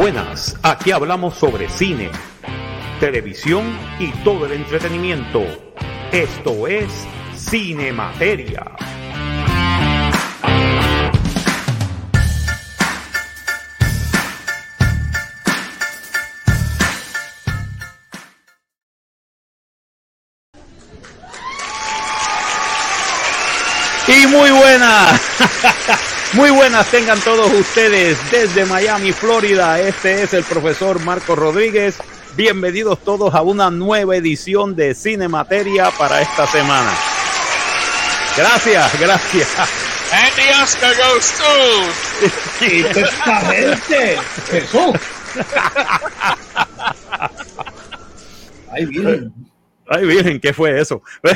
[0.00, 2.10] buenas, aquí hablamos sobre cine,
[3.00, 5.44] televisión y todo el entretenimiento.
[6.10, 6.88] Esto es
[7.36, 8.64] Cine Materia.
[24.08, 25.20] Y muy buenas,
[26.34, 29.80] muy buenas tengan todos ustedes desde Miami, Florida.
[29.80, 31.98] Este es el profesor Marco Rodríguez.
[32.36, 36.92] Bienvenidos todos a una nueva edición de Cine Materia para esta semana.
[38.36, 39.48] Gracias, gracias.
[40.12, 41.44] And the Oscar goes to.
[42.64, 44.18] Exactamente.
[44.50, 44.96] Jesús.
[48.72, 49.32] Ay, bien.
[49.88, 51.02] Ay, Virgen, ¿qué fue eso?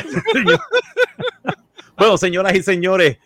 [1.97, 3.17] bueno, señoras y señores,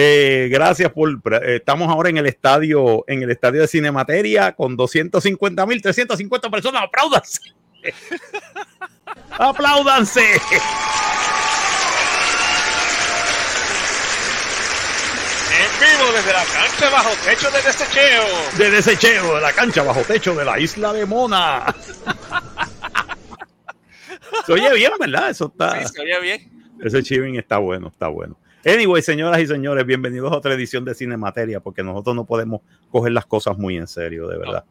[0.00, 1.10] eh, gracias por.
[1.10, 6.48] eh, estamos ahora en el estadio, en el estadio de Cinemateria con 250 mil, 350
[6.50, 6.84] personas.
[6.84, 7.40] ¡Apláudanse!
[9.30, 10.40] ¡Apláudanse!
[15.50, 18.22] En vivo desde la cancha bajo techo de desecheo.
[18.56, 21.74] De desecheo de la cancha bajo techo de la isla de Mona.
[24.46, 25.30] Se oye bien, ¿verdad?
[25.30, 25.80] Eso está.
[25.80, 26.52] Sí, se oye bien.
[26.82, 28.38] Ese chiving está bueno, está bueno.
[28.68, 32.60] Anyway, señoras y señores, bienvenidos a otra edición de Cine Materia, porque nosotros no podemos
[32.90, 34.64] coger las cosas muy en serio, de verdad.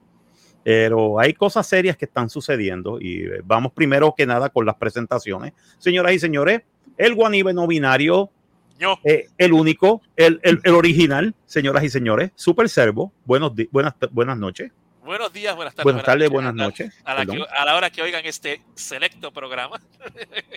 [0.63, 4.75] Pero hay cosas serias que están sucediendo y eh, vamos primero que nada con las
[4.75, 5.53] presentaciones.
[5.79, 6.61] Señoras y señores,
[6.97, 8.29] el guanibe no binario,
[8.77, 8.99] Yo.
[9.03, 14.37] eh, el único, el, el- el original, señoras y señores, Super Servo, buenos buenas, buenas
[14.37, 14.71] noches,
[15.03, 15.83] Buenos días, buenas tardes.
[15.85, 19.81] buenas tardes, buenas noches, A la, que- a la hora que oigan este selecto programa.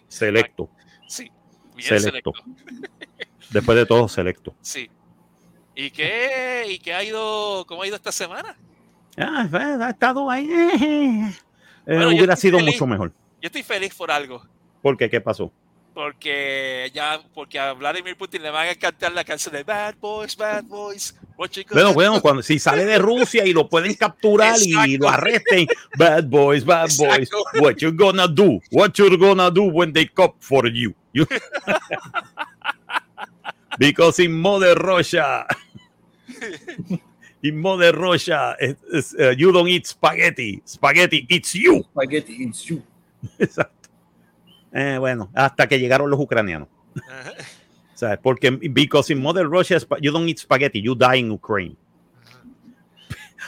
[0.08, 0.68] selecto,
[1.08, 1.30] Sí,
[1.76, 2.32] bien Selecto.
[2.34, 2.99] selecto.
[3.50, 4.54] Después de todo selecto.
[4.60, 4.90] Sí.
[5.74, 8.56] ¿Y qué, ¿Y qué ha ido, cómo ha ido esta semana?
[9.16, 10.48] Ah, ha estado ahí.
[10.80, 11.32] eh,
[11.86, 12.74] Bueno, hubiera sido feliz.
[12.74, 13.12] mucho mejor.
[13.40, 14.42] Yo estoy feliz por algo.
[14.82, 15.08] ¿Por qué?
[15.08, 15.52] ¿Qué pasó?
[15.94, 20.36] Porque ya, porque a Vladimir Putin le van a cantar la canción de Bad Boys,
[20.36, 21.16] Bad Boys.
[21.72, 22.20] Bueno, bueno, do?
[22.20, 24.96] cuando si sale de Rusia y lo pueden capturar y Exacto.
[24.98, 27.62] lo arresten, bad boys, bad boys, Exacto.
[27.62, 28.60] what you gonna do?
[28.70, 30.94] What you gonna do when they come for you?
[31.14, 31.26] You-
[33.78, 35.46] Because in Mother Russia,
[37.42, 41.82] in Mother Russia, it- it's, uh, you don't eat spaghetti, spaghetti eats you.
[41.92, 42.84] Spaghetti in soup.
[43.38, 43.88] Exacto.
[44.72, 46.68] Eh, bueno, hasta que llegaron los ucranianos.
[47.08, 47.32] Ajá.
[47.94, 48.18] ¿Sabes?
[48.22, 51.76] Porque because in Mother Russia, you don't eat spaghetti, you die in Ukraine.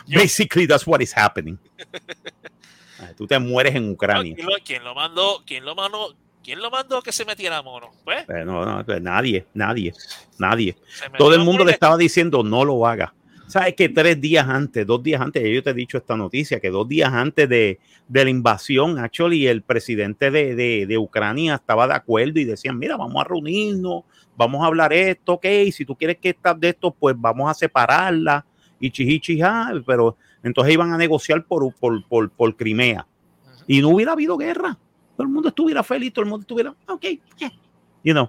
[0.07, 1.59] Yo- Basically, that's what is happening.
[3.17, 4.35] Tú te mueres en Ucrania.
[4.37, 5.43] ¿Quién lo, quién lo mandó?
[5.45, 6.15] ¿Quién lo mandó?
[6.43, 7.91] ¿Quién lo mandó que se metiera mono?
[8.05, 9.93] Pues, Pero no, no, pues nadie, nadie,
[10.39, 10.77] nadie.
[11.17, 13.15] Todo el mundo le estaba diciendo no lo haga.
[13.47, 16.71] ¿Sabes que tres días antes, dos días antes, yo te he dicho esta noticia, que
[16.71, 21.87] dos días antes de, de la invasión, actually, el presidente de, de, de Ucrania estaba
[21.87, 24.05] de acuerdo y decían, mira, vamos a reunirnos,
[24.37, 27.55] vamos a hablar esto, ok, si tú quieres que estás de esto, pues vamos a
[27.55, 28.47] separarla
[28.81, 33.07] y chihichijá, pero entonces iban a negociar por, por, por, por Crimea
[33.67, 34.79] y no hubiera habido guerra.
[35.23, 37.05] Todo el mundo estuviera feliz, todo el mundo estuviera, ok,
[37.39, 37.53] yeah.
[38.03, 38.29] you know,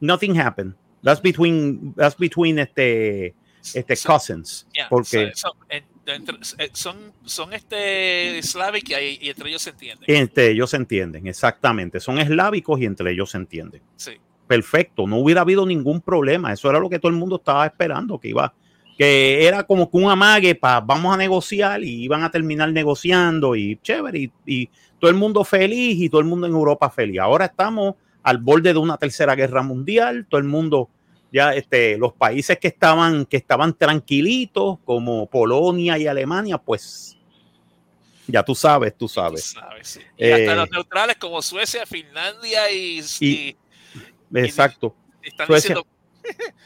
[0.00, 0.74] nothing happened.
[1.02, 3.34] That's between, that's between este,
[3.74, 9.26] este Son- cousins, yeah, porque son, son- en- entre- eh, son, son este Slavic y,
[9.26, 10.04] y entre ellos se entienden.
[10.08, 11.98] entre ellos se entienden, exactamente.
[11.98, 13.82] Son eslávicos y entre ellos se entienden.
[13.96, 14.12] Sí.
[14.46, 16.52] Perfecto, no hubiera habido ningún problema.
[16.52, 18.52] Eso era lo que todo el mundo estaba esperando, que iba,
[18.98, 23.56] que era como que un amague para vamos a negociar y iban a terminar negociando
[23.56, 24.68] y chévere y, y
[25.00, 27.18] todo el mundo feliz y todo el mundo en Europa feliz.
[27.20, 30.88] Ahora estamos al borde de una tercera guerra mundial, todo el mundo
[31.32, 37.16] ya este los países que estaban que estaban tranquilitos como Polonia y Alemania, pues
[38.26, 39.44] ya tú sabes, tú Tú sabes.
[39.52, 40.00] sabes, sí.
[40.16, 43.56] Y Eh, hasta los neutrales como Suecia, Finlandia y, Y- y-
[44.34, 44.94] Exacto.
[45.22, 45.74] y están Suecia.
[45.76, 45.86] diciendo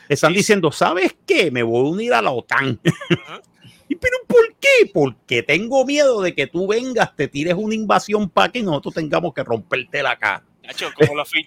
[0.08, 1.50] Están diciendo, ¿sabes qué?
[1.50, 2.80] Me voy a unir a la OTAN.
[2.84, 3.40] Ajá.
[3.40, 3.53] ¿Y
[4.00, 4.90] pero por qué?
[4.92, 9.32] Porque tengo miedo de que tú vengas, te tires una invasión para que nosotros tengamos
[9.34, 10.42] que romperte la cara.
[10.62, 10.86] Chacho,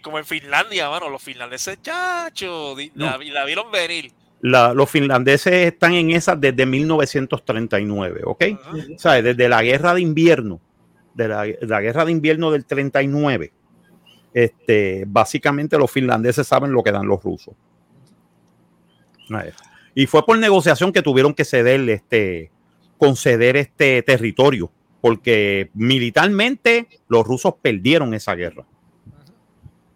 [0.04, 3.06] como, en Finlandia, mano, los finlandeses, chacho, di- No.
[3.06, 4.12] la, la vieron venir.
[4.42, 8.44] La- los finlandeses están en esas desde 1939, ¿ok?
[8.62, 8.74] Ajá.
[8.98, 9.24] ¿Sabes?
[9.24, 10.62] Desde la guerra de invierno,
[11.16, 13.52] de la, la guerra de invierno del 39,
[14.36, 17.56] este, básicamente los finlandeses saben lo que dan los rusos.
[20.00, 22.52] Y fue por negociación que tuvieron que ceder, este,
[23.00, 24.72] conceder este territorio,
[25.02, 28.64] porque militarmente los rusos perdieron esa guerra.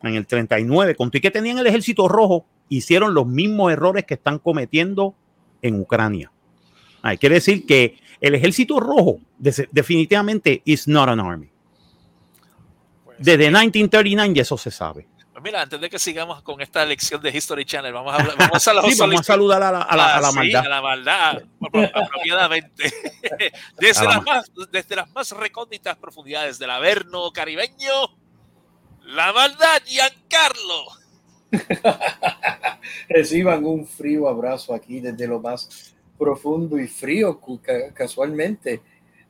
[0.01, 4.39] En el 39, con que tenían el ejército rojo, hicieron los mismos errores que están
[4.39, 5.13] cometiendo
[5.61, 6.31] en Ucrania.
[7.03, 11.51] Ay, quiere decir que el ejército rojo de- definitivamente is not an army.
[13.05, 15.05] Pues, Desde 1939 ya eso se sabe.
[15.41, 18.35] Pues mira, antes de que sigamos con esta lección de History Channel, vamos a, hablar,
[18.37, 20.65] vamos a, Sí, vamos a saludar a la, a la- a la Ah, sí, maldad.
[20.65, 22.93] a la maldad, apro- apropiadamente.
[23.79, 27.91] Desde, A la las más, desde las más recónditas profundidades del Averno caribeño,
[29.05, 30.85] la maldad, Giancarlo.
[33.09, 37.39] Reciban un frío abrazo aquí desde lo más profundo y frío
[37.93, 38.81] casualmente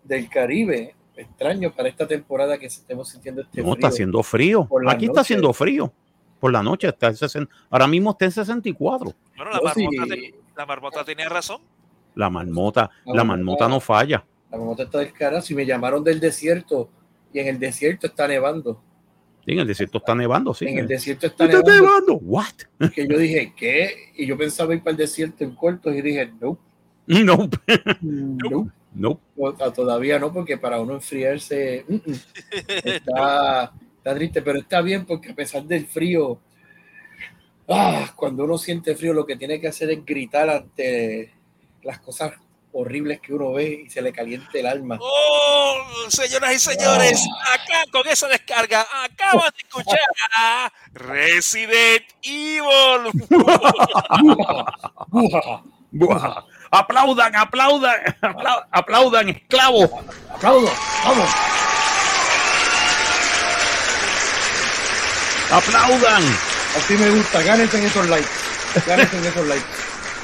[0.03, 0.95] del Caribe.
[1.15, 3.73] Extraño para esta temporada que estemos sintiendo este No, frío.
[3.75, 4.69] está haciendo frío.
[4.87, 5.91] Aquí está haciendo frío.
[6.39, 9.13] Por la noche está en 60 ahora mismo está en 64.
[9.35, 11.61] Bueno, la, No, sí, marmota, te- la marmota tenía razón.
[12.15, 14.25] La marmota, La la marmota- marmota no falla.
[14.49, 15.41] La mamota está del cara.
[15.41, 16.89] Si me llamaron del desierto
[17.33, 18.81] y en el desierto está nevando.
[19.45, 20.65] Sí, en el desierto está nevando, sí.
[20.67, 21.81] En el desierto está ¿Está nevando.
[21.87, 22.13] nevando?
[22.25, 22.89] What?
[22.93, 24.11] Que yo dije, ¿qué?
[24.15, 26.57] Y yo pensaba ir para el desierto en cortos y dije, no,
[27.07, 27.49] No, no.
[28.01, 28.71] no.
[28.93, 29.19] No,
[29.57, 32.13] to- Todavía no, porque para uno enfriarse mm, mm,
[32.83, 36.39] está, está triste, pero está bien porque a pesar del frío,
[37.69, 41.33] ah, cuando uno siente frío, lo que tiene que hacer es gritar ante
[41.83, 42.33] las cosas
[42.73, 44.97] horribles que uno ve y se le caliente el alma.
[45.01, 45.75] Oh,
[46.09, 47.53] señoras y señores, Ah.
[47.55, 49.99] acá con esa descarga acaban de escuchar
[50.37, 53.11] a Resident Evil.
[56.71, 59.89] Aplaudan, aplaudan, apla- aplaudan, esclavos.
[60.33, 60.71] ¡Aplaudo!
[61.05, 61.29] ¡Vamos!
[65.51, 66.23] Aplaudan.
[66.77, 68.27] Así me gusta, gánense en esos likes.
[68.87, 69.65] Gánense en esos likes.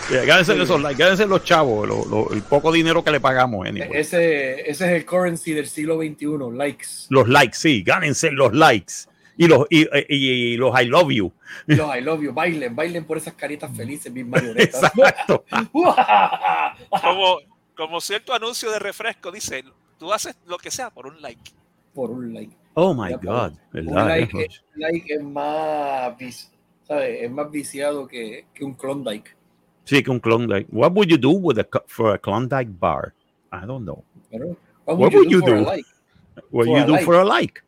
[0.09, 3.67] Yeah, Gánense esos likes, gánense los chavos, lo- lo- el poco dinero que le pagamos.
[3.67, 3.89] anyway.
[3.91, 6.27] Ese, ese es el currency del siglo XXI,
[6.57, 6.85] likes.
[7.09, 8.93] Los likes, sí, gánense los likes.
[9.37, 10.05] Y los, y, y-
[10.53, 11.31] y los I love you.
[11.67, 14.83] Los I love you, bailen, bailen por esas caritas felices, mis marionetas.
[14.83, 15.45] Exacto.
[17.01, 17.37] Como,
[17.75, 19.63] como cierto anuncio de refresco dice,
[19.99, 21.51] tú haces lo que sea por un like.
[21.93, 22.55] por un like.
[22.73, 23.53] Oh my Ya, God.
[23.73, 29.35] Un like, es, like es más, es más viciado que, que un Klondike.
[29.85, 30.67] Sí, que un Klondike.
[30.71, 33.13] What would you do with a, for a Klondike bar?
[33.51, 34.03] I don't know.
[34.31, 34.57] ¿no?
[34.85, 35.65] What would you for a do?
[35.65, 35.85] like?
[36.51, 37.05] What For you a do like.
[37.05, 37.63] for a like?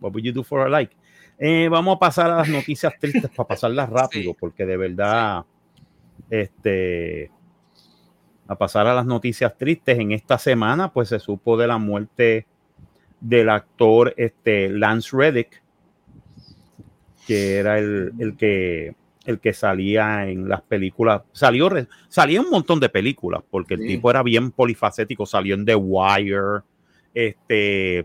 [0.00, 0.94] What would you do for a like?
[1.38, 4.36] Eh, vamos a pasar a las noticias tristes para pasarlas rápido, Sí.
[4.38, 5.44] porque de verdad,
[6.30, 7.30] este,
[8.46, 12.46] a pasar a las noticias tristes en esta semana, pues se supo de la muerte
[13.20, 15.62] del actor este, Lance Reddick,
[17.26, 18.94] que era el, el que
[19.24, 21.70] el que salía en las películas, salió,
[22.08, 23.86] salía un montón de películas, porque el Sí.
[23.86, 26.62] tipo era bien polifacético, salió en The Wire,
[27.14, 28.04] este,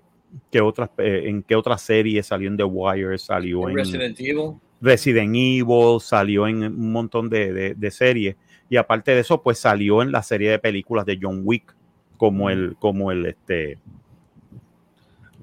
[0.52, 3.18] ¿qué otras, eh, ¿en qué otra serie salió en The Wire?
[3.18, 4.52] Salió en Resident Evil.
[4.82, 8.36] Resident Evil, salió en un montón de, de- de series.
[8.70, 11.76] Y aparte de eso, pues salió en la serie de películas de John Wick,
[12.18, 13.72] como el, como el este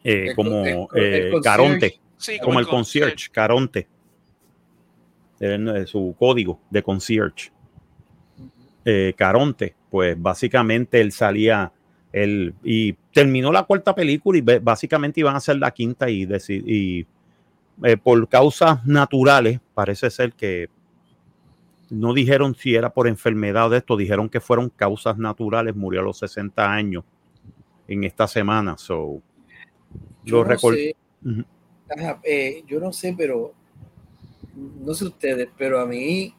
[0.04, 1.42] eh, El- como el- el eh, concierge.
[1.42, 3.88] Caronte, Sí, como el concierge, Caronte.
[5.40, 7.50] Era, eh, su código de concierge.
[8.84, 11.72] Eh, Caronte, pues básicamente él salía,
[12.14, 17.06] él, y terminó la cuarta película y básicamente iban a hacer la quinta y, y
[17.82, 20.68] eh, por causas naturales, parece ser que
[21.90, 26.00] no dijeron si era por enfermedad o de esto, dijeron que fueron causas naturales, murió
[26.00, 27.04] a los 60 años
[27.88, 28.78] en esta semana.
[28.78, 29.20] So,
[30.22, 30.96] Yo lo no sé,
[32.22, 33.52] eh, yo no sé, pero
[34.54, 36.32] no sé ustedes, pero a mí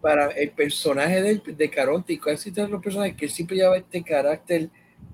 [0.00, 4.02] para el personaje de, de Caronte y casi todos los personajes que siempre lleva este
[4.02, 4.70] carácter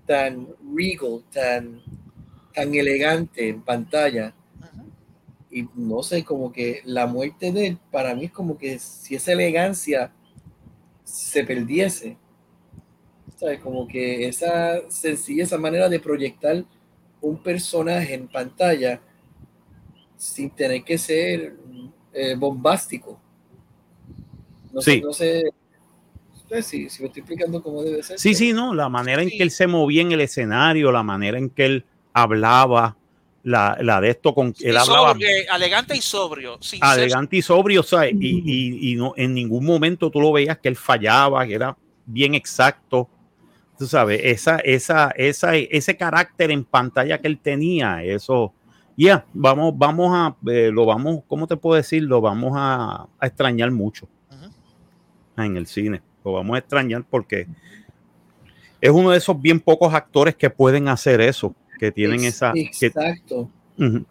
[0.07, 1.83] tan regal, tan,
[2.55, 4.35] tan elegante en pantalla.
[5.51, 9.15] Y no sé, como que la muerte de él, para mí es como que si
[9.15, 10.13] esa elegancia
[11.03, 12.17] se perdiese,
[13.37, 13.61] ¿sabes?
[13.61, 16.65] Como que esa sencilla, esa manera de proyectar
[17.21, 19.01] un personaje en pantalla
[20.17, 21.57] sin tener que ser
[22.13, 23.21] eh, bombástico.
[24.77, 24.93] No Sí.
[24.93, 25.43] sé, no sé,
[26.33, 28.19] no sé si, si me estoy explicando cómo debe ser.
[28.19, 31.39] Sí, sí, no, la manera en que él se movía en el escenario, la manera
[31.39, 32.97] en que él hablaba,
[33.43, 36.59] la, la de esto con él Y hablaba sobrio, eh, elegante y sobrio.
[36.61, 38.13] Sin ser- elegante y sobrio, ¿sabes?
[38.21, 41.77] Y, y- y no, en ningún momento tú lo veías que él fallaba, que era
[42.05, 43.09] bien exacto.
[43.79, 48.53] Tú sabes, esa, esa, esa, ese carácter en pantalla que él tenía, eso,
[48.97, 52.03] ya, vamos, vamos a, eh, lo vamos, ¿cómo te puedo decir?
[52.03, 54.09] Lo vamos a, a extrañar mucho.
[55.45, 56.03] En el cine.
[56.25, 57.47] Lo vamos a extrañar porque
[58.81, 63.51] es uno de esos bien pocos actores que pueden hacer eso, que tienen esa, Exacto.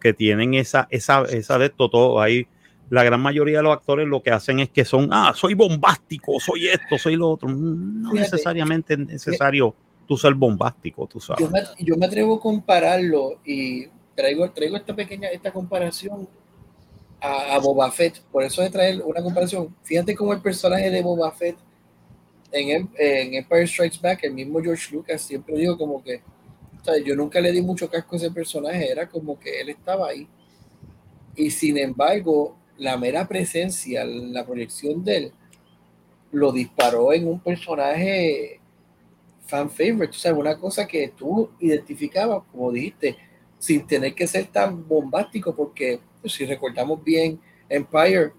[0.00, 2.20] Que tienen esa, esa, esa de esto todo.
[2.20, 2.46] Hay
[2.88, 6.38] la gran mayoría de los actores lo que hacen es que son, ah, soy bombástico,
[6.38, 7.48] soy esto, soy lo otro.
[7.48, 9.74] No Fíjate, necesariamente es necesario
[10.06, 11.44] tú ser bombástico, tú sabes.
[11.44, 16.28] Yo me, yo me atrevo a compararlo y traigo, traigo esta pequeña esta comparación
[17.20, 18.20] a, a Boba Fett.
[18.32, 19.74] Por eso de traer una comparación.
[19.82, 21.56] Fíjate cómo el personaje de Boba Fett
[22.52, 26.22] en, em- en Empire Strikes Back, el mismo George Lucas, siempre digo como que
[27.04, 30.28] yo nunca le di mucho casco a ese personaje, era como que él estaba ahí.
[31.34, 35.32] Y sin embargo, la mera presencia, la proyección de él,
[36.32, 38.60] lo disparó en un personaje
[39.46, 43.16] fan favorite, o sea, una cosa que tú identificabas, como dijiste,
[43.58, 48.32] sin tener que ser tan bombástico, porque si recordamos bien Empire,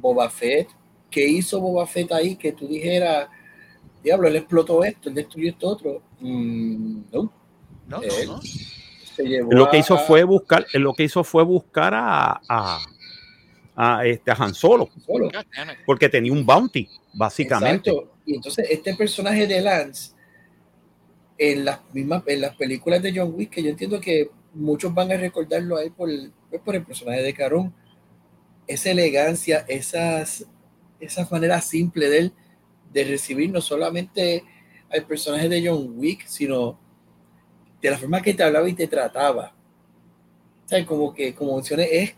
[0.00, 0.68] Boba Fett,
[1.10, 2.36] ¿qué hizo Boba Fett ahí?
[2.36, 3.28] Que tú dijeras,
[4.02, 6.02] diablo, él explotó esto, él destruyó esto otro.
[6.20, 7.32] Mm, no,
[7.88, 8.40] No, no, no.
[8.42, 12.78] se llevó Lo que hizo a- fue buscar, lo que hizo fue buscar a, a,
[13.76, 15.28] a, este, a Han Solo, solo.
[15.84, 17.90] Porque tenía un bounty, básicamente.
[17.90, 18.12] Exacto.
[18.24, 20.12] Y entonces este personaje de Lance,
[21.38, 25.10] en las mismas, en las películas de John Wick, que yo entiendo que muchos van
[25.12, 27.72] a recordarlo a él por, el- pues, por el personaje de Carón,
[28.66, 30.46] esa elegancia, esas,
[31.00, 32.32] esa manera simple de él
[32.92, 34.44] de recibir no solamente
[34.90, 36.78] al personaje de John Wick, sino
[37.80, 39.54] de la forma que te hablaba y te trataba.
[40.66, 42.14] O sea, como que, como mencioné, es,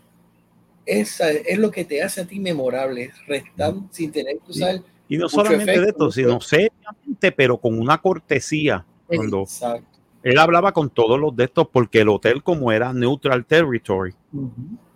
[0.85, 5.17] esa es lo que te hace a ti memorable, restar sin tener que usar Y
[5.17, 8.85] no Mucho solamente de efecto, esto, mucho- sino seriamente, pero con una cortesía.
[9.07, 9.99] Cuando Exacto.
[10.23, 14.13] él hablaba con todos los de estos, porque el hotel, como era neutral territory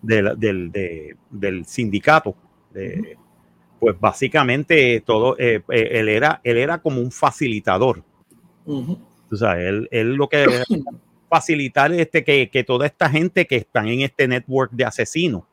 [0.01, 2.35] Del, del, de- del sindicato,
[2.73, 3.17] de-
[3.79, 8.03] pues básicamente todo, eh, eh, él, era, él era como un facilitador.
[8.65, 8.97] Ujú.
[9.31, 10.45] O sea, él, él lo que
[11.29, 15.43] facilitar este, que, que toda esta gente que están en este network de asesinos,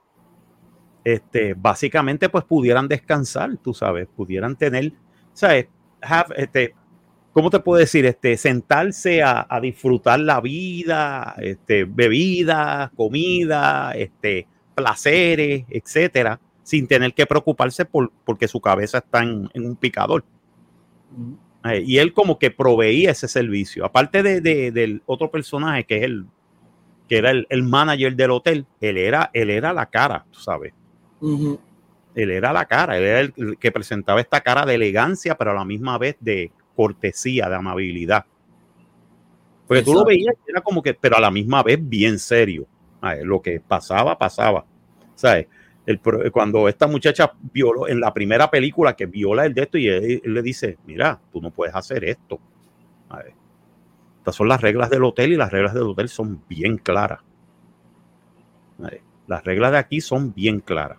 [1.04, 4.92] este, básicamente pues pudieran descansar, tú sabes, pudieran tener,
[5.32, 5.68] ¿sabes?
[6.00, 6.74] Have, este,
[7.36, 8.06] ¿Cómo te puedo decir?
[8.06, 17.12] Este, sentarse a, a disfrutar la vida, este, bebida, comida, este, placeres, etcétera, sin tener
[17.12, 20.24] que preocuparse por, porque su cabeza está en, en un picador.
[21.64, 23.84] Eh, y él como que proveía ese servicio.
[23.84, 26.24] Aparte de, de- del otro personaje que es el
[27.06, 30.72] que era el, el manager del hotel, él era, él era la cara, tú sabes.
[32.14, 35.54] Él era la cara, él era el que presentaba esta cara de elegancia, pero a
[35.54, 38.25] la misma vez de cortesía, de amabilidad.
[39.66, 42.66] Porque tú lo veías, era como que, pero a la misma vez bien serio.
[43.23, 44.64] Lo que pasaba, pasaba.
[45.14, 45.49] ¿Sabes?
[45.87, 46.00] El
[46.33, 50.21] cuando esta muchacha violó en la primera película que viola el de esto y él,
[50.25, 52.40] él le dice, mira, tú no puedes hacer esto.
[54.18, 57.21] Estas son las reglas del hotel y las reglas del hotel son bien claras.
[59.28, 60.99] Las reglas de aquí son bien claras.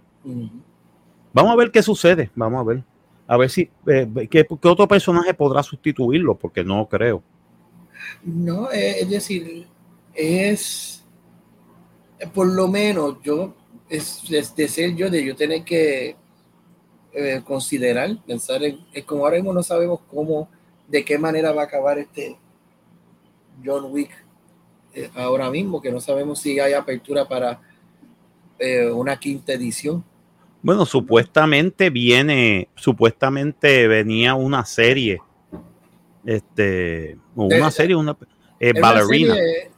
[1.33, 2.31] Vamos a ver qué sucede.
[2.35, 2.83] Vamos a ver.
[3.27, 7.21] A ver si eh, qué, otro personaje podrá sustituirlo, porque no creo.
[8.23, 9.67] No, eh, es decir,
[10.13, 11.03] es
[12.33, 13.53] por lo menos yo,
[13.89, 16.15] es, es de ser yo, de yo tener que
[17.13, 20.49] eh, considerar, pensar en, es como ahora mismo no sabemos cómo,
[20.87, 22.37] de qué manera va a acabar este
[23.63, 24.11] John Wick
[25.15, 27.61] ahora mismo, que no sabemos si hay apertura para
[28.95, 30.03] una quinta edición.
[30.61, 35.21] Bueno, supuestamente viene, supuestamente venía una serie,
[36.25, 38.17] este, una Eh, serie, una
[38.59, 39.71] eh, una ballerina serie-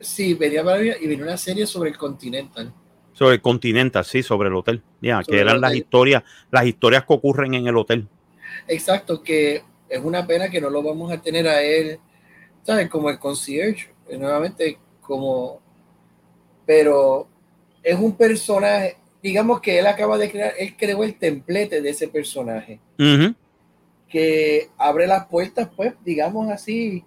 [0.00, 2.72] sí, venía Ballerina y venía una serie sobre el Continental.
[3.12, 4.82] sobre el Continental, sí, sobre el hotel.
[5.00, 8.06] Ya, que eran las historias, las historias que ocurren en el hotel.
[8.68, 11.98] Exacto, que es una pena que no lo vamos a tener a él,
[12.62, 12.90] ¿sabes?
[12.90, 15.60] Como el concierge, nuevamente, como.
[16.66, 17.26] Pero
[17.82, 22.08] es un personaje, digamos que él acaba de crear, él creó el templete de ese
[22.08, 22.80] personaje,
[24.08, 27.04] que abre las puertas, pues, digamos así,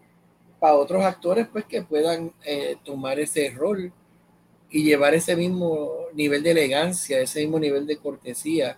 [0.59, 3.93] para otros actores, pues, que puedan eh, tomar ese rol
[4.69, 8.77] y llevar ese mismo nivel de elegancia, ese mismo nivel de cortesía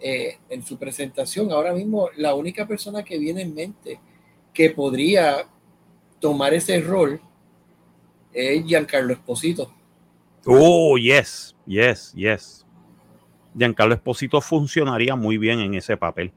[0.00, 1.50] eh, en su presentación.
[1.50, 4.00] Ahora mismo, la única persona que viene en mente
[4.52, 5.46] que podría
[6.20, 7.20] tomar ese rol
[8.32, 9.72] es Giancarlo Esposito.
[10.50, 12.66] Oh, yes, yes, yes.
[13.56, 16.32] Giancarlo Esposito funcionaría muy bien en ese papel.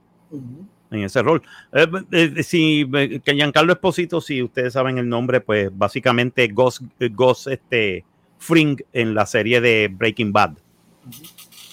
[0.90, 1.42] En ese rol.
[1.72, 6.82] Eh, eh, si eh, que Giancarlo Esposito, si ustedes saben el nombre, pues básicamente Ghost,
[7.00, 8.04] eh, Ghost este,
[8.38, 10.58] Fring en la serie de Breaking Bad.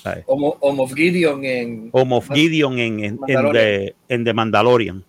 [0.03, 0.25] ¿sabes?
[0.27, 3.19] O, Mo- o Moff Gideon en O Moff Gideon en, en.
[3.53, 5.05] The, en The Mandalorian.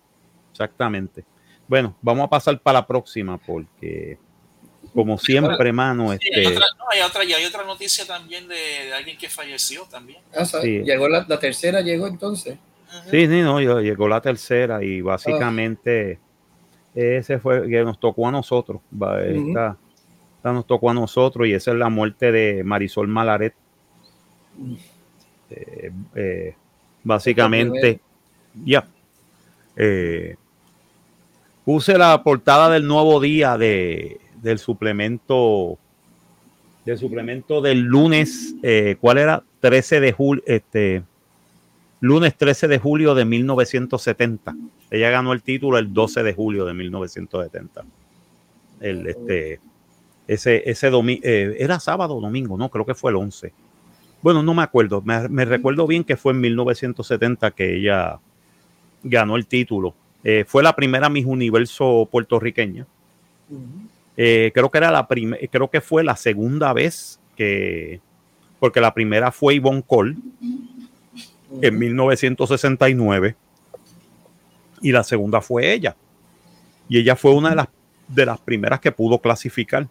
[0.50, 1.24] Exactamente.
[1.68, 4.18] Bueno, vamos a pasar para la próxima porque
[4.94, 6.10] como siempre, mano.
[6.12, 9.16] Sí, Este, hay, otra, no, hay, otra, y hay otra noticia también de, de alguien
[9.16, 10.20] que falleció también.
[10.34, 10.44] Ah.
[10.62, 12.58] Llegó la, la tercera, llegó entonces.
[13.10, 16.18] Sí, sí, no, llegó la tercera y básicamente
[16.94, 18.80] ese fue que nos tocó a nosotros.
[18.92, 19.48] va, Ujú.
[19.48, 19.76] esta,
[20.36, 23.54] esta nos tocó a nosotros y esa es la muerte de Marisol Malaret.
[25.50, 26.54] Eh, eh,
[27.04, 28.00] básicamente,
[28.64, 28.86] ya.
[29.76, 30.36] Eh,
[31.64, 35.78] puse la portada del nuevo día de, del suplemento
[36.84, 39.42] del suplemento del lunes, eh, ¿cuál era?
[39.60, 41.02] 13 de julio, este,
[42.00, 44.56] lunes 13 de julio de 1970.
[44.90, 47.84] Ella ganó el título el 12 de julio de 1970.
[48.80, 49.60] El, este,
[50.26, 53.52] ese, ese domingo, era sábado o domingo, no, creo que fue el 11.
[54.22, 58.18] Bueno, no me acuerdo, me, recuerdo bien que fue en 1970 que ella
[59.02, 59.94] ganó el título.
[60.22, 62.86] Eh, fue la primera Miss Universo puertorriqueña.
[64.22, 68.00] Eh, creo que era la primera, creo que fue la segunda vez que,
[68.58, 70.14] porque la primera fue Yvonne Cole
[71.62, 73.34] en 1969
[74.82, 75.96] y la segunda fue ella.
[76.86, 77.68] Y ella fue una de las,
[78.08, 79.88] de las primeras que pudo clasificar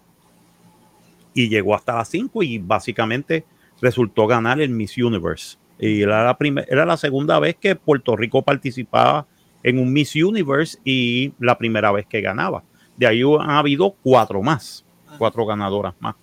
[1.33, 3.45] y llegó hasta las 5 y básicamente
[3.81, 5.57] resultó ganar el Miss Universe.
[5.79, 9.25] Y era la, primer- era la segunda vez que Puerto Rico participaba
[9.63, 12.63] en un Miss Universe y la primera vez que ganaba.
[12.99, 14.83] De ahí han habido cuatro más,
[15.17, 16.15] cuatro ganadoras más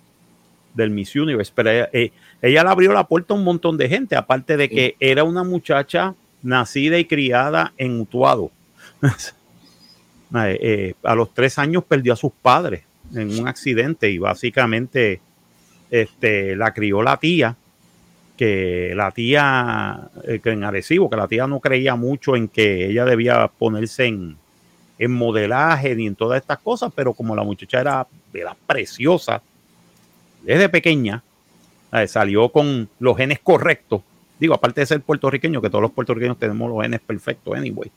[0.75, 1.51] del Miss Universe.
[1.55, 4.69] Pero ella, eh, ella le abrió la puerta a un montón de gente, aparte de
[4.69, 8.51] que era una muchacha nacida y criada en Utuado.
[10.35, 12.83] Eh, eh, a los tres años perdió a sus padres
[13.15, 15.21] en un accidente y básicamente
[15.89, 17.57] este, la crió la tía,
[18.37, 22.91] que la tía, eh, que en Arecibo, que la tía no creía mucho en que
[22.91, 24.37] ella debía ponerse en,
[24.99, 29.43] en modelaje ni en todas estas cosas, pero como la muchacha era, era preciosa
[30.43, 31.23] desde pequeña,
[31.93, 34.03] eh, salió con los genes correctos.
[34.39, 37.91] Digo, aparte de ser puertorriqueño, que todos los puertorriqueños tenemos los genes perfectos, anyway.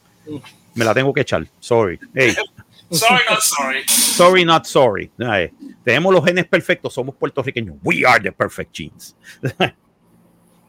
[0.76, 2.00] Me la tengo que echar, sorry.
[2.14, 2.34] Hey,
[2.92, 3.84] Sorry, not sorry.
[3.88, 5.12] sorry, not sorry.
[5.20, 5.52] Eh,
[5.84, 7.76] tenemos los genes perfectos, somos puertorriqueños.
[7.84, 9.16] We are the perfect genes.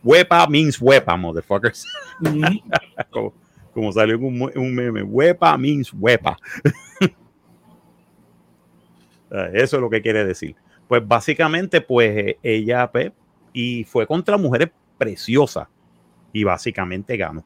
[0.03, 1.87] Huepa means huepa, motherfuckers.
[3.11, 3.33] Como,
[3.73, 6.37] como salió un, un meme, huepa means huepa.
[9.53, 10.57] Eso es lo que quiere decir.
[10.89, 13.13] Pues básicamente, pues eh, ella, pues,
[13.53, 15.69] y fue contra mujeres preciosas
[16.33, 17.45] y básicamente ganó.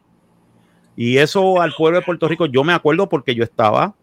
[0.96, 3.94] Y eso al pueblo de Puerto Rico, yo me acuerdo porque yo estaba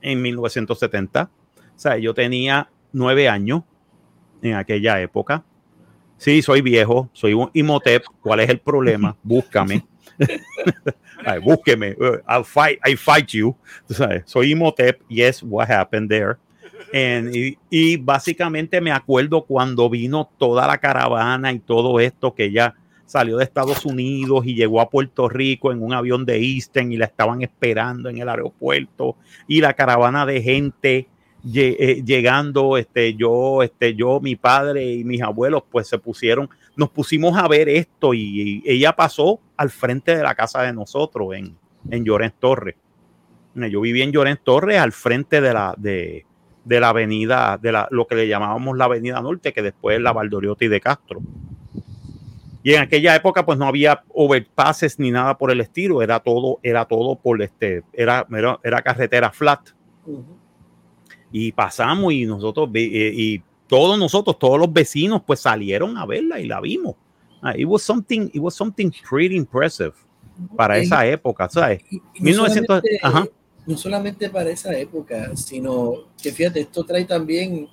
[0.00, 3.62] en 1970, o sea, yo tenía nueve años
[4.42, 5.44] en aquella época.
[6.18, 8.04] Sí, soy viejo, soy un Imhotep.
[8.22, 9.16] ¿Cuál es el problema?
[9.22, 9.84] Búscame.
[11.42, 11.96] Búsqueme.
[12.28, 13.54] I'll fight, I fight you.
[14.24, 15.02] Soy Imhotep.
[15.08, 16.38] Yes, what happened there?
[16.92, 17.34] And-
[17.70, 22.74] y, básicamente me acuerdo cuando vino toda la caravana y todo esto, que ella
[23.06, 26.96] salió de Estados Unidos y llegó a Puerto Rico en un avión de Eastern y
[26.96, 29.16] la estaban esperando en el aeropuerto
[29.46, 31.08] y la caravana de gente
[31.54, 36.90] eh, llegando, este, yo, este, yo, mi padre y mis abuelos, pues se pusieron, nos
[36.90, 41.34] pusimos a ver esto y, y ella pasó al frente de la casa de nosotros
[41.34, 41.56] en,
[41.90, 42.76] en Llorens Torres.
[43.54, 46.26] Yo viví en Llorens Torres al frente de la, de,
[46.64, 50.02] de la avenida, de la, lo que le llamábamos la avenida norte, que después es
[50.02, 51.22] la Valdoriotti de Castro.
[52.62, 56.58] Y en aquella época, pues no había overpasses ni nada por el estilo, era todo,
[56.62, 59.68] era todo por este, era, era, era carretera flat
[60.04, 60.36] Ujú.
[61.30, 66.40] y pasamos y nosotros eh, y todos nosotros todos los vecinos pues salieron a verla
[66.40, 66.94] y la vimos.
[67.42, 69.92] Ah, it was something it was something pretty impressive
[70.56, 73.28] para esa época sabes y- y no 1900 solamente- ajá.
[73.66, 77.68] no solamente para esa época, sino que fíjate, esto trae también,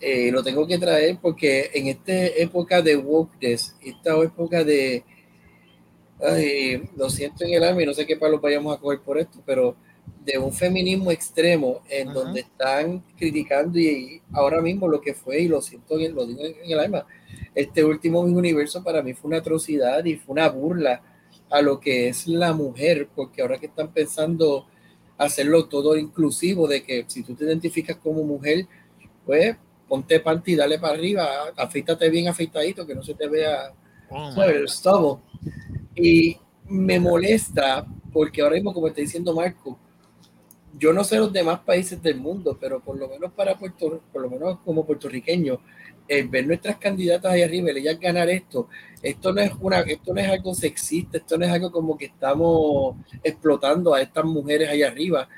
[0.00, 5.04] eh, lo tengo que traer porque en esta época de wokeness, esta época de,
[6.20, 9.18] ay, lo siento en el alma y no sé qué palos vayamos a coger por
[9.18, 9.76] esto, pero
[10.24, 15.48] de un feminismo extremo en donde están criticando y ahora mismo lo que fue, y
[15.48, 17.06] lo siento, en- lo digo en el alma,
[17.54, 21.02] este último universo para mí fue una atrocidad y fue una burla
[21.50, 24.66] a lo que es la mujer, porque ahora que están pensando
[25.16, 28.66] hacerlo todo inclusivo, de que si tú te identificas como mujer,
[29.24, 29.56] pues
[29.88, 33.72] ponte panty, dale para arriba, afeítate bien afeitadito, que no se te vea
[34.10, 35.18] Oh, el stubble.
[35.94, 39.78] Y me molesta, porque ahora mismo, como está diciendo Marco,
[40.76, 44.22] yo no sé los demás países del mundo, pero por lo menos para Puerto, por
[44.22, 45.60] lo menos como puertorriqueño,
[46.08, 48.68] el ver nuestras candidatas ahí arriba, ellas ganar esto,
[49.02, 52.06] esto no es una, esto no es algo sexista, esto no es algo como que
[52.06, 55.28] estamos explotando a estas mujeres ahí arriba,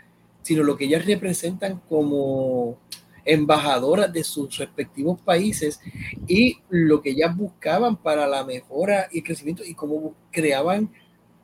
[0.42, 2.78] sino lo que ellas representan como
[3.24, 5.80] embajadoras de sus respectivos países
[6.26, 10.90] y lo que ellas buscaban para la mejora y el crecimiento y cómo creaban,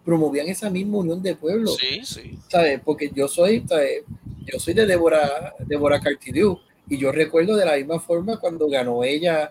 [0.07, 1.77] promovían esa misma unión de pueblos.
[1.79, 2.38] Sí, sí.
[2.49, 2.81] ¿sabes?
[2.83, 4.05] Porque yo soy, ¿sabes?
[4.47, 9.03] yo soy de Débora, Débora Cartidiu y yo recuerdo de la misma forma cuando ganó
[9.03, 9.51] ella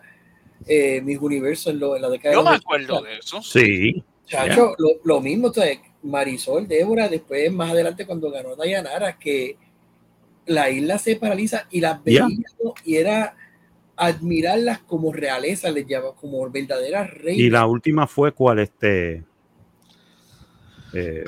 [0.65, 3.09] eh, Mis Universo en, lo, en la década Yo de me los acuerdo 80.
[3.09, 3.41] de eso.
[3.41, 4.03] Sí.
[4.25, 5.79] Chacho, lo, lo mismo, ¿sabes?
[6.01, 9.57] Marisol, Débora, después más adelante cuando ganó Dayanara, que
[10.45, 12.39] la isla se paraliza y las veíamos
[12.85, 13.35] y era
[13.97, 17.39] admirarlas como realeza, les llama, como verdaderas reinas.
[17.39, 19.23] Y la última fue cuál este.
[20.95, 21.23] Eh,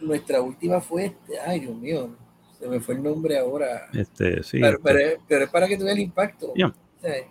[0.00, 2.10] Nuestra última fue, este, ay Dios mío,
[2.58, 3.88] se me fue el nombre ahora.
[3.94, 4.58] este, sí.
[4.60, 6.52] pero, este, pero, es- pero es para que tuviera el impacto.
[6.56, 6.72] Ya.
[7.00, 7.24] ¿sabes?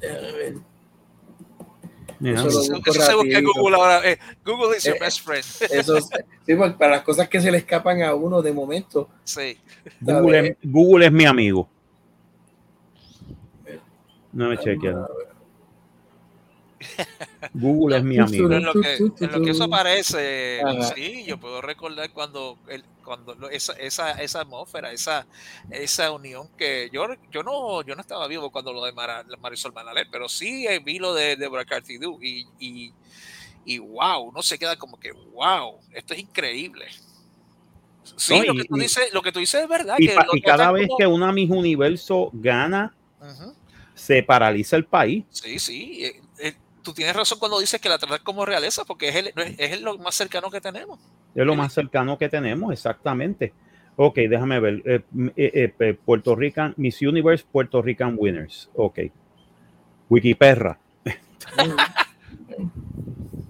[0.00, 0.54] Déjame ver.
[2.22, 3.44] eso Eso, eso se busca en.
[3.44, 4.10] Google ahora.
[4.10, 5.44] eh, Google is your Eh, best friend.
[5.70, 6.08] Eso es-
[6.46, 9.08] sí, porque para las cosas que se le escapan a uno de momento.
[9.24, 9.58] Sí.
[10.00, 11.68] Google, es, Google es mi amigo.
[14.32, 15.06] No me chequea.
[17.54, 18.52] Google es mi amigo.
[18.52, 20.94] En lo que, en lo que eso parece, Ajá.
[20.94, 25.26] sí, yo puedo recordar cuando, el, cuando lo- esa, esa, esa atmósfera, esa,
[25.70, 29.72] esa unión que yo, yo no yo no estaba vivo cuando lo de Mara- Marisol
[29.72, 32.92] Manalet, pero sí eh, vi lo de Deborah Cartidu y, y,
[33.64, 36.86] y wow, uno se queda como que wow, esto es increíble.
[38.16, 39.96] Sí, No, lo, y- que tú y- dices, lo que tú dices es verdad.
[39.98, 43.54] Y, que y cada vez como- que una Miss Universo gana, Ujú.
[43.94, 45.24] se paraliza el país.
[45.30, 46.12] Sí, sí.
[46.86, 49.82] Tú tienes razón cuando dices que la tratan como realeza, porque es, el, es el-
[49.82, 51.00] lo más cercano que tenemos.
[51.34, 53.52] Es lo más cercano que tenemos, exactamente.
[53.96, 54.82] Ok, déjame ver.
[54.84, 55.00] Eh,
[55.36, 58.70] eh, eh, Puerto Rican, Miss Universe, Puerto Rican Winners.
[58.74, 59.00] Ok.
[60.08, 60.78] Wikiperra.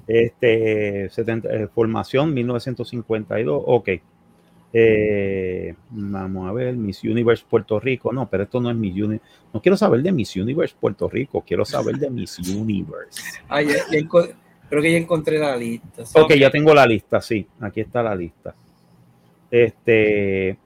[0.09, 3.61] Este, 70, eh, formación 1952.
[3.67, 3.89] Ok.
[4.79, 8.13] Eh, vamos a ver, Miss Universe Puerto Rico.
[8.13, 9.25] No, pero esto no es Miss Universe.
[9.55, 11.41] No quiero saber de Miss Universe Puerto Rico.
[11.47, 13.23] Quiero saber de Miss Universe.
[13.49, 14.07] Ah, ya- ya
[14.69, 16.05] creo que ya encontré la lista.
[16.05, 16.19] sí.
[16.19, 17.47] Ok, ya tengo la lista, sí.
[17.61, 18.55] Aquí está la lista.
[19.51, 20.59] Este.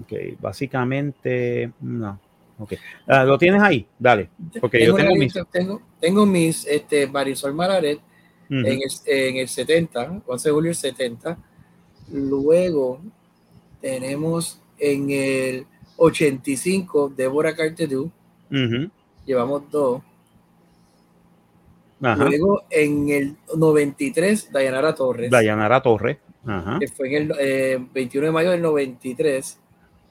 [0.00, 1.72] Ok, básicamente.
[1.80, 2.18] No.
[2.58, 2.74] Ok.
[3.06, 3.86] Ah, ¿Lo tienes ahí?
[3.98, 4.30] Dale.
[4.60, 5.34] Porque yo la tengo mis.
[5.50, 8.54] tengo, tengo mis este, Marisol Mararet Ujú.
[8.60, 11.38] en, el, en el 70, 11 de julio del 70.
[12.10, 13.00] Luego
[13.80, 18.10] tenemos en el 85 Débora Cartedú,
[18.50, 18.90] Ujú.
[19.24, 20.02] llevamos dos.
[22.00, 22.24] Ajá.
[22.24, 26.18] Luego en el 93 Dayanara Torres, Dayanara Torres.
[26.44, 26.78] Ajá.
[26.80, 29.60] que fue en el eh, 21 de mayo del 93,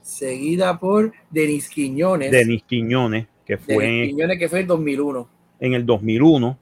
[0.00, 2.30] seguida por Denis Quiñones.
[2.30, 5.28] Denis Quiñones, que Denis fue Quiñones, que fue en 2001.
[5.60, 6.58] en el 2001.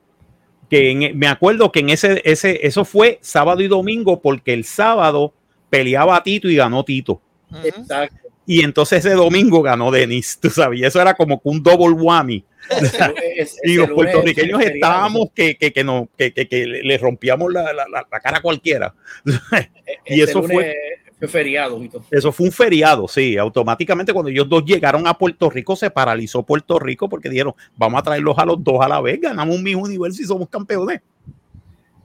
[0.71, 4.65] Que en- me acuerdo que en ese, ese, eso fue sábado y domingo, porque el
[4.65, 5.35] sábado
[5.69, 7.21] peleaba a Tito y ganó Tito.
[7.65, 8.17] Exacto.
[8.47, 11.91] Y entonces ese domingo ganó Denis, tú sabes, y eso era como que un double
[11.95, 12.45] whammy.
[13.37, 17.53] Es- Y los puertorriqueños es estábamos que, que, que, no, que, que, que le rompíamos
[17.53, 18.95] la, la, la- cara a cualquiera.
[20.07, 20.77] y Ese eso fue-
[21.21, 21.81] fue feriado.
[22.11, 23.37] Eso fue un feriado, sí.
[23.37, 28.01] Automáticamente cuando ellos dos llegaron a Puerto Rico, se paralizó Puerto Rico porque dijeron, vamos
[28.01, 31.01] a traerlos a los dos a la vez, ganamos un Miss Universo y somos campeones.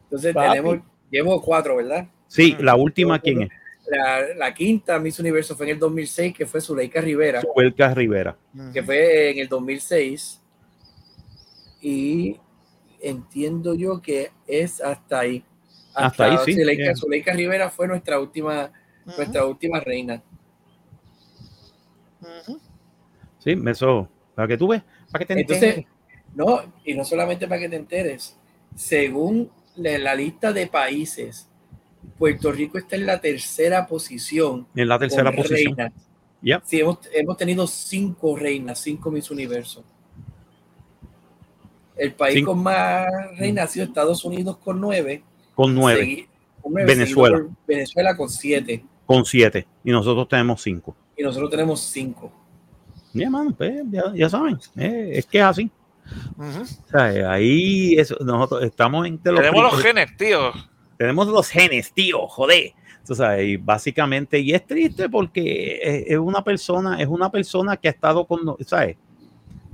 [0.03, 0.49] Entonces Papi.
[0.49, 0.77] tenemos,
[1.09, 2.07] llevo cuatro, ¿verdad?
[2.27, 3.49] Sí, la última, ¿quién es?
[3.87, 8.35] La, la quinta Miss Universo fue en el 2006, que fue Zuleika Rivera, Huelca Rivera.
[8.73, 10.41] que fue en el 2006.
[11.81, 12.37] Y
[13.01, 15.43] entiendo yo que es hasta ahí.
[15.93, 16.53] Hasta ahí, sí.
[16.53, 16.95] Zuleika, Yeah.
[16.95, 18.71] Zuleika Rivera fue nuestra última,
[19.05, 20.21] Nuestra última reina.
[23.39, 25.91] Sí, eso, para que tú ves, para que te Entonces, enteres.
[26.33, 28.35] no, y no solamente para que te enteres,
[28.75, 31.47] según la, la lista de países,
[32.17, 34.67] Puerto Rico está en la tercera posición.
[34.75, 35.75] en la tercera con posición.
[35.77, 35.93] reinas.
[36.41, 36.61] Ya.
[36.65, 39.83] Sí, hemos, hemos tenido cinco reinas, cinco Miss Universo.
[41.95, 42.51] El país Cinco.
[42.51, 45.23] con más reinas ha sido Estados Unidos con nueve.
[45.55, 46.27] Con nueve, segui-
[46.61, 47.47] con nueve, Venezuela.
[47.65, 48.83] Venezuela con siete.
[49.05, 49.67] Con siete.
[49.83, 50.95] Y nosotros tenemos cinco.
[51.17, 52.31] Y nosotros tenemos cinco.
[53.13, 55.71] Ya, mano, pues, ya, ya saben, eh, es que es así.
[56.37, 60.51] O sea, eh, ahí eso, nosotros estamos entre los Tenemos los genes, tío.
[60.97, 62.73] tenemos los genes, tío, joder.
[63.07, 67.77] Tú sabes, y básicamente, y es triste porque es, es una persona, es una persona
[67.77, 68.97] que ha estado con, ¿sabes?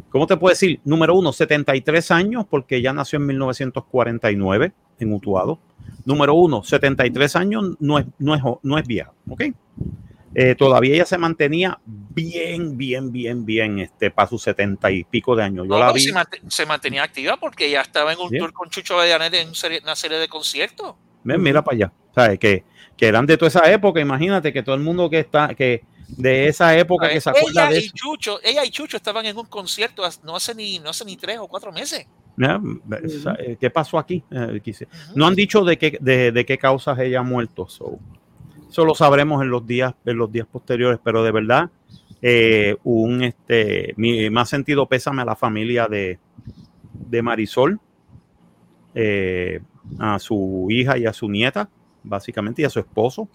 [0.09, 0.79] ¿Cómo te puedo decir?
[0.83, 5.59] Número uno, 73 años, porque ella nació en 1949 en Utuado.
[6.05, 9.43] Número uno, 73 años no es, no es, no es vieja, ¿ok?
[10.33, 15.35] Eh, todavía ella se mantenía bien, bien, bien, bien, este, para sus 70 y pico
[15.35, 15.65] de años.
[15.67, 16.01] Yo No, la pero vi.
[16.01, 19.53] se, mant- se mantenía activa porque ya estaba en un tour con Chucho Bellanet en
[19.53, 20.95] serie- una serie de conciertos.
[21.23, 21.93] Ven, Mira para allá.
[22.15, 22.39] ¿Sabes?
[22.39, 22.63] Que,
[22.97, 23.99] que eran de toda esa época.
[23.99, 27.69] Imagínate que todo el mundo que está, que de esa época que se acuerda ella
[27.69, 27.93] de y eso.
[27.95, 31.39] Chucho, ella y Chucho estaban en un concierto no hace ni, no hace ni tres
[31.39, 32.05] o cuatro meses.
[33.39, 34.23] Eh, ¿Qué pasó aquí?
[34.31, 34.61] Eh,
[35.15, 37.67] No han dicho de qué, de, de qué causas ella ha muerto.
[37.67, 37.99] so,
[38.69, 41.69] Eso lo sabremos en los días, en los días posteriores, pero de verdad,
[42.21, 46.19] eh, un este, mi más sentido pésame a la familia de,
[46.93, 47.79] de Marisol,
[48.93, 49.59] eh,
[49.99, 51.69] a su hija y a su nieta,
[52.03, 53.27] básicamente, y a su esposo,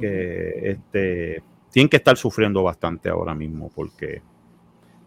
[0.00, 4.22] que este, tienen que estar sufriendo bastante ahora mismo, porque.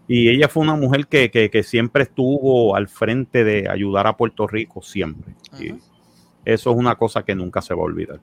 [0.07, 4.15] Y ella fue una mujer que, que- que siempre estuvo al frente de ayudar a
[4.15, 5.33] Puerto Rico, siempre.
[5.59, 5.73] Y
[6.45, 8.19] eso es una cosa que nunca se va a olvidar.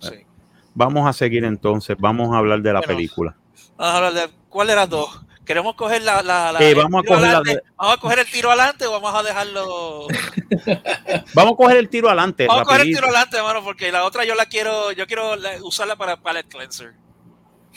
[0.00, 0.26] Sí.
[0.74, 3.36] Vamos a seguir entonces, vamos a hablar de la Bueno, película.
[3.76, 5.24] Vamos a hablar de cuál de las dos.
[5.44, 7.54] ¿Queremos coger la, la- Eh, vamos a coger la adelante?
[7.54, 10.06] de- ¿Vamos a coger el tiro adelante o vamos a dejarlo?
[11.34, 12.46] Vamos a coger el tiro adelante.
[12.46, 15.34] Vamos a coger el tiro adelante, hermano, porque la otra yo la quiero, yo quiero
[15.36, 16.92] la- usarla para palette cleanser.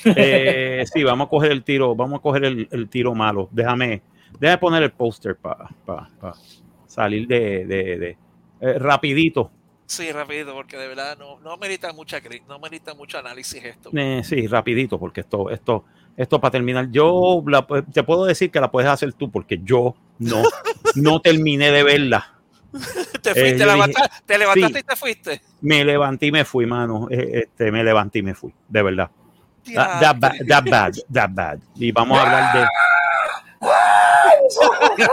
[0.04, 3.48] Eh, sí, vamos a coger el tiro, vamos a coger el, el tiro malo.
[3.52, 4.02] Déjame,
[4.40, 5.70] déjame poner el póster para
[6.88, 8.18] salir de, de- de-
[8.62, 9.52] eh, rapidito.
[9.88, 13.92] Sí, rapidito, porque de verdad no, no merita mucha no merita mucho análisis esto.
[13.96, 15.86] Eh, sí, rapidito, porque esto, esto,
[16.18, 19.96] esto para terminar, yo la te puedo decir que la puedes hacer tú, porque yo
[20.18, 20.42] no,
[20.96, 22.34] no terminé de verla.
[23.22, 24.80] te fuiste, eh, te levantaste sí.
[24.80, 25.42] y te fuiste.
[25.62, 27.08] Me levanté y me fui, mano.
[27.12, 29.12] Este, me levanté y me fui, de verdad.
[29.74, 30.20] That, that Diantre.
[30.20, 31.60] bad, that bad, that bad.
[31.76, 32.66] Y vamos a hablar de.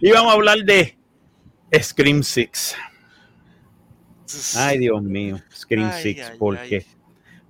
[0.00, 0.96] y vamos a hablar de
[1.80, 2.76] Scream 6.
[4.56, 6.86] Ay, Dios mío, Scream Ay, 6, ay, porque ay.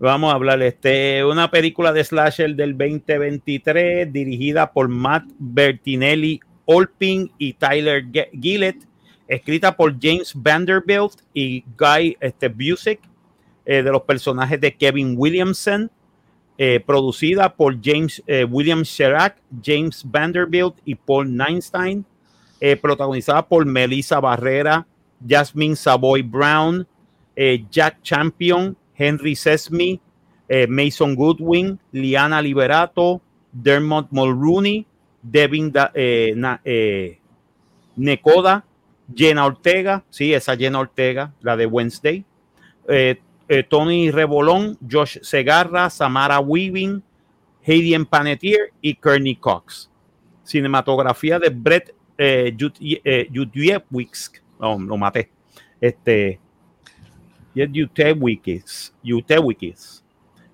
[0.00, 6.40] vamos a hablar de este, una película de slasher del 2023 dirigida por Matt Bertinelli
[6.64, 8.84] Olpin y Tyler Gillett,
[9.28, 13.00] escrita por James Vanderbilt y Guy este, Busick,
[13.64, 15.90] eh, de los personajes de Kevin Williamson,
[16.58, 22.04] eh, producida por James eh, William Sherak, James Vanderbilt y Paul Neinstein,
[22.80, 24.86] protagonizada por Melissa Barrera,
[25.26, 26.86] Jasmine Savoy Brown,
[27.72, 29.98] Jack Champion, Henry Sesme,
[30.48, 33.20] eh, Mason Goodwin, Liana Liberato,
[33.50, 34.86] Dermot Mulrooney,
[35.22, 35.90] Devin Da-
[37.96, 38.64] Nekoda,
[39.14, 42.24] Jenna Ortega, sí, esa Jenna Ortega, la de Wednesday,
[42.88, 43.20] eh,
[43.52, 47.02] eh, Tony Rebolón, Josh Segarra, Samara Weaving,
[47.66, 49.90] Hayden Panettiere y Kearney Cox.
[50.42, 53.28] Cinematografía de Brett eh, Yut- eh.
[54.58, 55.30] No, lo maté.
[55.80, 56.40] Este.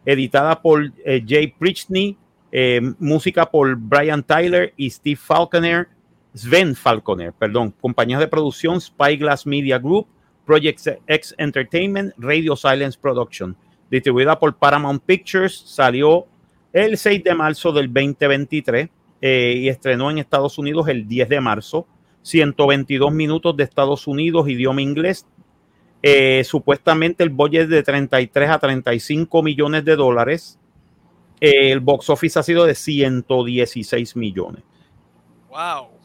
[0.04, 2.16] Editada por eh, Jay Prichny.
[2.50, 5.86] eh, música por Brian Tyler y Steve Falconer.
[6.34, 7.72] Sven Falconer, perdón.
[7.80, 10.06] Compañías de producción Spyglass Media Group,
[10.48, 13.54] Project X Entertainment, Radio Silence Production.
[13.90, 15.54] Distribuida por Paramount Pictures.
[15.66, 16.26] Salió
[16.72, 18.88] el 6 de marzo del 2023
[19.20, 21.86] eh, y estrenó en Estados Unidos el 10 de marzo.
[22.22, 25.26] 122 minutos de Estados Unidos, idioma inglés.
[26.02, 30.58] Eh, supuestamente el budget de 33 a 35 millones de dólares.
[31.42, 34.62] Eh, el box office ha sido de 116 millones.
[35.50, 35.97] Wow.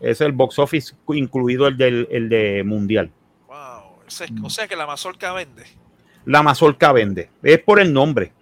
[0.00, 3.10] Es el box office incluido el, del, el de mundial.
[3.48, 4.02] Wow.
[4.06, 5.64] Ese- o sea que la mazorca vende.
[6.24, 7.30] La mazorca vende.
[7.42, 8.32] Es por el nombre.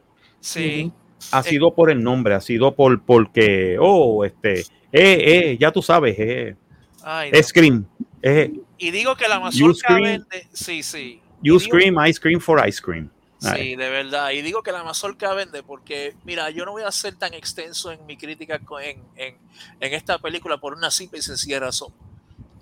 [0.40, 0.90] Sí.
[1.32, 1.42] Ha Eh.
[1.44, 2.34] sido por el nombre.
[2.34, 6.56] Ha sido por porque, oh, este, eh, eh, ya tú sabes, eh,
[7.02, 7.30] Ay.
[7.42, 7.86] Scream.
[8.22, 10.02] Eh, Y digo que la mazorca scream.
[10.02, 10.48] vende.
[10.52, 11.20] Sí, sí.
[11.42, 13.10] you Y digo- scream, I scream for ice cream.
[13.52, 14.30] Sí, de verdad.
[14.30, 17.92] Y digo que la mazorca vende porque, mira, yo no voy a ser tan extenso
[17.92, 19.38] en mi crítica en, en,
[19.80, 21.92] en esta película por una simple y sencilla razón.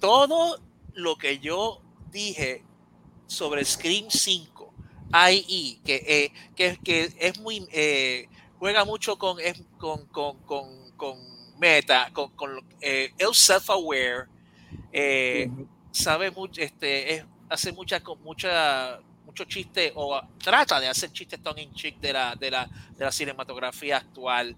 [0.00, 0.60] Todo
[0.94, 2.64] lo que yo dije
[3.26, 4.74] sobre Scream 5,
[5.12, 10.92] IE, que, eh, que, que es muy, eh, juega mucho con, es- con, con, con,
[10.96, 11.18] con
[11.58, 14.28] meta, con, con eh, es self-aware,
[14.92, 15.50] eh,
[15.90, 19.00] sabe mucho, este, es, hace mucha, mucha,
[19.32, 23.04] mucho chiste o trata de hacer chistes tongue in cheek de la, de la, de
[23.04, 24.54] la cinematografía actual.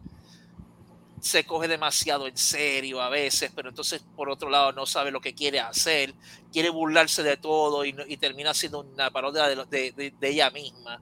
[1.21, 5.21] Se coge demasiado en serio a veces, pero entonces por otro lado no sabe lo
[5.21, 6.13] que quiere hacer,
[6.53, 11.01] quiere burlarse de todo y, y termina siendo una parodia de, de- de- ella misma.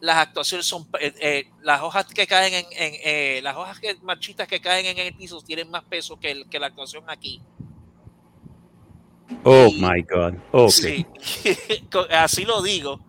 [0.00, 3.96] Las actuaciones son, eh, eh, las hojas que caen en, en, eh, las hojas que,
[4.02, 7.42] marchitas que caen en el piso tienen más peso que, el- que la actuación aquí.
[9.42, 10.34] Oh Y- my God.
[10.52, 10.70] Ok.
[10.70, 11.06] Sí,
[12.10, 13.00] así lo digo.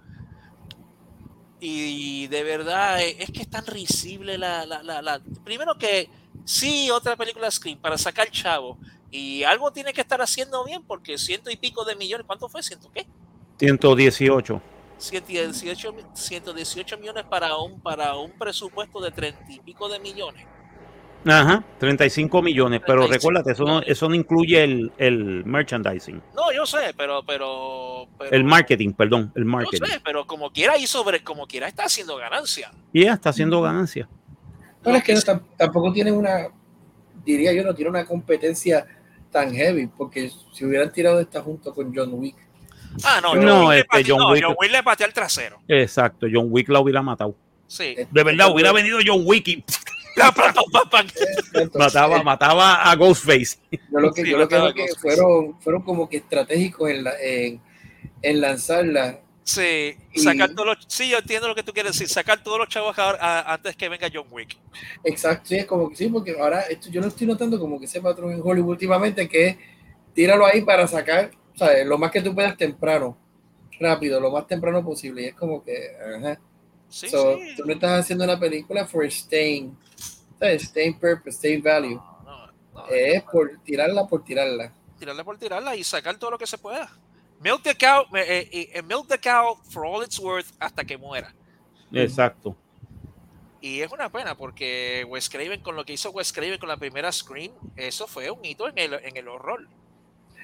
[1.59, 6.09] Y de verdad, eh, es que es tan risible la, la, la, la- Primero que
[6.43, 8.77] sí, otra película Scream para sacar chavo.
[9.11, 12.25] Y algo tiene que estar haciendo bien porque ciento y pico de millones.
[12.27, 12.61] ¿Cuánto fue?
[12.61, 13.07] ¿Ciento qué?
[13.59, 14.61] 118.
[14.97, 20.45] 118, 118 millones para un, para un presupuesto de 30 y pico de millones.
[21.27, 26.21] Ajá, 35 millones, pero recuérdate, eso no, eso no incluye el, el merchandising.
[26.35, 29.79] No, yo sé, pero, pero, El marketing, perdón, el marketing.
[29.79, 32.71] Yo sé, pero como quiera y sobre, como quiera está haciendo ganancia.
[32.93, 34.07] Y está haciendo ganancia.
[34.83, 35.15] Pero es que
[35.57, 36.47] tampoco tiene una,
[37.25, 38.85] diría yo, no tiene una competencia
[39.31, 42.35] tan heavy, porque si hubieran tirado esta junto con John Wick.
[43.03, 45.59] Ah, no, no, este, John, Wick, John Wick le pateó el trasero.
[45.67, 47.35] Exacto, John Wick la hubiera matado.
[47.65, 47.95] Sí.
[48.11, 49.65] De verdad, hubiera venido John Wick y
[51.73, 53.57] mataba, mataba a Ghostface.
[53.71, 57.13] Yo lo que, yo lo que creo que fueron, fueron como que estratégicos en, la,
[57.21, 57.61] en,
[58.21, 59.19] en lanzarla.
[59.43, 62.67] Sí, sacar todos los, sí, yo entiendo lo que tú quieres decir, sacar todos los
[62.67, 64.57] chavos antes que venga John Wick.
[65.03, 67.85] Exacto, sí, es como que sí, porque ahora esto, yo no estoy notando como que
[67.85, 69.57] ese patrón en Hollywood últimamente que es
[70.15, 71.85] tíralo ahí para sacar, ¿sabes?
[71.85, 73.17] Lo más que tú puedas temprano,
[73.79, 75.21] rápido, lo más temprano posible.
[75.21, 76.39] Y es como que, ajá.
[76.89, 77.55] Sí, sí.
[77.57, 79.75] Tú no estás haciendo una película for staying
[80.41, 81.99] Stay purpose, stay value.
[82.89, 84.71] es por tirarla por tirarla.
[84.99, 86.89] Tirarla por tirarla y sacar todo lo que se pueda.
[87.41, 90.97] Milk the cow, eh, eh, eh, milk the cow for all it's worth hasta que
[90.97, 91.33] muera.
[91.91, 92.55] Exacto.
[93.61, 96.77] Y es una pena porque Wes Craven, con lo que hizo Wes Craven con la
[96.77, 99.67] primera Scream, eso fue un hito en el, en el horror.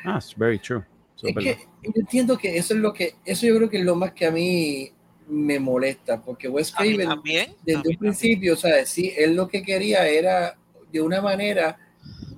[0.04, 0.84] Ah, it's very true.
[1.22, 3.96] es que yo entiendo que eso es lo que, eso yo creo que es lo
[3.96, 4.92] más que a mí
[5.32, 7.22] me molesta, porque Wes Craven,
[7.64, 10.58] desde un principio, sea, sí, él lo que quería era
[10.92, 11.80] de una manera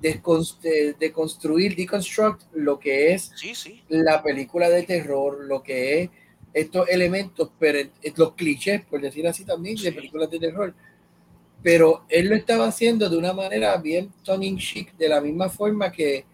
[0.00, 0.20] de,
[0.98, 3.32] de, construir, deconstruct lo que es
[3.88, 6.10] la película de terror, lo que es
[6.52, 7.80] estos elementos, pero
[8.16, 10.72] los clichés, por decir así también, de películas de terror.
[11.62, 15.90] Pero él lo estaba haciendo de una manera bien tongue chic, de la misma forma
[15.90, 16.24] que,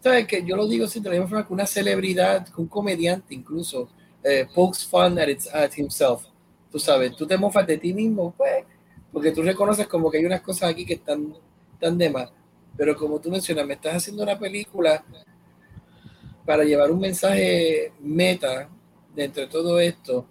[0.00, 0.26] ¿sabes?
[0.26, 3.88] Que yo lo digo así, de la misma forma que una celebridad, un comediante incluso,
[4.24, 6.24] eh, pokes fun at, at himself.
[6.70, 8.64] Tú sabes, tú te mofas de ti mismo, pues,
[9.12, 11.34] porque tú reconoces como que hay unas cosas aquí que están,
[11.74, 12.32] están de más.
[12.76, 15.04] Pero como tú mencionas, me estás haciendo una película
[16.44, 18.68] para llevar un mensaje meta
[19.14, 20.26] dentro de todo esto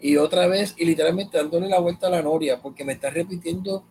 [0.00, 3.84] y otra vez y literalmente dándole la vuelta a la noria porque me estás repitiendo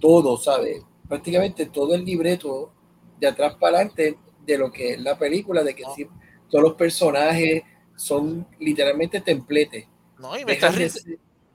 [0.00, 0.82] todo, ¿sabes?
[1.08, 2.72] Prácticamente todo el libreto
[3.20, 5.84] de atrás para adelante de lo que es la película, de que
[6.50, 7.62] todos los personajes,
[7.96, 9.86] son literalmente templetes.
[10.18, 10.72] No, y me está,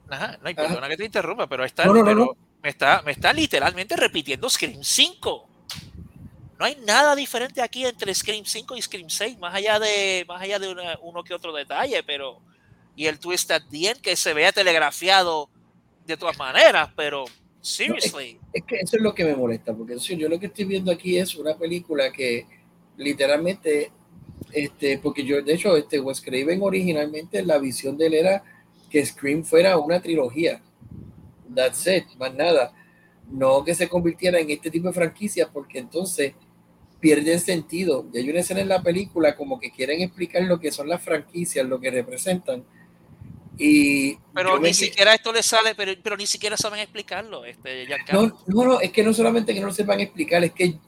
[0.10, 4.50] Ajá, no, perdona que te interrumpa, pero, está, pero me, está, me está literalmente repitiendo
[4.50, 5.50] Scream 5.
[6.60, 10.42] No hay nada diferente aquí entre Scream 5 y Scream 6, más allá de, más
[10.42, 12.42] allá de uno que otro detalle, pero.
[12.96, 15.50] Y el twist at the end que se vea telegrafiado
[16.06, 17.26] de todas maneras, pero.
[17.62, 18.40] Seriously.
[18.54, 21.18] es, que eso es lo que me molesta, porque yo lo que estoy viendo aquí
[21.18, 22.48] es una película que
[22.96, 23.92] literalmente
[24.52, 26.24] este, porque yo, de hecho, este Wes
[26.60, 28.44] originalmente la visión de él era
[28.90, 30.62] que Scream fuera una trilogía.
[31.54, 32.74] That's it, más nada.
[33.30, 36.34] No que se convirtiera en este tipo de franquicia, porque entonces
[37.00, 38.06] pierden sentido.
[38.14, 41.02] Y hay una escena en la película como que quieren explicar lo que son las
[41.02, 42.64] franquicias, lo que representan.
[43.62, 47.44] Y pero ni siquiera esto le sale, pero, pero ni siquiera saben explicarlo.
[47.44, 50.80] Este, no, no, no, es que no solamente que no lo sepan explicar, es que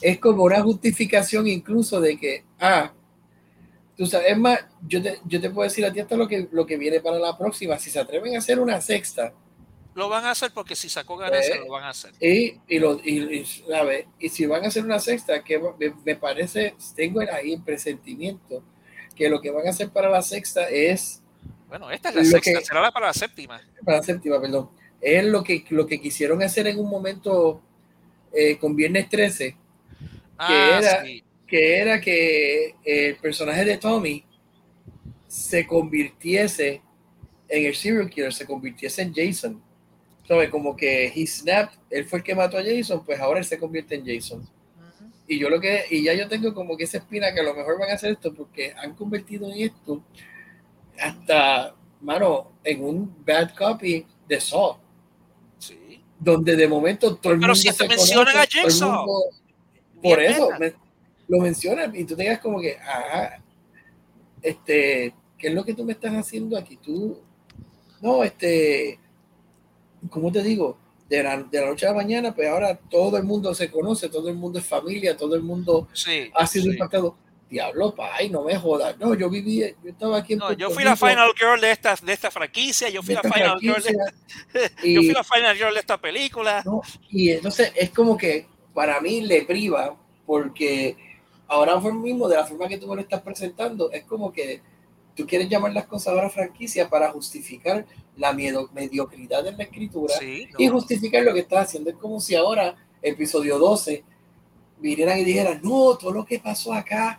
[0.00, 2.92] es como una justificación incluso de que, ah,
[3.94, 4.58] Tú sabes, es más,
[4.88, 7.18] yo te, yo te puedo decir a ti hasta lo que, lo que viene para
[7.18, 7.78] la próxima.
[7.78, 9.34] Si se atreven a hacer una sexta,
[9.94, 12.12] lo van a hacer porque si sacó ganancia, lo van a hacer.
[12.18, 13.44] Y, y, lo, y,
[14.18, 15.60] y si van a hacer una sexta, que
[16.04, 18.64] me, parece, tengo ahí el presentimiento,
[19.14, 21.21] que lo que van a hacer para la sexta es.
[21.72, 23.58] Bueno, esta es la sexta, será la para la séptima.
[23.82, 24.68] Para la séptima, perdón.
[25.00, 27.62] Es lo que, lo que quisieron hacer en un momento
[28.30, 29.56] eh, con Viernes 13, que
[30.36, 31.04] ah, era
[31.46, 34.22] que era que el personaje de Tommy
[35.26, 36.82] se convirtiese
[37.48, 39.62] en el serial killer, se convirtiese en Jason.
[40.28, 40.50] ¿Sabes?
[40.50, 43.58] Como que he snapped, él fue el que mató a Jason, pues ahora él se
[43.58, 44.46] convierte en Jason.
[45.26, 47.54] Y yo lo que, y ya yo tengo como que esa espina que a lo
[47.54, 50.04] mejor van a hacer esto porque han convertido en esto
[50.98, 54.76] hasta, mano, en un bad copy de Saw.
[55.58, 56.02] Sí.
[56.18, 59.06] Donde de momento todo el Pero si te mencionan a Jason.
[60.02, 60.48] por eso,
[61.28, 63.38] lo mencionas y tú tengas como que, ah,
[64.42, 66.76] este, ¿qué es lo que tú me estás haciendo aquí?
[66.76, 67.18] Tú,
[68.00, 68.98] no, este,
[70.10, 70.76] ¿cómo te digo?
[71.08, 74.08] De la, de la, noche a la mañana, pues ahora todo el mundo se conoce,
[74.08, 75.88] todo el mundo es familia, todo el mundo
[76.34, 77.16] ha sido impactado.
[77.52, 78.98] Diablo, pay, no me jodas.
[78.98, 81.94] No, yo viví, yo estaba aquí en no, Yo fui la final girl de esta,
[82.02, 83.92] de esta franquicia, yo fui la final girl de,
[84.94, 86.64] yo fui la final girl de esta película.
[87.10, 89.94] y entonces es como que para mí le priva
[90.24, 90.96] porque
[91.46, 94.62] ahora mismo, de la forma que tú me lo estás presentando, es como que
[95.14, 97.84] tú quieres llamar las cosas ahora franquicia para justificar
[98.16, 101.90] la miedo, mediocridad de la escritura y justificar lo que estás haciendo.
[101.90, 104.04] Es como si ahora, episodio 12,
[104.82, 107.18] vinieran y dijeran, no, todo lo que pasó acá,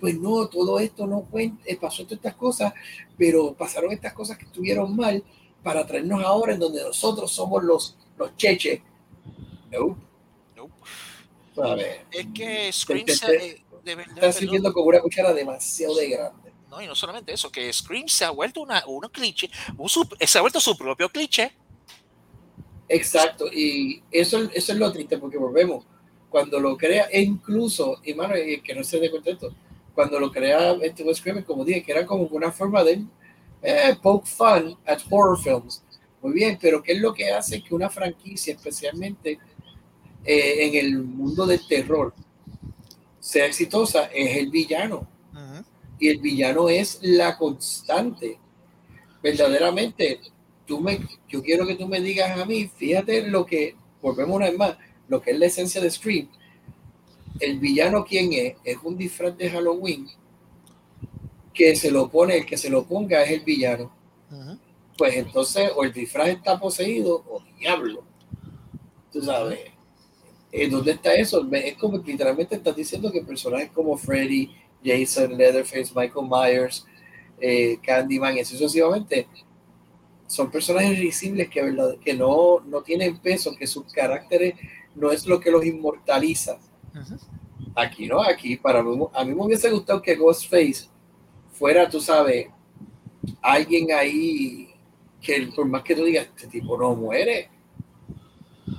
[0.00, 2.74] pues no, todo esto no cuenta, eh, pasó todas estas cosas,
[3.16, 5.22] pero pasaron estas cosas que estuvieron mal
[5.62, 8.80] para traernos ahora en donde nosotros somos los, los cheches.
[9.70, 9.96] No.
[12.10, 16.52] Es que Scream se, está sirviendo como una cuchara demasiado de grande.
[16.68, 19.48] No, y no solamente eso, que Scream se ha vuelto una, uno cliché,
[20.20, 21.52] se ha vuelto su propio cliché.
[22.88, 25.86] Exacto, y eso, eso es lo triste, porque volvemos,
[26.34, 29.54] cuando lo crea, e incluso, y mano, que no se dé contento,
[29.94, 33.04] cuando lo crea este Wes Craven, como dije, que era como una forma de
[33.62, 35.84] eh, poke fun at horror films.
[36.20, 39.38] Muy bien, pero ¿qué es lo que hace que una franquicia, especialmente
[40.24, 42.12] eh, en el mundo del terror,
[43.20, 44.06] sea exitosa?
[44.06, 45.06] Es el villano.
[46.00, 48.40] Y el villano es la constante.
[49.22, 50.18] Verdaderamente,
[50.66, 54.46] tú me, yo quiero que tú me digas a mí, fíjate lo que, volvemos una
[54.46, 54.76] vez más,
[55.08, 56.28] lo que es la esencia de Scream.
[57.40, 58.56] El villano, ¿quién es?
[58.64, 60.08] Es un disfraz de Halloween
[61.52, 63.92] que se lo pone, el que se lo ponga es el villano.
[64.96, 68.04] Pues entonces, o el disfraz está poseído o diablo.
[69.12, 69.60] Tú sabes.
[70.50, 71.46] ¿En dónde está eso?
[71.52, 74.50] Es como que literalmente estás diciendo que personajes como Freddy,
[74.84, 76.86] Jason, Leatherface, Michael Myers,
[77.40, 79.26] eh, Candyman y sucesivamente
[80.26, 84.54] son personajes risibles que, verdad, que no, no tienen peso, que sus caracteres
[84.94, 86.58] no es lo que los inmortaliza.
[87.74, 90.88] Aquí no, aquí para mí, a mí me hubiese gustado que Ghostface
[91.52, 92.48] fuera, tú sabes,
[93.42, 94.74] alguien ahí
[95.20, 97.50] que por más que tú digas, este tipo no muere.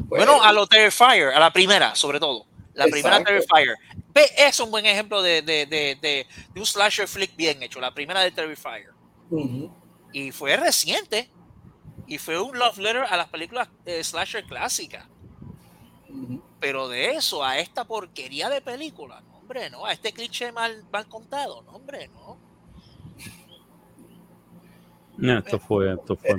[0.07, 2.45] Pues, bueno, a lo Terrifier, a la primera, sobre todo.
[2.73, 3.75] La primera Terrifier.
[4.13, 7.93] Ve, es un buen ejemplo de, de, de, de, un slasher flick bien hecho, la
[7.93, 8.91] primera de Terrifier.
[10.13, 11.29] Y fue reciente.
[12.07, 15.07] Y fue un love letter a las películas de slasher clásicas.
[16.59, 19.85] Pero de eso a esta porquería de película, no, hombre, no.
[19.85, 22.37] A este cliché mal, mal contado, no, hombre, no.
[25.17, 26.35] No, esto fue, esto fue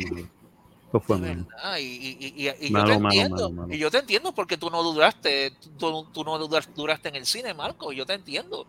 [0.97, 4.83] Esto fue Y, y, y, yo te entiendo, y yo te entiendo porque tú no
[4.83, 8.67] duraste, tú, tú no duraste en el cine, Marco, yo te entiendo.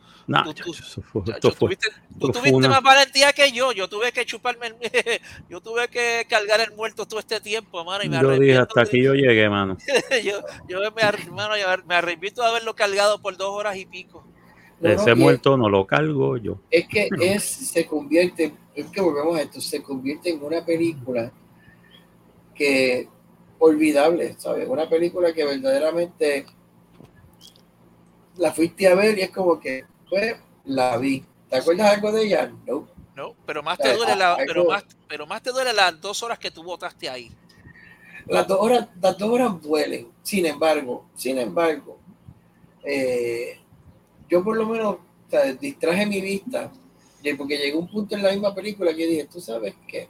[1.41, 1.87] tú, tuviste,
[2.19, 4.75] tú tuviste más valentía que yo, yo tuve que chuparme, el,
[5.49, 8.81] yo tuve que cargar el muerto todo este tiempo, mano, y me Yo dije, hasta
[8.81, 9.77] aquí yo llegué, mano.
[10.23, 11.55] yo, yo me, mano,
[11.85, 14.23] me arrepiento de haberlo cargado por dos horas y pico.
[14.81, 16.59] Ese muerto no lo cargo yo.
[16.69, 21.31] Es que es, se convierte, es que volvemos a esto, se convierte en una película
[22.57, 23.07] que
[23.59, 24.67] olvidable, ¿sabes?
[24.67, 26.45] Una película que verdaderamente
[28.35, 30.35] la fuiste a ver y es como que, pues,
[30.65, 31.23] la vi.
[31.49, 32.51] ¿Te acuerdas algo de ella?
[32.65, 32.87] No.
[33.15, 36.37] No, pero más te duele la, pero más, pero más te duele las dos horas
[36.37, 37.31] que tú votaste ahí.
[38.27, 40.09] Las dos horas, las dos horas duelen.
[40.21, 41.97] Sin embargo, sin embargo,
[42.83, 43.59] eh,
[44.29, 44.97] yo por lo menos
[45.59, 46.71] distraje mi vista,
[47.37, 50.07] porque llegó un punto en la misma película que dije, tú sabes qué,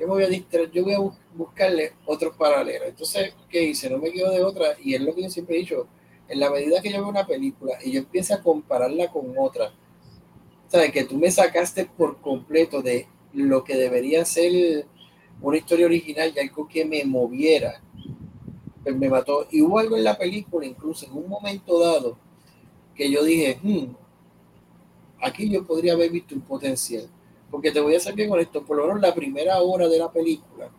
[0.00, 0.98] yo me voy a distraer, yo voy a
[1.34, 2.88] buscarle otros paralelos.
[2.88, 3.90] Entonces, ¿qué hice?
[3.90, 5.86] No me quedo de otra, y es lo que yo siempre he dicho,
[6.26, 9.74] en la medida que yo veo una película y yo empiezo a compararla con otra,
[10.68, 14.86] sabes que tú me sacaste por completo de lo que debería ser
[15.42, 17.82] una historia original y algo que me moviera,
[18.82, 19.48] pues me mató.
[19.50, 22.16] Y hubo algo en la película, incluso en un momento dado,
[22.94, 23.84] que yo dije, hmm,
[25.20, 27.06] aquí yo podría haber visto un potencial.
[27.50, 30.10] Porque te voy a ser bien honesto, por lo menos la primera hora de la
[30.10, 30.70] película,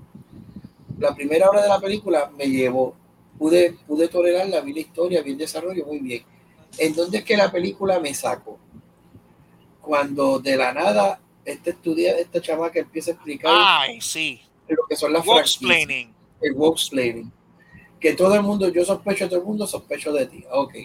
[0.98, 2.96] la primera hora de la película me llevó,
[3.38, 6.24] pude, pude tolerarla, vi la historia, vi el desarrollo muy bien.
[6.78, 8.58] ¿En dónde es que la película me sacó?
[9.82, 14.42] Cuando de la nada este estudia, esta chamaca empieza a explicar Ay, sí.
[14.68, 16.14] lo que son las explaining.
[16.40, 17.32] El explaining.
[18.00, 20.46] Que todo el mundo, yo sospecho de todo el mundo, sospecho de ti.
[20.52, 20.76] Ok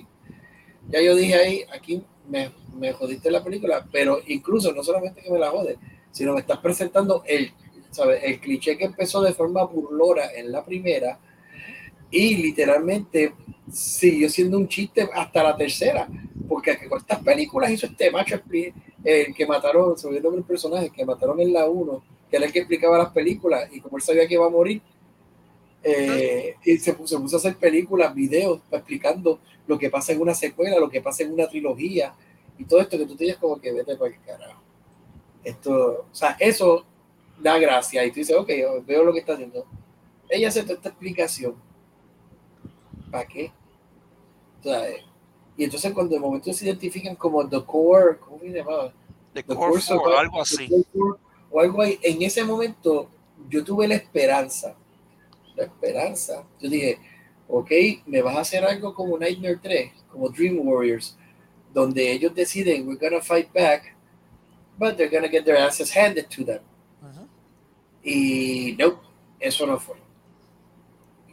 [0.88, 5.30] ya yo dije ahí, aquí me, me jodiste la película, pero incluso no solamente que
[5.30, 5.78] me la jode,
[6.10, 7.52] sino me estás presentando el,
[7.90, 8.22] ¿sabes?
[8.24, 11.18] el cliché que empezó de forma burlora en la primera
[12.10, 13.34] y literalmente
[13.72, 16.08] siguió siendo un chiste hasta la tercera,
[16.48, 18.40] porque estas películas hizo este macho
[19.04, 22.60] el que mataron, se el personaje, que mataron en la 1, que era el que
[22.60, 24.80] explicaba las películas y como él sabía que iba a morir,
[25.82, 30.78] eh, y se puso, a hacer películas, videos explicando lo que pasa en una secuela,
[30.78, 32.14] lo que pasa en una trilogía
[32.58, 34.62] y todo esto que tú tienes como que vete para el carajo.
[35.44, 36.84] Esto, o sea, eso
[37.40, 38.48] da gracia y tú dices, ok,
[38.86, 39.66] veo lo que está haciendo.
[40.28, 41.54] Ella hace toda esta explicación.
[43.10, 43.52] ¿Para qué?
[44.60, 44.82] O sea,
[45.56, 48.92] Y entonces cuando de momento se identifican como The Core, ¿cómo se llamaba?
[49.32, 50.68] The The Core Core 4, Survival, algo así.
[50.68, 51.18] Core
[51.50, 53.08] o algo ahí, en ese momento
[53.48, 54.74] yo tuve la esperanza,
[55.54, 56.98] la esperanza, yo dije,
[57.48, 57.70] ok,
[58.06, 61.16] me vas a hacer algo como Nightmare 3, como Dream Warriors,
[61.72, 63.94] donde ellos deciden, we're gonna fight back,
[64.78, 66.60] but they're gonna get their asses handed to them.
[68.02, 69.00] Y no,
[69.40, 69.96] eso no fue.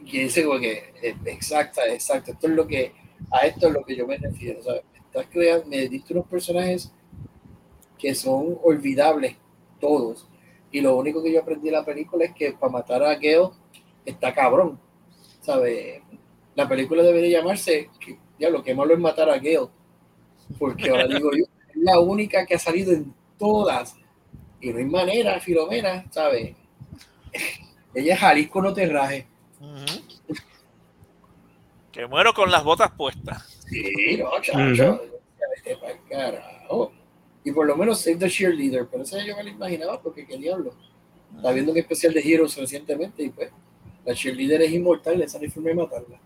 [0.04, 2.92] Y dice como que, eh, exacta, exacto, esto es lo que,
[3.30, 4.60] a esto es lo que yo me refiero.
[4.60, 6.92] O sea, estás creando, me diste unos personajes
[7.96, 9.36] que son olvidables,
[9.80, 10.28] todos.
[10.70, 13.50] Y lo único que yo aprendí de la película es que para matar a Gale
[14.04, 14.78] está cabrón.
[15.44, 16.02] ¿Sabes?
[16.54, 19.68] La película debería llamarse, que, diablo, que malo es matar a Gale.
[20.58, 23.94] Porque ahora digo yo, es la única que ha salido en todas.
[24.60, 26.56] Y no hay manera, Filomena, ¿sabes?
[27.94, 29.26] Ella es Jalisco, no te raje.
[31.92, 33.60] Que muero con las botas puestas.
[33.68, 35.02] Sí, no, chacho.
[35.80, 36.92] Pa'l carajo.
[37.44, 40.38] Y por lo menos Save the Cheerleader, pero eso yo me lo imaginaba porque qué
[40.38, 40.74] diablo.
[41.36, 43.50] Estaba viendo un especial de Heroes recientemente y pues
[44.04, 46.18] la cheerleader es inmortal, esa ni forma de matarla.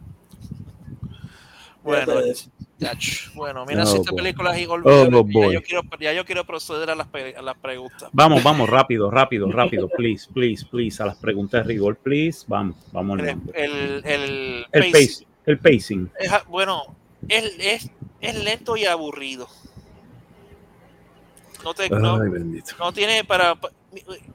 [1.82, 2.12] Bueno,
[3.34, 4.20] bueno, mira Oh, si esta boy.
[4.22, 5.16] película es inolvidable.
[5.16, 8.10] Oh, ya, yo quiero, ya yo quiero proceder a las, pe- a las preguntas.
[8.12, 12.44] Vamos, vamos, rápido, rápido, rápido, please, please, please, a las preguntas de rigor, please.
[12.46, 15.26] Vamos, vamos El, el, el, El pacing.
[15.46, 16.10] el pacing.
[16.18, 16.82] Es bueno,
[17.28, 19.48] es, es, es lento y aburrido.
[21.64, 23.56] No, te, no, Ay, no tiene para,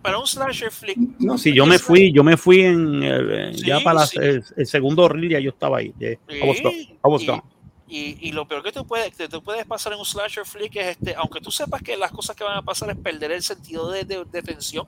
[0.02, 0.98] para un slasher flick.
[1.20, 4.18] No, si yo me fui, yo me fui en el- Sí, ya para la- sí.
[4.20, 5.94] el, el segundo reel, ya yo estaba ahí.
[6.00, 6.12] Yeah.
[6.30, 6.76] I was gone.
[6.82, 7.44] I was y, gone.
[7.88, 10.76] y, y lo peor que tú puedes, que tú puedes pasar en un slasher flick
[10.78, 13.44] es este, aunque tú sepas que las cosas que van a pasar es perder el
[13.44, 14.88] sentido de, de, de tensión.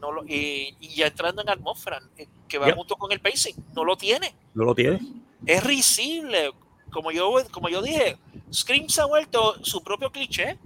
[0.00, 2.76] No lo, y, y ya entrando en atmósfera, eh, que va Yep.
[2.76, 4.34] junto con el pacing, no lo tiene.
[4.54, 5.00] ¿No lo tienes?
[5.46, 6.50] Es risible.
[6.90, 8.16] Como yo, como yo dije,
[8.52, 10.58] Scream se ha vuelto su propio cliché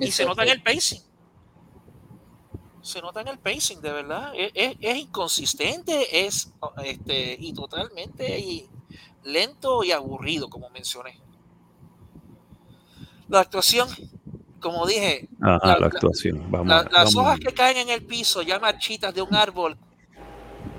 [0.00, 1.00] y se nota en el pacing.
[2.82, 4.32] Se nota en el pacing, de verdad.
[4.36, 6.52] Es, es- es inconsistente, es
[6.84, 8.68] este, y totalmente y
[9.24, 11.18] lento y aburrido, como mencioné.
[13.28, 13.88] La actuación,
[14.60, 16.50] como dije, Ajá, La- actuación.
[16.50, 17.16] Vamos, la- a- las vamos.
[17.16, 19.78] hojas que caen en el piso, ya marchitas de un árbol,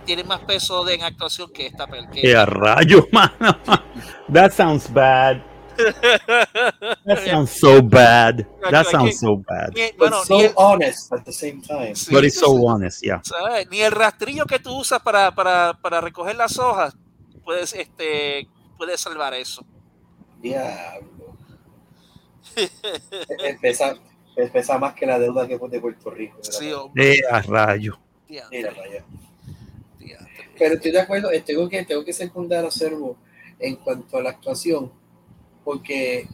[0.06, 3.58] tienen más peso de en actuación que esta pel- que ¡Qué rayo, mano!
[4.32, 5.38] That sounds bad.
[7.06, 8.48] That sounds so bad.
[8.70, 9.74] That sounds so bad.
[9.74, 11.96] Ni- But so el- honest at the same time.
[11.96, 13.22] sí, But it's so honest, yeah.
[13.24, 13.68] ¿sabes?
[13.70, 16.96] Ni el rastrillo que tú usas para, para, para recoger las hojas
[17.44, 18.48] puedes, este,
[18.78, 19.66] puede salvar eso.
[20.42, 21.36] Diablo.
[22.56, 23.96] Es- pesa,
[24.36, 26.38] es- pesa más que la deuda que fue de Puerto Rico.
[26.38, 26.60] ¿verdad?
[26.60, 28.00] Sí, hombre, ¡Qué a rayo!
[28.30, 29.04] Mira para allá.
[30.00, 30.50] diantre.
[30.58, 33.18] Pero estoy de acuerdo, eh, tengo que, tengo que secundar a Servo
[33.60, 34.92] en cuanto a la actuación,
[35.64, 36.28] porque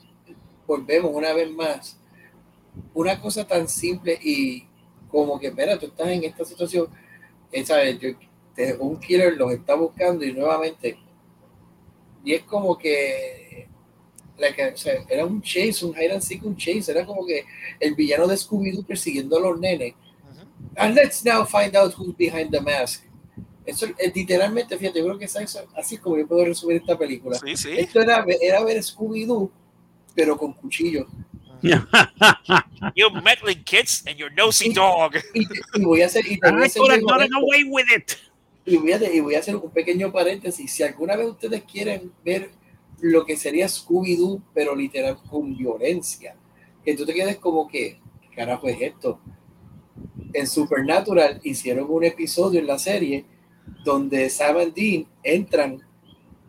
[0.68, 1.98] volvemos una vez más,
[2.94, 4.66] una cosa tan simple y
[5.10, 6.88] como que, espera, tú estás en esta situación,
[7.52, 8.00] eh, ¿sabes?
[8.00, 8.10] Yo-
[8.56, 10.98] te- un killer los está buscando y nuevamente,
[12.24, 13.68] y es como que,
[14.38, 17.46] o sea, era un chase, un hide and seek, un chase, era como que
[17.80, 19.94] el villano de Scooby-Doo persiguiendo a los nenes.
[20.76, 23.04] And let's now find out who's behind the mask.
[23.70, 26.78] Eso es literalmente, fíjate, yo creo que es eso- así es como yo puedo resumir
[26.78, 27.38] esta película.
[27.38, 27.70] Sí, sí.
[27.78, 29.50] Esto era, era ver Scooby-Doo,
[30.16, 31.08] pero con cuchillo.
[32.96, 35.12] You meddling kids and your nosy dog.
[35.34, 35.46] Y,
[35.76, 36.82] y voy a hacer, y voy a I hacer
[37.36, 38.12] away with it.
[38.66, 40.72] y voy, a, y voy a hacer un pequeño paréntesis.
[40.72, 42.52] Si alguna vez ustedes quieren ver
[43.02, 46.36] lo que sería Scooby-Doo, pero literal con violencia,
[46.84, 49.20] que tú te quedes como que, ¿qué carajo es esto?
[50.34, 53.26] En Supernatural hicieron un episodio en la serie
[53.84, 55.82] donde Sam y Dean entran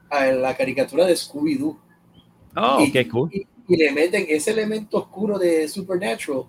[0.08, 1.78] a la caricatura de Scooby-Doo.
[2.56, 3.30] Oh, y, qué cool.
[3.32, 6.44] y- y le meten ese elemento oscuro de Supernatural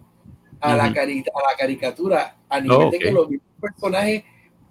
[0.60, 4.24] a, la, cari- a la caricatura, a nivel Oh, de que los mismos personajes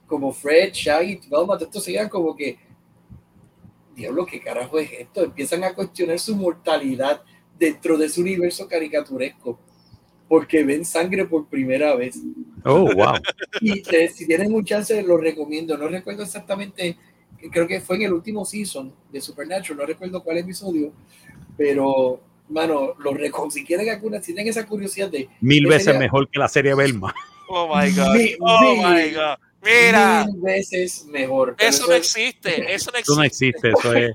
[0.06, 2.58] como Fred, Shaggy, Velma, estos sigan como que,
[3.94, 5.22] diablo, ¿qué carajo es esto?
[5.22, 7.22] Empiezan a cuestionar su mortalidad
[7.58, 9.58] dentro de su universo caricaturesco,
[10.30, 12.20] porque ven sangre por primera vez.
[12.64, 13.14] Oh, wow.
[13.60, 15.76] Y te- si tienen un chance, lo recomiendo.
[15.76, 16.96] No recuerdo exactamente,
[17.50, 20.92] creo que fue en el último season de Supernatural, no recuerdo cuál episodio,
[21.56, 25.98] pero, mano, lo reco- si quieren alguna, si tienen esa curiosidad de Mil veces era-
[25.98, 27.12] mejor que la serie Belma.
[27.48, 28.14] Oh my God.
[28.14, 29.36] Mi- Oh mi- my God.
[29.64, 31.56] Mira, mil veces mejor.
[31.58, 32.50] Pero eso no existe.
[32.72, 33.68] Eso no Eso no existe.
[33.68, 34.12] existe, eso es.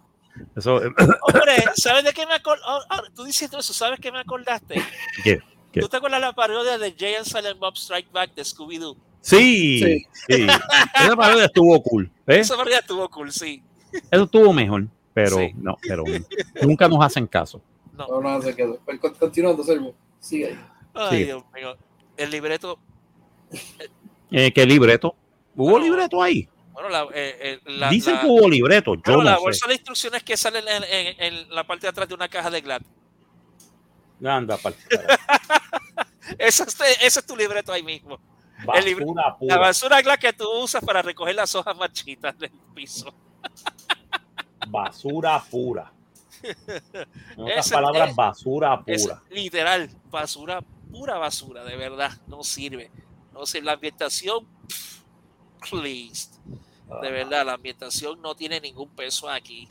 [0.55, 3.11] Eso, Hombre, ¿sabes de qué me acordaste?
[3.15, 4.81] tú diciendo eso, ¿sabes qué me acordaste?
[5.23, 5.39] ¿Qué?
[5.75, 5.81] ¿Qué?
[5.81, 8.95] ¿Tú te acuerdas la parodia de Jay and Silent Bob Strike Back de Scooby-Doo?
[9.21, 10.05] sí, Sí.
[10.27, 10.47] sí.
[10.95, 12.09] Esa parodia estuvo cool.
[12.27, 12.39] ¿eh?
[12.39, 13.61] Esa parodia estuvo cool, sí.
[14.11, 15.51] Eso estuvo mejor, pero Sí.
[15.55, 16.03] no, pero
[16.63, 17.61] nunca nos hacen caso.
[17.93, 18.07] No.
[18.07, 18.79] No, no, se quedó.
[18.85, 19.93] Pues, con- continuando, Servo.
[20.19, 20.59] Sigue ahí.
[20.93, 21.23] Ay, Sí.
[21.25, 21.77] Dios mío.
[22.17, 22.79] El libreto,
[24.31, 25.15] Eh, ¿Qué libreto?
[25.55, 26.47] ¿Hubo Bueno, libreto ahí?
[26.73, 28.95] bueno, la, eh, la, Dicen la- que hubo libreto.
[28.95, 29.43] Yo bueno, la no sé.
[29.43, 32.49] bolsa de instrucciones que sale en, en- en la parte de atrás de una caja
[32.49, 32.81] de Glad.
[34.23, 35.07] Anda, pa'l carajo.
[36.37, 38.19] Ese es, ese es tu libreto ahí mismo.
[38.73, 39.57] El libro- Basura La pura.
[39.57, 43.13] basura Glad que tú usas para recoger las hojas marchitas del piso.
[44.67, 45.91] Basura pura.
[46.43, 49.21] En otras Ese- palabras, es- basura Es pura.
[49.29, 50.61] literal, basura,
[50.91, 52.11] pura basura, de verdad.
[52.27, 52.91] No sirve.
[53.33, 53.65] No sirve.
[53.65, 55.01] La ambientación, pff,
[55.69, 56.29] please.
[57.01, 59.67] De verdad, la ambientación no tiene ningún peso aquí.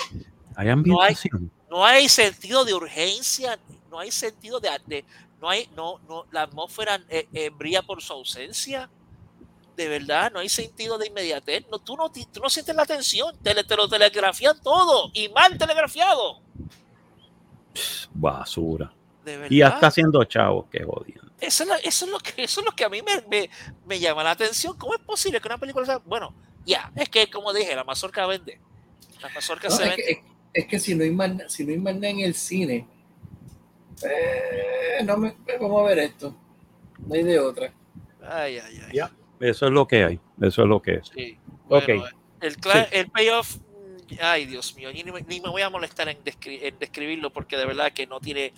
[0.57, 1.51] Hay ambientación.
[1.71, 3.59] No hay sentido de urgencia,
[3.91, 5.05] no hay sentido de, de-
[5.45, 8.89] no hay, no, no, la atmósfera eh, eh, brilla por su ausencia.
[9.77, 11.67] De verdad, no hay sentido de inmediatez.
[11.71, 15.59] No, tú, no, tú no sientes la tensión, te, te lo telegrafían todo y mal
[15.59, 16.41] telegrafiado.
[18.15, 18.93] Basura.
[19.25, 19.51] De verdad.
[19.51, 21.23] Y ya está haciendo chavos, qué jodido.
[21.41, 23.51] Eso es, lo, eso, es lo que, eso es lo que a mí me, me,
[23.85, 24.79] me llama la atención.
[24.79, 25.99] ¿Cómo es posible que una película sea...
[25.99, 26.35] Bueno,
[26.65, 28.61] ya, es que como dije, la mazorca vende.
[29.21, 30.05] La mazorca No, se es, vende.
[30.05, 30.19] que, es-
[30.55, 32.87] es que si no hay más, si no hay más nada en el cine,
[34.03, 36.35] eh, no me, vamos a ver esto.
[37.07, 37.73] No hay de otra.
[38.23, 39.01] Ay, ay, ay.
[39.41, 40.21] Eso es lo que hay.
[40.41, 41.09] Eso es lo que es.
[41.15, 41.39] Sí.
[41.69, 41.87] Ok.
[41.87, 42.05] Bueno,
[42.41, 46.09] el, cla- el payoff, mm, ay Dios mío, ni me, ni me voy a molestar
[46.09, 48.53] en, descri- en describirlo porque de verdad que no tiene,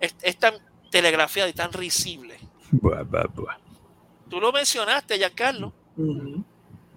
[0.00, 0.54] es, es tan
[0.90, 2.36] telegrafiado y tan risible.
[2.70, 3.56] Buah, buah, buah.
[4.30, 6.42] Tú lo mencionaste, Giancarlo, Ujú.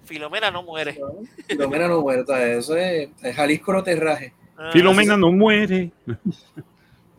[0.05, 0.97] Filomena no muere.
[1.47, 2.23] Filomena no muere,
[2.57, 4.33] eso es, es Jalisco no te raje.
[4.57, 5.91] Ah, Filomena no muere.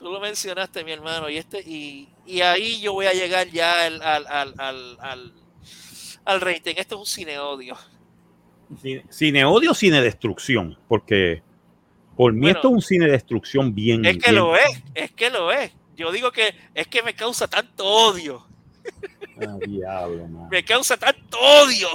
[0.07, 3.87] Tú lo mencionaste, mi hermano, y este, y, y ahí yo voy a llegar ya
[3.87, 4.55] al, al, al,
[5.01, 5.33] al,
[6.25, 6.75] al, rating.
[6.77, 7.77] Este es un cine odio.
[8.81, 10.79] Cine, cine odio, cine destrucción.
[10.87, 11.43] Porque
[12.17, 14.05] por mí Bueno, esto es un cine destrucción bien.
[14.05, 15.73] Es que bien- lo es, es que lo es.
[15.97, 18.47] Yo digo que es que me causa tanto odio.
[19.41, 20.29] Ah, diablo.
[20.49, 21.89] Me causa tanto odio.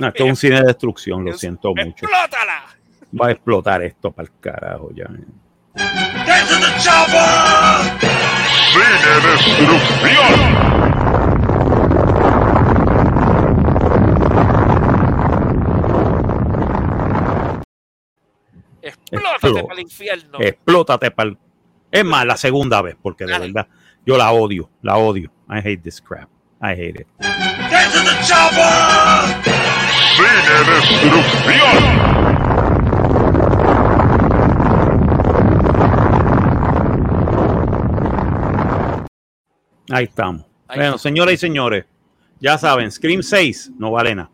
[0.00, 2.06] No, esto es un cine de destrucción, lo siento mucho.
[2.06, 2.78] ¡Explótala!
[3.20, 5.04] Va a explotar esto para el carajo ya.
[8.72, 10.58] Cine Destrucción.
[18.82, 20.38] ¡Explótate para el infierno!
[20.40, 21.38] Explótate para el...
[21.90, 23.46] Es más, la segunda vez, porque de Dale.
[23.46, 23.68] verdad,
[24.04, 25.32] yo la odio, la odio.
[25.48, 26.28] I hate this crap.
[26.60, 27.06] I hate it.
[27.20, 28.04] Cine
[30.66, 32.27] Destrucción.
[39.90, 40.42] Ahí estamos.
[40.68, 41.84] Ahí bueno, señoras y señores,
[42.40, 44.30] ya saben, Scream 6 no vale nada.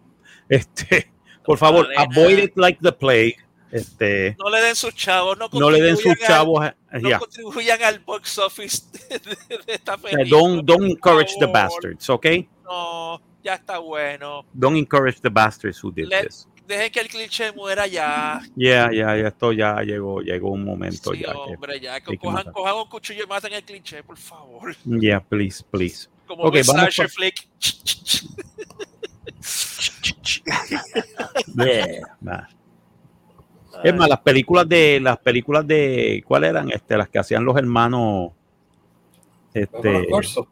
[0.49, 1.11] Este,
[1.45, 3.37] por favor, vale avoid it like the plague.
[3.71, 6.65] Este, No le den sus chavos, no, no le den sus al- chavos.
[6.65, 7.19] a- No ya.
[7.19, 10.25] contribuyan al box office de, de- de esta película.
[10.29, 12.27] don't, don't encourage the bastards, ¿ok?
[12.65, 14.45] No, ya está bueno.
[14.53, 16.47] Don't encourage the bastards who did Let- this.
[16.67, 18.41] Dejen que el cliché muera ya.
[18.57, 21.33] Ya, ya, ya, esto ya llegó, llegó un momento Sí, ya.
[21.33, 21.95] que- hombre, ya.
[21.95, 24.75] hay Que que cojan, cojan un cuchillo y maten el cliché, por favor.
[24.85, 26.09] Yeah, please, please.
[26.27, 27.49] Como Ok, okay, vamos slasher pa- flick.
[31.57, 32.47] Yeah, nah.
[33.83, 36.71] Es más, las películas de, las películas de, ¿cuáles eran?
[36.71, 38.33] Este, las que hacían los hermanos,
[39.53, 40.49] este, Corso,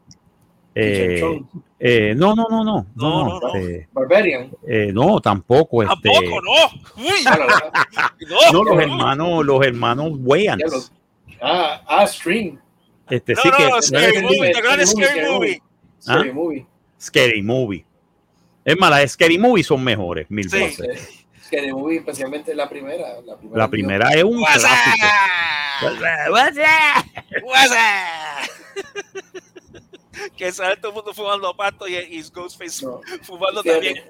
[0.75, 1.41] eh,
[1.79, 3.55] eh, no, no, no, no, No, no, no, no.
[3.55, 4.51] este, Barbarian.
[4.67, 7.03] eh, no, tampoco, este, Tampoco, no.
[7.03, 8.81] Uy, no, no, los no.
[8.81, 10.91] hermanos, los hermanos ya Wayans,
[11.41, 12.59] ah, ah, Stream.
[13.09, 15.61] este, No, sí no, que, no, Scary Scary Movie, Movie, ¿te acuerdas de Scary Movie?
[15.61, 16.01] ¿Ah?
[16.01, 16.65] Scary Movie.
[16.99, 17.85] Scary Movie,
[18.65, 20.57] es más, las de Scary Movie son mejores, mil Sí.
[20.57, 23.21] veces, Eh, Scary Movie, especialmente la primera.
[23.25, 25.05] La primera, la primera es un What's clásico,
[25.85, 26.31] up?
[26.33, 27.83] What's up?
[30.37, 33.01] que sale todo el mundo fumando pasto y, y Ghostface No.
[33.23, 33.93] fumando Fíjate.
[33.93, 34.05] también.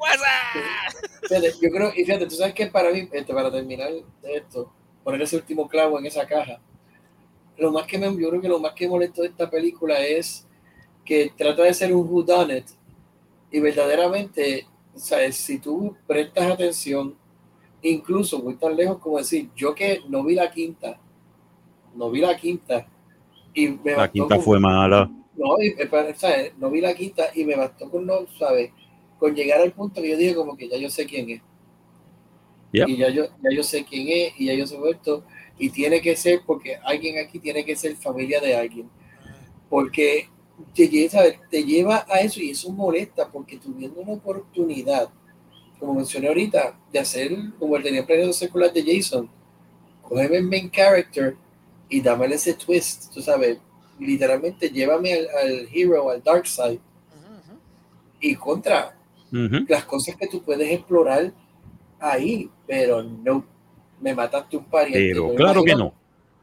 [1.27, 3.89] Fíjate, yo creo, y fíjate, tú sabes que para mí, este, para terminar
[4.23, 4.71] esto,
[5.03, 6.59] poner ese último clavo en esa caja,
[7.57, 10.47] lo más que me, yo creo que lo más que molestó de esta película es
[11.05, 12.65] que trata de ser un whodunit
[13.51, 17.15] y verdaderamente, o sea, si tú prestas atención,
[17.81, 20.99] incluso voy tan lejos como decir, yo que no vi la quinta,
[21.95, 22.87] no vi la quinta
[23.53, 25.75] y me la quinta con- fue mala, no, y,
[26.17, 26.53] ¿sabes?
[26.57, 28.71] no vi la quinta y me bastó con no, ¿sabes?
[29.19, 31.41] Con llegar al punto que yo dije como que ya yo sé quién es.
[32.73, 32.89] Yep.
[32.89, 35.23] Y ya yo, ya yo sé quién es y ya yo sé esto.
[35.57, 38.89] Y tiene que ser porque alguien aquí tiene que ser familia de alguien.
[39.69, 40.29] Porque
[40.75, 41.39] te, lle- ¿sabes?
[41.51, 45.09] te lleva a eso y eso molesta porque tuviendo una oportunidad,
[45.79, 49.29] como mencioné ahorita, de hacer como el tenía planeado las de Jason,
[50.01, 51.35] cogerme el main character
[51.89, 53.59] y dame ese twist, tú sabes,
[54.03, 56.79] literalmente llévame al, al hero, al dark side
[58.23, 58.95] y contra
[59.67, 61.33] las cosas que tú puedes explorar
[61.99, 63.45] ahí, pero no,
[63.99, 65.09] me mataste un pariente.
[65.09, 65.93] Pero Me claro que no.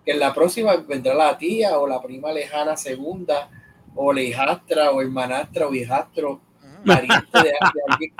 [0.05, 3.49] Que en la próxima vendrá la tía o la prima lejana segunda,
[3.95, 6.41] o la hijastra o hermanastra o hijastro,
[6.85, 7.53] pariente de, de
[7.89, 8.13] alguien.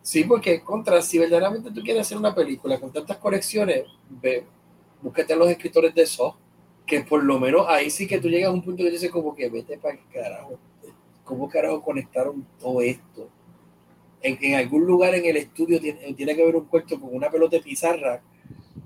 [0.00, 4.44] Sí, porque contra, si verdaderamente tú quieres hacer una película con tantas conexiones, ve,
[5.02, 6.38] búscate a los escritores de eso,
[6.86, 9.34] que por lo menos ahí sí que tú llegas a un punto que dices como
[9.34, 10.58] que vete para el carajo.
[11.24, 13.28] ¿Cómo carajo conectaron todo esto?
[14.22, 17.56] En, algún lugar en el estudio tiene, tiene que haber un cuarto con una pelota
[17.56, 18.22] de pizarra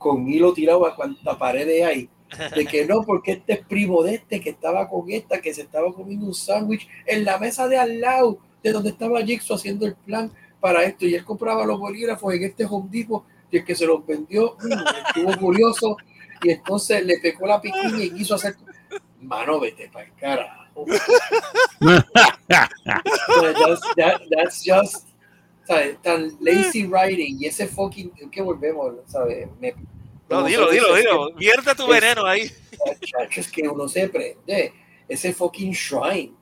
[0.01, 2.09] con hilo tirado a cuanta pared hay.
[2.57, 5.63] De que no, porque este es primo de este que estaba con esta, que se
[5.63, 9.85] estaba comiendo un sándwich en la mesa de al lado, de donde estaba Jigsaw haciendo
[9.85, 11.07] el plan para esto.
[11.07, 14.57] Y él compraba los bolígrafos en este Home Depot y el que se los vendió
[14.63, 15.97] mm, estuvo curioso
[16.43, 18.57] y entonces le pecó la piquiña y quiso hacer.
[19.21, 20.87] Mano, vete para el carajo.
[22.49, 25.07] that's, that- that's just
[25.67, 25.97] ¿sabes?
[26.03, 29.49] tan lazy writing y ese fucking que volvemos, ¿sabes?
[29.61, 29.75] Me-
[30.29, 31.33] No, dilo, dilo, dilo.
[31.35, 32.51] Vierte tu es- veneno ahí.
[33.37, 34.73] es que uno se prende
[35.09, 36.33] ese fucking shrine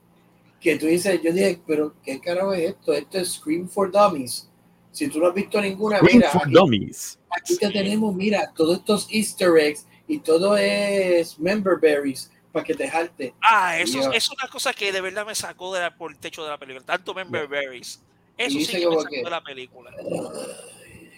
[0.60, 2.92] que tú dices, yo dije, pero ¿qué carajo es esto?
[2.92, 4.48] Esto es Scream for Dummies.
[4.90, 7.18] Si tú no has visto ninguna, Scream mira, for aquí, Dummies.
[7.30, 12.74] aquí te tenemos, mira, todos estos easter eggs y todo es member berries para que
[12.74, 13.34] te jalte.
[13.42, 16.42] Ah, eso es una cosa que de verdad me sacó de la- por el techo
[16.44, 16.84] de la película.
[16.84, 18.02] Tanto Member Berries.
[18.36, 19.90] Eso sí que me sacó que- de la película.
[19.98, 21.10] Ay,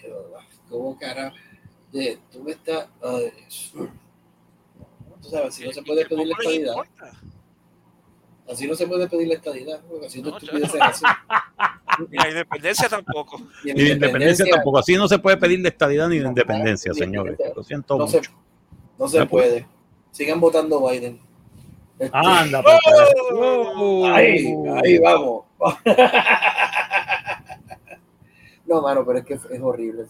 [0.69, 1.35] ¿Cómo carajo?
[1.91, 2.87] De, tú me estás...
[3.03, 3.31] ay,
[5.21, 6.75] tú sabes, si no se puede pedir la estadidad.
[8.49, 9.81] Así no se puede pedir la estadidad.
[9.89, 11.05] porque Así no No, estupideces así.
[12.09, 13.41] Ni la independencia tampoco.
[13.63, 14.79] Y de independencia tampoco.
[14.79, 17.37] Así no se puede pedir de estadidad ni de independencia, señores.
[17.55, 18.21] Lo siento No mucho.
[18.23, 18.29] se
[19.01, 19.25] No puede.
[19.25, 19.67] puede.
[20.11, 21.19] Sigan votando Biden.
[21.97, 22.79] Este, Anda, pues,
[23.33, 24.05] ¡Oh!
[24.07, 25.45] ahí, ahí vamos.
[28.65, 30.05] no, mano, pero es que es horrible.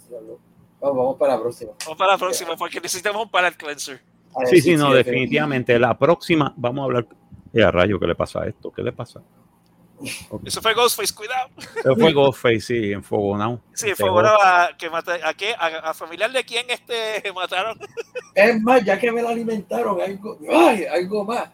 [0.80, 1.72] Vamos, vamos para la próxima.
[1.86, 5.78] Vamos para la próxima, porque necesitamos un palate ver, Sí, sí, no, sí, definitivamente.
[5.78, 7.08] La próxima, vamos a hablar.
[7.54, 8.72] Eh, a rayo, ¿qué le pasa a esto?
[8.72, 9.22] ¿Qué le pasa?
[10.46, 11.50] Eso fue Ghostface, cuidado.
[11.58, 13.62] Eso fue Ghostface, sí, enfogonado.
[13.74, 17.80] Sí, fue bueno a, que mata- a, qué, a, a familiar de quién este mataron.
[18.36, 21.50] Es más, ya que me la alimentaron, algo, ay, algo más.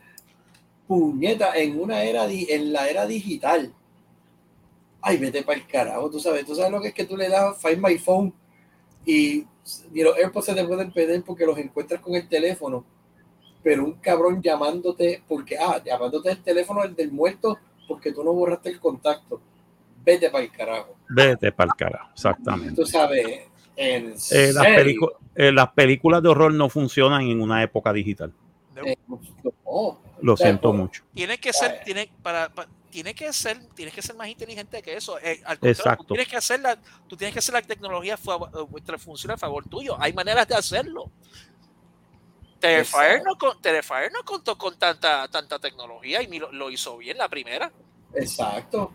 [0.88, 3.74] Puñeta, en una era, di- en la era digital.
[5.02, 7.30] Ay, vete para el carajo, tú sabes, tú sabes lo que es que tú le
[7.30, 8.34] das Find My Phone
[9.06, 9.46] y,
[9.94, 12.84] y los AirPods se te pueden perder porque los encuentras con el teléfono.
[13.64, 18.34] Pero un cabrón llamándote, porque, ah, llamándote el teléfono el del muerto porque tú no
[18.34, 19.42] borraste el contacto.
[20.04, 20.96] Vete para el carajo.
[21.10, 22.76] Vete para el carajo, exactamente.
[22.76, 23.26] Tú sabes,
[23.76, 24.66] en Eh, las,
[25.36, 28.34] eh, las películas de horror no funcionan en una época digital.
[28.86, 29.20] Eh, no.
[30.22, 31.04] Lo O sea, siento mucho.
[31.14, 34.96] Tiene que ser, tiene, para, pa- tiene que ser, tienes que ser más inteligente que
[34.98, 35.20] eso.
[35.20, 36.06] Eh, al Exacto.
[36.06, 36.76] Tú tienes que hacer la,
[37.08, 38.18] tú tienes que hacer la tecnología a
[39.38, 39.96] favor tuyo.
[40.00, 41.12] Hay maneras de hacerlo.
[42.60, 47.30] Terrifier no, Terrifier no contó con tanta, tanta tecnología y lo, lo hizo bien la
[47.30, 47.72] primera.
[48.14, 48.94] Exacto.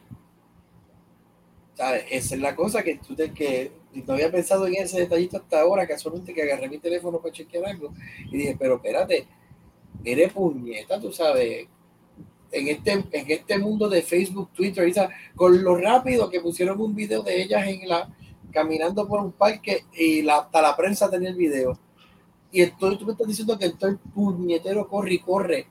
[1.74, 2.04] ¿Sabes?
[2.10, 5.60] Esa es la cosa que tú te que no había pensado en ese detallito hasta
[5.60, 7.92] ahora, casualmente que agarré mi teléfono para chequear algo
[8.30, 9.26] y dije, pero espérate,
[10.04, 11.66] eres puñeta, tú sabes,
[12.50, 14.92] en este, en este mundo de Facebook, Twitter,
[15.34, 18.08] con lo rápido que pusieron un video de ellas en la
[18.52, 21.78] caminando por un parque y la, hasta la prensa tenía el video.
[22.52, 25.66] Y estoy, tú me estás diciendo que todo el puñetero corre y corre.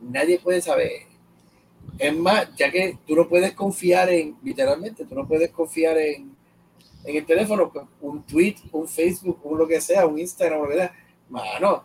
[0.00, 0.90] Nadie puede saber.
[1.98, 6.34] Es más, ya que tú no puedes confiar en, literalmente, tú no puedes confiar en,
[7.04, 10.68] en el teléfono, pues, un tweet, un Facebook, un lo que sea, un Instagram, lo
[10.68, 10.94] que sea.
[11.28, 11.84] Mano,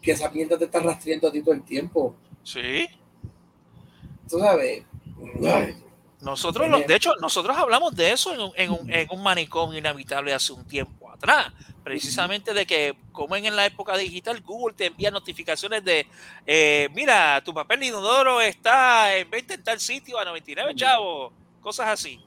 [0.00, 2.16] que esa mierda te está rastreando a ti todo el tiempo.
[2.42, 2.86] Sí.
[4.28, 4.84] Tú sabes.
[5.44, 5.76] Ay,
[6.20, 10.32] Nosotros, de hecho, nosotros hablamos de eso en un, en un, en un manicomio inhabitable
[10.32, 11.52] hace un tiempo atrás,
[11.84, 16.06] precisamente de que como en la época digital Google te envía notificaciones de,
[16.46, 21.32] eh, mira, tu papel de inodoro está en venta en tal sitio a 99 chavos,
[21.60, 22.18] cosas así.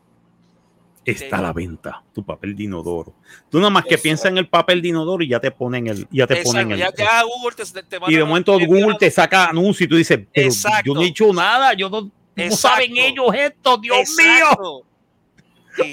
[1.03, 3.13] Está a la venta tu papel de inodoro.
[3.49, 6.07] Tú nada más que piensas en el papel de inodoro y ya te ponen el,
[6.11, 6.79] ya te Exacto, ponen el.
[6.79, 9.95] ya, ya Google te, te manda y de momento Google te saca anuncio y tú
[9.95, 10.83] dices, pero Exacto.
[10.85, 12.57] yo no he hecho nada, yo no, ¿cómo Exacto.
[12.75, 13.77] saben ellos esto?
[13.77, 14.85] Dios mío, Exacto.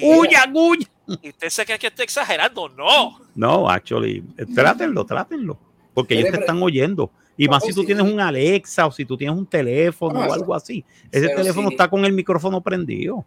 [0.02, 0.86] Huya, huya.
[1.22, 3.18] y usted se cree que estoy exagerando, no.
[3.34, 4.22] No, actually,
[4.54, 5.58] trátenlo, trátenlo,
[5.92, 7.10] porque ellos te están oyendo.
[7.36, 10.54] Y más si tú tienes un Alexa o si tú tienes un teléfono o algo
[10.54, 10.84] así.
[11.10, 11.74] Ese pero teléfono sí.
[11.74, 13.24] está con el micrófono prendido.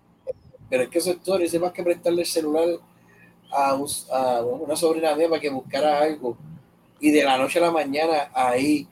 [0.69, 2.67] Pero es que eso es todo, ese más que prestarle el celular
[3.51, 6.37] a, un- a una sobrina mía para que buscara algo.
[6.99, 8.87] y de la noche a la mañana hay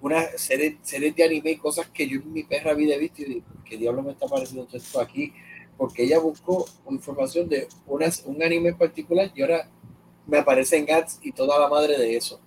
[0.00, 3.22] una serie, serie de anime y cosas que yo en mi perra vida he visto
[3.22, 5.32] y digo, ¿qué diablo me está apareciendo todo esto aquí?
[5.78, 9.70] Porque ella buscó información de un anime en particular y ahora
[10.26, 12.38] me aparecen Gats y toda la madre de eso.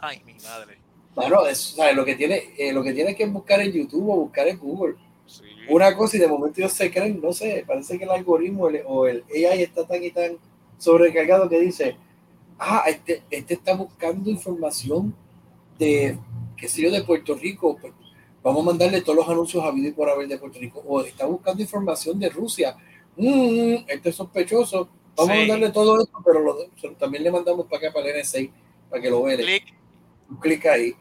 [0.00, 0.78] Ay, mi madre.
[1.14, 4.16] Claro, es, sea, lo que tiene, eh, lo que tiene que buscar en YouTube o
[4.16, 4.94] buscar en Google.
[5.26, 5.42] Sí.
[5.70, 8.82] Una cosa y de momento ellos se creen, no sé, parece que el algoritmo el-
[8.86, 10.36] o el AI está tan y tan
[10.78, 11.96] sobrecargado que dice,
[12.58, 15.14] ah, este, este está buscando información
[15.78, 16.18] de,
[16.56, 17.92] qué sé yo, de Puerto Rico, pues
[18.46, 21.26] vamos a mandarle todos los anuncios a y por haber de Puerto Rico, o está
[21.26, 22.76] buscando información de Rusia,
[23.16, 26.56] mm, este es sospechoso, vamos a mandarle todo esto, pero lo-
[26.96, 28.38] también le mandamos para acá, para el NSA,
[28.88, 29.74] para que lo vea Clic.
[30.30, 30.94] un clic ahí.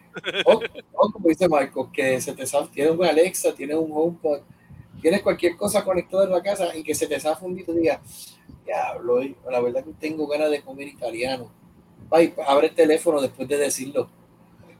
[0.45, 0.53] O,
[0.93, 4.39] o como dice Marco, que se te zafa- tiene un Alexa, tiene un HomePod,
[4.99, 8.37] tienes cualquier cosa conectada en la casa y que se te zafa un día digas,
[8.65, 11.51] diablo, eh, la verdad que tengo ganas de comer italiano.
[12.09, 14.09] Ay, abre el teléfono después de decirlo.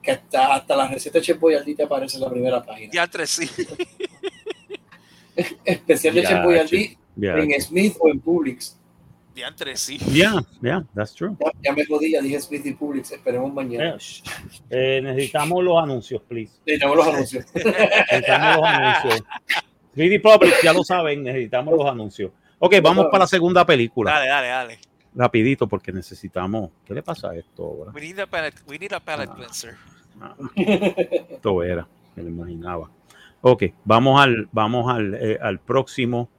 [0.06, 2.92] Que hasta, hasta la receta Chef Boyardee te aparece en la primera página.
[2.94, 3.50] Ya tres sí.
[5.66, 8.78] Especial de Ya, Chef Boyardee Yeah, en Smith o en Publix.
[9.36, 9.98] Ya tres sí.
[10.12, 11.36] yeah, yeah, that's true.
[11.40, 13.12] Ya, ya me jodí, ya dije Smith y Publix.
[13.12, 13.98] Esperemos mañana.
[13.98, 14.98] Eh.
[14.98, 16.54] Eh, necesitamos los anuncios, please.
[16.66, 17.46] Necesitamos los anuncios.
[17.54, 19.24] Necesitamos los anuncios.
[19.96, 22.32] 3D Public, ya lo saben, necesitamos los anuncios.
[22.60, 24.12] Ok, vamos para la segunda película.
[24.12, 24.80] Dale, dale, dale.
[25.16, 26.72] Rapidito, porque necesitamos.
[26.86, 27.92] ¿Qué le pasa a esto ahora?
[27.94, 29.36] We need a palate, we need a palate Ah.
[29.36, 29.76] cleanser.
[30.22, 32.90] Ah, Esto era, me lo imaginaba.
[33.42, 36.30] Ok, vamos al, vamos al, eh, al próximo.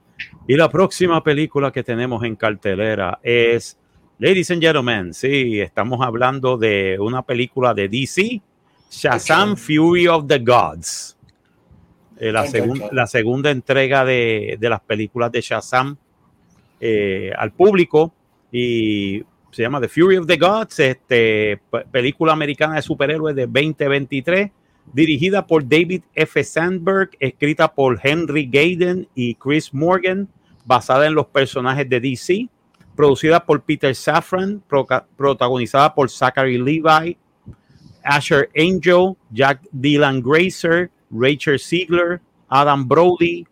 [0.49, 3.79] Y la próxima película que tenemos en cartelera es,
[4.19, 8.41] Ladies and Gentlemen, sí, estamos hablando de una película de DC,
[8.91, 11.17] Shazam Fury of the Gods.
[12.19, 15.97] Eh, la, segun- la segunda entrega de, de las películas de Shazam
[16.81, 18.13] eh, al público
[18.51, 19.23] y
[19.57, 24.51] se llama The Fury of the Gods, este, pe- película americana de superhéroes de 2023,
[24.93, 26.45] dirigida por David F.
[26.45, 30.29] Sandberg, escrita por Henry Gayden y Chris Morgan,
[30.67, 32.51] basada en los personajes de DC,
[32.95, 34.63] producida por Peter Safran,
[35.17, 37.17] protagonizada por Zachary Levi,
[38.05, 43.47] Asher Angel, Jack Dylan Grazer, Rachel Ziegler, Adam Brody,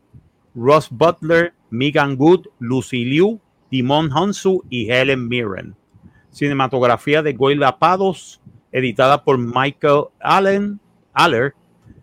[0.55, 3.41] Ross Butler, Megan Good, Lucy Liu,
[3.71, 5.75] Timon Hansu y Helen Mirren.
[6.35, 8.41] Cinematografía de Goyla Pados,
[8.73, 10.81] editada por Michael Allen,
[11.13, 11.55] Aller,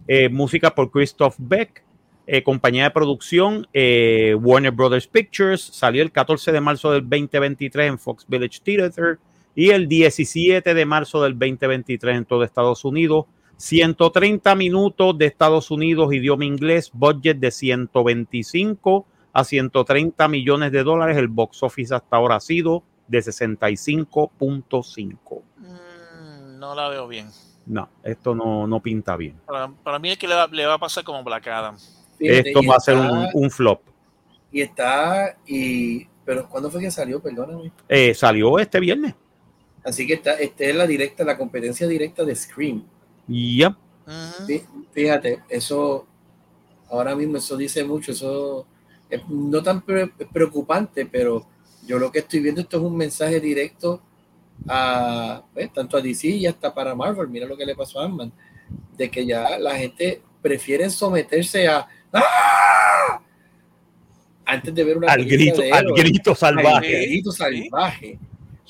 [0.08, 1.84] eh, música por Christoph Beck,
[2.28, 7.90] eh, compañía de producción eh, Warner Brothers Pictures, salió el 14 de marzo del 2023
[7.90, 9.20] en Fox Village Theater
[9.54, 13.26] y el 17 de marzo del 2023 en todo Estados Unidos.
[13.58, 21.18] 130 minutos de Estados Unidos, idioma inglés, budget de 125 a 130 millones de dólares.
[21.18, 25.42] El box office hasta ahora ha sido de 65.5.
[25.58, 27.28] Mm, no la veo bien.
[27.66, 29.40] No, esto no, no pinta bien.
[29.46, 31.78] Para, para mí es que le va, le va a pasar como Black Adam.
[32.18, 33.82] Fíjate, Esto va a ser un, un flop.
[34.52, 37.22] Y está, y, pero ¿cuándo fue que salió?
[37.22, 37.72] Perdóname.
[37.88, 39.16] Eh, salió este viernes.
[39.84, 42.84] Así que está, esta es la directa, la competencia directa de Scream.
[43.28, 43.74] Yep.
[44.48, 46.06] Fí- Fíjate, eso,
[46.90, 48.66] ahora mismo eso dice mucho, eso
[49.10, 51.46] es no tan pre- preocupante, pero
[51.88, 54.02] yo lo que estoy viendo esto es un mensaje directo
[54.68, 58.06] a, pues, tanto a DC y hasta para Marvel, mira lo que le pasó a
[58.06, 58.32] Ant-Man,
[58.98, 63.22] de que ya la gente prefiere someterse a ¡Ah!
[64.46, 67.06] antes de ver una Al película grito, de al grito Al salvaje.
[67.08, 68.20] grito salvaje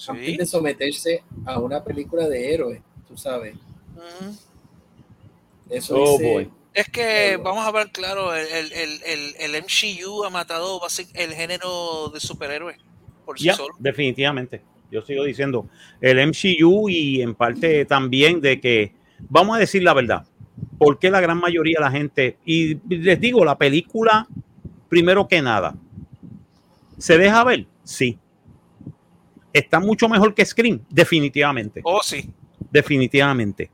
[0.07, 3.55] antes de someterse a una película de héroes, tú sabes.
[5.69, 6.49] Eso Oh, dice- boy.
[6.73, 10.79] Es que vamos a ver claro, el, el, el, el, MCU ha matado
[11.15, 12.77] el género de superhéroes
[13.25, 13.75] por sí solo.
[13.79, 14.61] definitivamente.
[14.91, 15.67] Yo sigo diciendo
[16.01, 18.93] el MCU y en parte también de que,
[19.29, 20.25] vamos a decir la verdad,
[20.77, 24.27] porque la gran mayoría de la gente, y les digo, la película,
[24.89, 25.75] primero que nada,
[26.97, 27.67] ¿se deja ver?
[27.83, 28.19] Sí.
[29.53, 30.81] ¿Está mucho mejor que Scream?
[30.89, 31.81] Definitivamente.
[31.83, 32.29] Oh, sí.
[32.71, 33.69] definitivamente.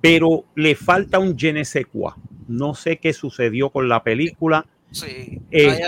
[0.00, 2.12] Pero le falta un je ne sais quoi.
[2.48, 4.66] No sé qué sucedió con la película.
[4.90, 5.40] Sí.
[5.52, 5.80] Hay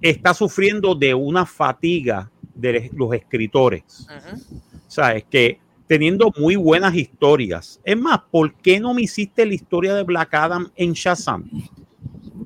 [0.00, 4.06] está- sufriendo de una fatiga de los escritores.
[4.08, 4.60] Ujú.
[4.86, 7.80] O sea, es que teniendo muy buenas historias.
[7.84, 11.48] Es más, ¿por qué no me hiciste la historia de Black Adam en Shazam?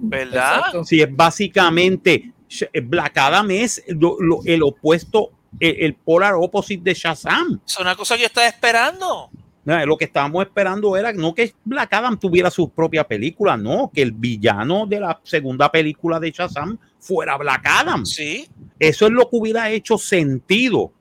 [0.03, 0.57] ¿Verdad?
[0.59, 0.85] Exacto.
[0.85, 6.83] Si es básicamente Sh- Black Adam es lo- lo- el opuesto, el, el polar opposite
[6.83, 7.61] de Shazam.
[7.67, 9.31] Es una cosa que yo estaba esperando.
[9.65, 14.03] Lo que estábamos esperando era no que Black Adam tuviera su propia película, no, que
[14.03, 18.07] el villano de la segunda película de Shazam fuera Black Adam.
[18.07, 18.49] Sí.
[18.79, 20.93] Eso es lo que hubiera hecho sentido.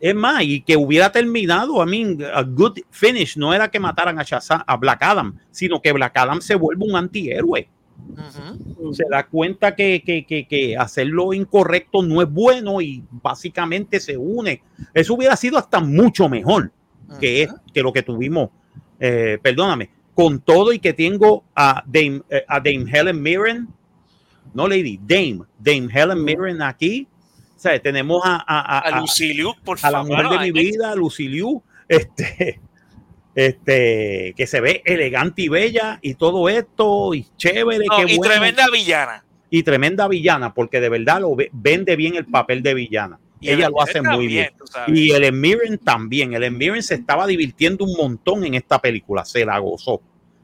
[0.00, 4.18] Es más, y que hubiera terminado, I mean, a good finish, no era que mataran
[4.18, 7.68] a, Shazam- a Black Adam, sino que Black Adam se vuelve un antihéroe.
[8.10, 8.92] Ujú.
[8.92, 14.00] Se da cuenta que, que, que, que hacer lo incorrecto no es bueno y básicamente
[14.00, 14.62] se une.
[14.92, 16.72] Eso hubiera sido hasta mucho mejor
[17.20, 18.50] que, es, que lo que tuvimos,
[19.00, 23.68] eh, perdóname, con todo y que tengo a Dame, eh, a Dame Helen Mirren,
[24.54, 27.06] no Lady, Dame, Dame Helen Mirren aquí.
[27.54, 30.24] O sea, tenemos a, a, a- A Luciliu, por a la favor.
[30.24, 32.60] mujer de mi vida, Luciliu, este,
[33.34, 38.16] este, que se ve elegante y bella y todo esto, y chévere, no, qué y
[38.16, 39.24] bueno, tremenda villana.
[39.50, 43.18] y tremenda villana, porque de verdad lo ve- vende bien el papel de villana.
[43.40, 44.48] Y Ella el lo hace muy bien.
[44.88, 46.34] Y Ellen Mirren también.
[46.34, 50.00] Ellen Mirren se estaba divirtiendo un montón en esta película, se la gozó.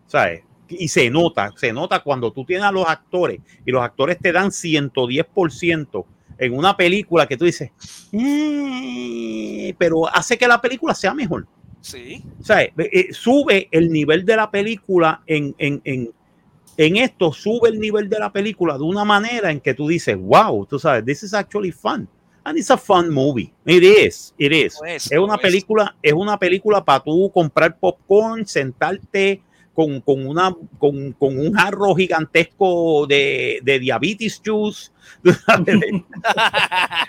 [0.06, 0.42] ¿Sabes?
[0.68, 4.32] Y se nota, se nota cuando tú tienes a los actores y los actores te
[4.32, 6.06] dan 110%
[6.38, 7.70] en una película que tú dices,
[8.12, 11.46] "Eh", pero hace que la película sea mejor.
[11.80, 12.22] Sí.
[12.40, 12.70] ¿Sabes?
[12.78, 16.10] Eh, sube el nivel de la película en, en, en,
[16.76, 20.16] en esto, sube el nivel de la película de una manera en que tú dices,
[20.18, 22.08] wow, tú sabes, this is actually fun.
[22.44, 23.52] And it's a fun movie.
[23.64, 24.80] It is, it is.
[24.84, 25.40] Es, Es una es.
[25.40, 29.40] película, es una película para tú comprar popcorn, sentarte
[29.74, 34.90] con, con una, con, con un jarro gigantesco de, de diabetes juice,
[35.22, 36.02] de,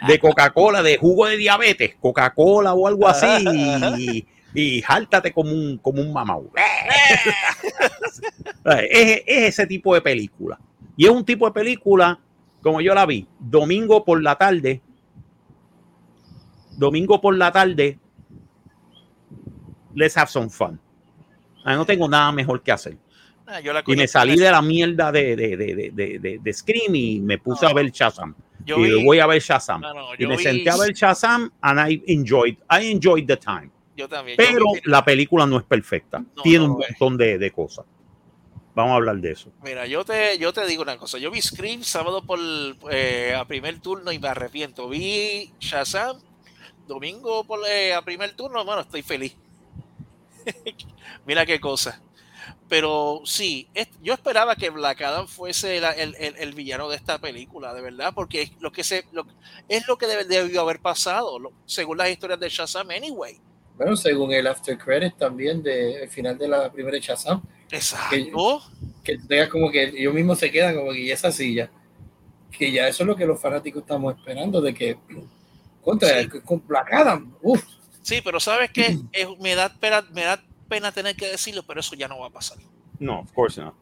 [0.08, 3.26] de Coca-Cola, de jugo de diabetes, Coca-Cola o algo así,
[3.98, 6.52] y, y jáltate como un, como un mamau.
[8.66, 10.60] es, es ese tipo de película.
[10.96, 12.20] Y es un tipo de película,
[12.62, 14.82] como yo la vi, domingo por la tarde,
[16.78, 18.00] domingo por la tarde,
[19.96, 20.80] let's have some fun.
[21.66, 22.98] Ah, no tengo nada mejor que hacer.
[23.46, 27.20] Ah, yo la Y me salí de la mierda de, de, de, de, Scream y
[27.20, 27.72] me puse No.
[27.72, 28.34] a ver Shazam.
[28.66, 29.82] yo y vi- voy a ver Shazam.
[29.82, 33.26] no, no, y yo me vi- senté a ver Shazam and I enjoyed, I enjoyed
[33.28, 33.70] the time.
[33.96, 34.38] Yo también.
[34.38, 36.24] yo Pero vi- la película no es perfecta.
[36.42, 37.86] Tiene un montón de, de cosas.
[38.76, 39.52] Vamos a hablar de eso.
[39.64, 41.20] Mira, yo te, yo te digo una cosa.
[41.20, 42.40] Yo vi Scream sábado por
[42.90, 44.90] eh, a primer turno y me arrepiento.
[44.90, 46.18] Vi Shazam
[46.88, 48.64] domingo por, eh, a primer turno.
[48.66, 49.36] Bueno, estoy feliz.
[51.26, 52.02] Mira qué cosa.
[52.68, 56.96] Pero sí, es- yo esperaba que Black Adam fuese la- el, el- el villano de
[56.96, 59.26] esta película, de verdad, porque es lo que se, lo-
[59.70, 63.40] es lo que debe- debió haber pasado, lo- según las historias de Shazam, anyway.
[63.78, 68.62] Bueno, según el after credit también del final de la primera Shazam, Exacto.
[69.04, 71.70] que tengas como que ellos mismos se quedan como que y esa silla,
[72.52, 74.98] que ya eso es lo que los fanáticos estamos esperando, de que
[75.84, 76.30] contra Sí.
[76.44, 77.64] con Black Adam, uff,
[78.04, 79.00] Sí, pero sabes que
[79.40, 82.30] me da pena, me da pena tener que decirlo, pero eso ya no va a
[82.30, 82.58] pasar.
[83.00, 83.74] No, of course not.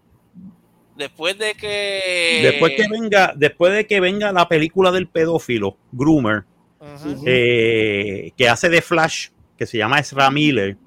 [0.96, 2.42] Después de que.
[2.44, 6.44] Después que venga, después de que venga la película del pedófilo, Groomer,
[7.26, 10.78] eh, que hace de Flash, que se llama Ezra Miller,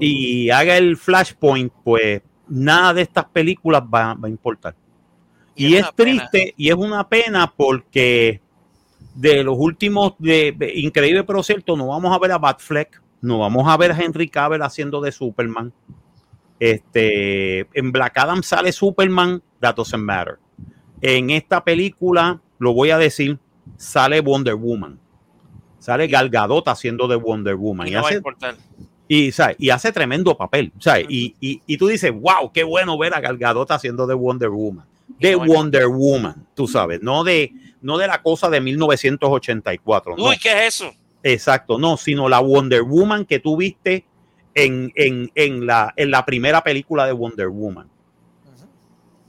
[0.00, 4.74] y haga el Flashpoint, pues nada de estas películas va, va a importar.
[5.54, 5.92] Y, es pena.
[5.96, 8.40] triste y es una pena porque
[9.20, 13.40] de los últimos, de, de- increíble pero cierto, no vamos a ver a Batfleck, no
[13.40, 15.72] vamos a ver a Henry Cavill haciendo de Superman.
[16.60, 20.38] Este, en Black Adam sale Superman, that doesn't matter.
[21.00, 23.38] En esta película, lo voy a decir,
[23.76, 24.98] sale Wonder Woman.
[25.78, 27.86] Sale Gal Gadot haciendo de Wonder Woman.
[27.86, 28.20] Y Y no a hace,
[29.06, 29.56] y, ¿sabes?
[29.58, 30.72] y hace tremendo papel.
[30.78, 31.06] ¿sabes?
[31.08, 34.50] Y, y, y tú dices, wow, qué bueno ver a Gal Gadot haciendo de Wonder
[34.50, 34.86] Woman.
[35.18, 40.16] De no Wonder Woman, tú sabes, no de, no de la cosa de 1984.
[40.16, 40.24] no.
[40.24, 40.92] Uy, ¿qué es eso?
[41.22, 44.06] Exacto, no, sino la Wonder Woman que tú viste
[44.54, 47.88] en, en, en, la, en la primera película de Wonder Woman,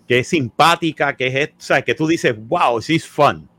[0.07, 3.49] que es simpática, que es, o sea, que tú dices, wow, she's fun.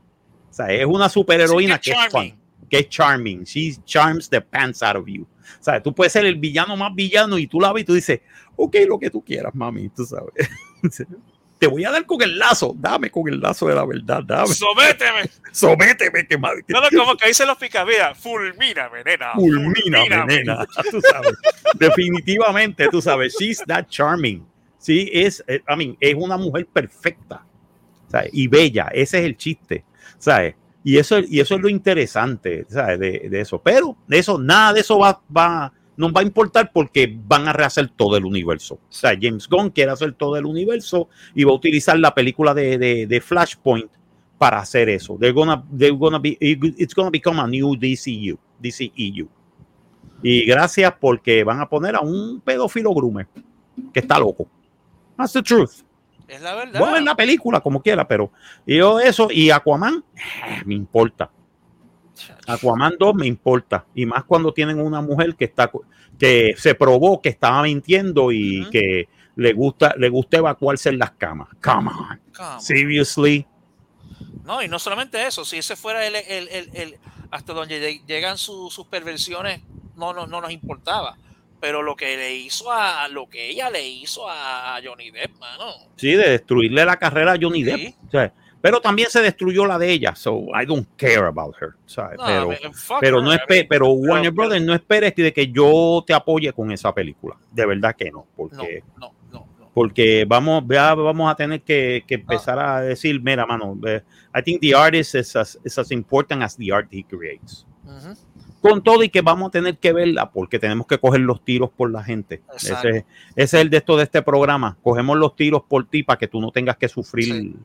[0.49, 3.43] O sea, es una superheroína Sí, que qué es fun, que es charming.
[3.43, 5.23] She charms the pants out of you.
[5.23, 7.93] O sea, tú puedes ser el villano más villano y tú la ves y tú
[7.93, 8.21] dices,
[8.55, 10.49] ok, lo que tú quieras, mami, tú sabes.
[11.61, 14.47] Te voy a dar con el lazo, dame con el lazo de la verdad, dame,
[14.47, 15.29] Sométeme.
[15.51, 16.65] sométeme, que madre.
[16.67, 18.17] No, no, como que dicen los picavidas.
[18.17, 19.33] Fulmíname, nena.
[19.35, 20.65] fulmina, nena.
[20.89, 21.37] Tú sabes.
[21.75, 24.43] Definitivamente, tú sabes, she's that charming.
[24.79, 27.45] Sí, es, eh, I mean, es una mujer perfecta
[28.07, 28.31] ¿sabes?
[28.33, 28.89] y bella.
[28.91, 29.85] Ese es el chiste,
[30.17, 30.55] ¿sabes?
[30.83, 32.97] Y eso, y eso es lo interesante, ¿sabes?
[32.97, 33.61] De, de eso.
[33.61, 37.53] Pero de eso, nada de eso va, va, nos va a importar porque van a
[37.53, 38.73] rehacer todo el universo.
[38.73, 42.55] O sea, James Gunn quiere hacer todo el universo y va a utilizar la película
[42.55, 43.89] de, de, de Flashpoint
[44.39, 45.15] para hacer eso.
[45.19, 49.29] They're gonna, they're gonna be, it's gonna become a new DCU, DCEU.
[50.23, 53.27] Y gracias porque van a poner a un pedófilo groomer
[53.93, 54.47] que está loco.
[55.15, 55.83] That's the truth.
[56.27, 56.81] Es la verdad.
[56.81, 58.31] A ver la película como quiera, pero
[58.65, 61.29] yo eso y Aquaman, eh, me importa.
[62.47, 63.85] Aquaman 2 me importa.
[63.95, 65.71] Y más cuando tienen una mujer que está
[66.19, 71.11] que se probó que estaba mintiendo y que le gusta, le gusta evacuarse en las
[71.11, 71.47] camas.
[71.63, 72.19] Come on.
[72.35, 72.61] Come on.
[72.61, 73.45] Seriously.
[74.43, 76.99] No, y no solamente eso, si ese fuera el, el- el- el-
[77.31, 79.61] hasta donde lleg- llegan su- sus perversiones,
[79.95, 81.17] no, no, no nos importaba.
[81.59, 85.65] Pero lo que le hizo a lo que ella le hizo a Johnny Depp, mano.
[85.95, 87.69] Sí, de destruirle la carrera a Johnny Sí.
[87.71, 87.95] Depp.
[88.07, 90.15] o sea, pero también se destruyó la de ella.
[90.15, 91.71] So I don't care about her.
[91.85, 92.17] ¿sabes?
[92.17, 94.73] No, pero, I mean, fuck pero her, no I espe- mean, pero Warner Brothers no
[94.73, 97.35] esperes de que yo te apoye con esa película.
[97.51, 98.25] De verdad que no.
[98.35, 103.45] Porque, no, no, porque vamos, vea, vamos a tener que, que empezar a decir, mira,
[103.45, 104.01] mano, eh,
[104.35, 107.65] I think the artist is as, is as important as the art he creates.
[107.85, 108.15] Ujú.
[108.61, 111.71] Con todo y que vamos a tener que verla porque tenemos que coger los tiros
[111.71, 112.43] por la gente.
[112.55, 113.05] Ese, ese
[113.35, 114.77] es el de esto de este programa.
[114.83, 117.55] Cogemos los tiros por ti para que tú no tengas que sufrir Sí.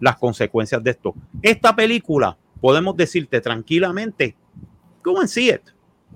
[0.00, 1.14] Las consecuencias de esto.
[1.42, 4.36] Esta película, podemos decirte tranquilamente,
[5.02, 5.62] go and see it.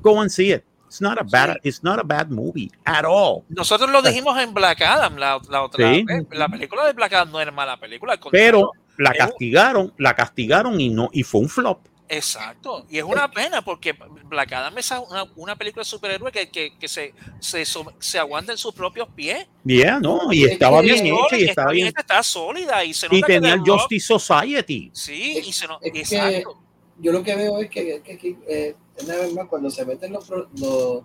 [0.01, 0.65] Go and see it.
[0.87, 1.69] It's not a bad, Sí.
[1.69, 3.43] it's not a bad movie at all.
[3.51, 6.03] Nosotros lo dijimos en Black Adam, la, la otra Sí.
[6.05, 6.27] vez.
[6.31, 8.19] La película de Black Adam no era mala película.
[8.31, 11.81] Pero la castigaron, la castigaron y no, y fue un flop.
[12.09, 12.87] Exacto.
[12.89, 13.93] Y es una pena porque
[14.25, 17.65] Black Adam es una, una película de superhéroe que, que, que se, se,
[17.99, 19.47] se aguanta en sus propios pies.
[19.65, 23.07] Yeah, no, y Es estaba bien es hecha y estaba bien está sólida y se
[23.07, 24.91] nota Y tenía el Rock- Justice Society.
[24.95, 26.59] Sí, Es- y se no- es que- exacto.
[26.99, 30.13] yo lo que veo es que, que, que, eh, una vez más cuando se meten
[30.13, 31.03] los, pro- los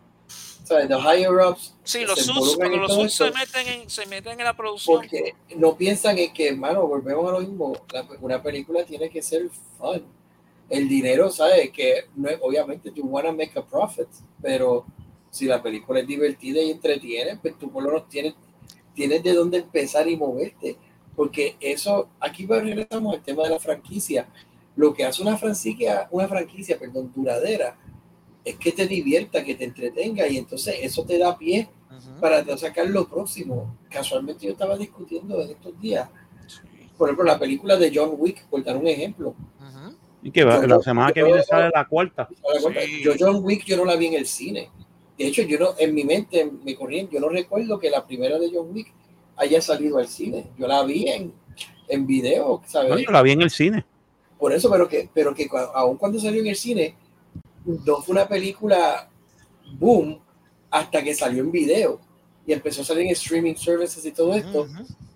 [0.64, 0.90] ¿sabes?
[0.90, 2.26] los higher ups Sí, los
[2.56, 5.02] cuando los sus se meten, en, se meten en la producción.
[5.02, 9.22] porque no piensan en que hermano volvemos a lo mismo la- una película tiene que
[9.22, 10.04] ser fun
[10.70, 14.08] el dinero sabes que no es, obviamente you wanna make a profit
[14.42, 14.86] pero
[15.30, 18.34] si la película es divertida y entretiene pues tú por lo menos tienes
[18.94, 20.78] tienes de dónde empezar y moverte.
[21.16, 24.28] Porque eso aquí regresamos al tema de la franquicia.
[24.76, 27.78] Lo que hace una franquicia una franquicia perdón duradera
[28.44, 31.70] es que te divierta que te entretenga y entonces eso te da pie
[32.20, 33.78] para sacar lo próximo.
[33.90, 36.10] Casualmente yo estaba discutiendo en estos días,
[36.98, 39.36] por ejemplo, la película de John Wick, por dar un ejemplo.
[40.24, 42.28] Y que va- Yo- la yo- semana que yo- viene sale la cuarta.
[42.30, 43.02] Sí.
[43.04, 44.70] Yo John Wick yo no la vi en el cine.
[45.18, 48.40] De hecho, yo no, en mi mente, me corriente, yo no recuerdo que la primera
[48.40, 48.92] de John Wick
[49.36, 50.48] haya salido al cine.
[50.58, 51.34] Yo la vi en,
[51.88, 52.90] en video, ¿sabes?
[52.90, 53.86] No, yo la vi en el cine.
[54.40, 56.96] Por eso, pero que, pero que aun cuando salió en el cine,
[57.66, 59.10] no fue una película
[59.80, 60.20] boom
[60.70, 62.00] hasta que salió en video
[62.46, 64.68] y empezó a salir en streaming services y todo esto,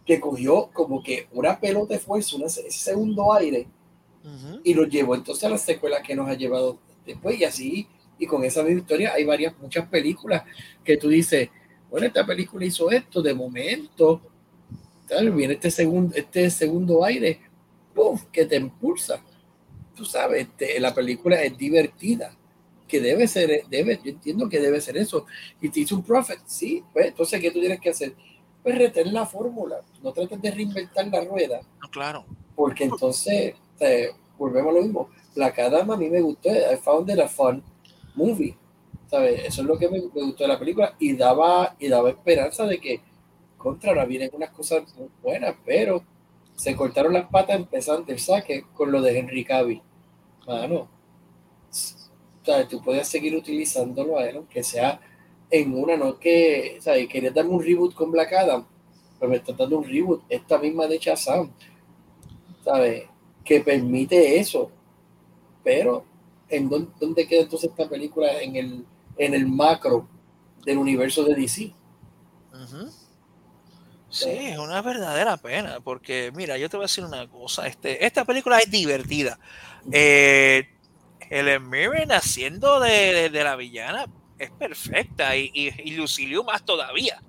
[0.05, 3.67] que cogió como que una pelota de fuerza, ese segundo aire
[4.28, 4.59] Ujú.
[4.63, 7.88] y lo llevó entonces a las secuelas que nos ha llevado después y así,
[8.19, 10.43] y con esa misma historia hay varias, muchas películas
[10.84, 11.49] que tú dices,
[11.89, 14.21] bueno, esta película hizo esto, de momento,
[15.07, 17.39] tal, viene este segundo, este segundo aire,
[17.93, 18.19] ¡pum!
[18.32, 19.23] que te impulsa.
[19.95, 22.36] Tú sabes, este, la película es divertida,
[22.88, 25.25] que debe ser, debe, yo entiendo que debe ser eso.
[25.61, 28.13] Y te hizo un profit, sí, pues entonces, ¿qué tú tienes que hacer?
[28.63, 32.25] Pues retener la fórmula, no trates de reinventar la rueda, No, claro.
[32.55, 35.09] porque entonces eh, volvemos a lo mismo.
[35.36, 37.63] Black Adam a mí me gustó, I found it a fun
[38.15, 38.57] movie.
[39.09, 39.45] ¿sabes?
[39.45, 42.80] Eso es lo que me, gustó de la película y daba, y daba esperanza de
[42.80, 43.01] que
[43.57, 46.03] contra ahora vienen unas cosas muy buenas, pero
[46.55, 49.82] se cortaron las patas empezando el saque con lo de Henry Cavill.
[50.45, 50.88] Mano,
[52.43, 52.67] ¿sabes?
[52.67, 54.99] tú puedes seguir utilizándolo a él, aunque sea
[55.49, 57.07] en una, no que, ¿sabes?
[57.07, 58.65] Querías darme un reboot con Black Adam,
[59.19, 61.51] pero me estás dando un reboot, esta misma de Shazam,
[62.64, 63.03] ¿sabes?
[63.48, 64.72] Que permite eso,
[65.64, 66.06] pero
[66.49, 68.86] ¿en dónde, dónde queda entonces esta película en el,
[69.18, 70.07] en el macro
[70.65, 71.74] del universo de DC?
[74.10, 78.06] Sí, es una verdadera pena, porque mira, yo te voy a decir una cosa, este,
[78.06, 79.38] esta película es divertida.
[79.91, 80.65] Eh,
[81.30, 84.06] Helen Mirren haciendo de, de- de la villana
[84.38, 87.24] es perfecta y, y, y Lucille más todavía.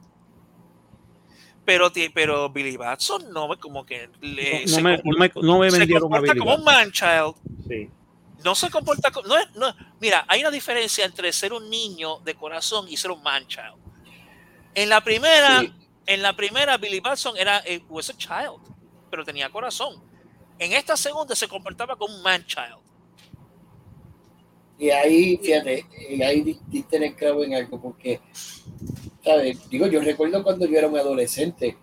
[1.69, 5.59] Pero, pero Billy Batson no me como que le, No se, me, no me, no
[5.59, 6.65] me se vendieron a comporta Billy como un
[7.69, 7.91] Sí.
[8.43, 9.29] no se comporta como.
[9.29, 9.67] No es, no,
[10.01, 13.75] mira, hay una diferencia entre ser un niño de corazón y ser un man-child.
[14.75, 15.71] En la primera, Sí.
[16.07, 18.63] en la primera, Billy Batson era eh, was a child,
[19.11, 20.03] pero tenía corazón.
[20.59, 22.79] En esta segunda se comportaba como un man-child.
[24.79, 28.23] Y ahí, fíjate, y ahí di- diste en el clavo en algo, porque,
[29.25, 29.69] ¿sabes?
[29.69, 31.77] Digo, yo recuerdo cuando yo era un adolescente,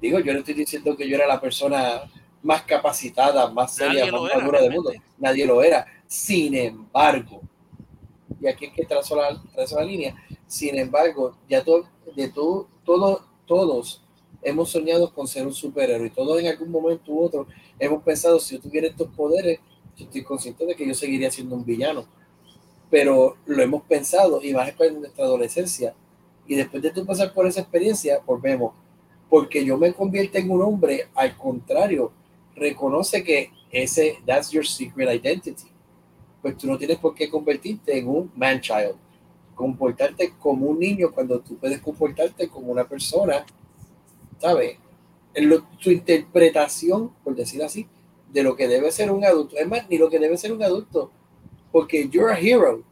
[0.00, 2.02] digo, yo no estoy diciendo que yo era la persona
[2.42, 5.86] más capacitada, más seria, Nadie más era, madura del mundo, nadie lo era.
[6.06, 7.40] Sin embargo,
[8.40, 10.14] y aquí es que trazo la, trazo la línea,
[10.46, 14.02] sin embargo, ya todo, de todo, todo, todos
[14.42, 17.46] hemos soñado con ser un superhéroe, y todos en algún momento u otro
[17.78, 19.60] hemos pensado, si yo tuviera estos poderes,
[19.96, 22.06] yo estoy consciente de que yo seguiría siendo un villano
[22.92, 25.94] pero lo hemos pensado y más en nuestra adolescencia.
[26.46, 28.74] Y después de tú pasar por esa experiencia, volvemos.
[29.28, 32.12] Porque yo me convierto en un hombre, al contrario,
[32.54, 35.70] reconoce que ese, that's your secret identity.
[36.42, 38.96] Pues tú no tienes por qué convertirte en un man child.
[39.54, 43.44] Comportarte como un niño cuando tú puedes comportarte como una persona,
[44.38, 44.76] ¿sabes?
[45.34, 45.50] En
[45.82, 47.86] tu interpretación, por decir así,
[48.32, 49.56] de lo que debe ser un adulto.
[49.56, 51.10] Es más, ni lo que debe ser un adulto,
[51.70, 52.82] porque you're a hero.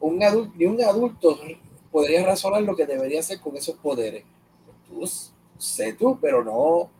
[0.00, 1.38] Un adulto, ni un adulto
[1.94, 4.24] podría razonar lo que debería hacer con esos poderes.
[4.88, 5.08] Tú
[5.56, 6.90] sé tú, pero no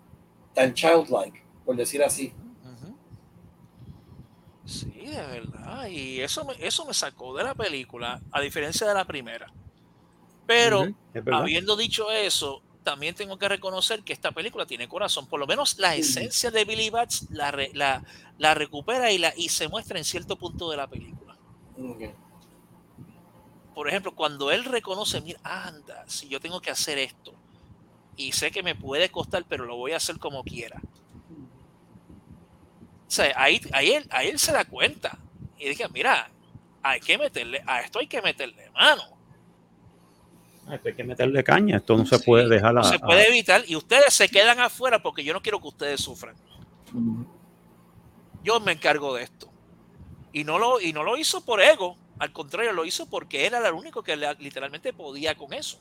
[0.54, 2.32] tan childlike, por decir así.
[4.64, 5.88] Sí, de verdad.
[5.88, 9.52] Y eso me, eso me sacó de la película, a diferencia de la primera.
[10.46, 10.86] Pero,
[11.32, 15.26] habiendo dicho eso, también tengo que reconocer que esta película tiene corazón.
[15.26, 18.04] Por lo menos la esencia de Billy Bats la, la,
[18.38, 21.36] la recupera y, la, y se muestra en cierto punto de la película.
[23.74, 27.34] Por ejemplo, cuando él reconoce, mira, anda, si yo tengo que hacer esto
[28.16, 30.80] y sé que me puede costar, pero lo voy a hacer como quiera.
[33.06, 35.18] O sea, ahí, ahí, él, ahí él se da cuenta
[35.58, 36.30] y dice, mira,
[36.82, 39.14] hay que meterle, a esto hay que meterle mano
[40.72, 42.74] esto hay que meterle caña, esto no se puede dejar.
[42.74, 46.00] No se puede evitar y ustedes se quedan afuera porque yo no quiero que ustedes
[46.00, 46.34] sufran.
[48.42, 49.50] Yo me encargo de esto.
[50.32, 53.66] Y no lo, y no lo hizo por ego, al contrario, lo hizo porque era
[53.66, 55.78] el único que literalmente podía con eso.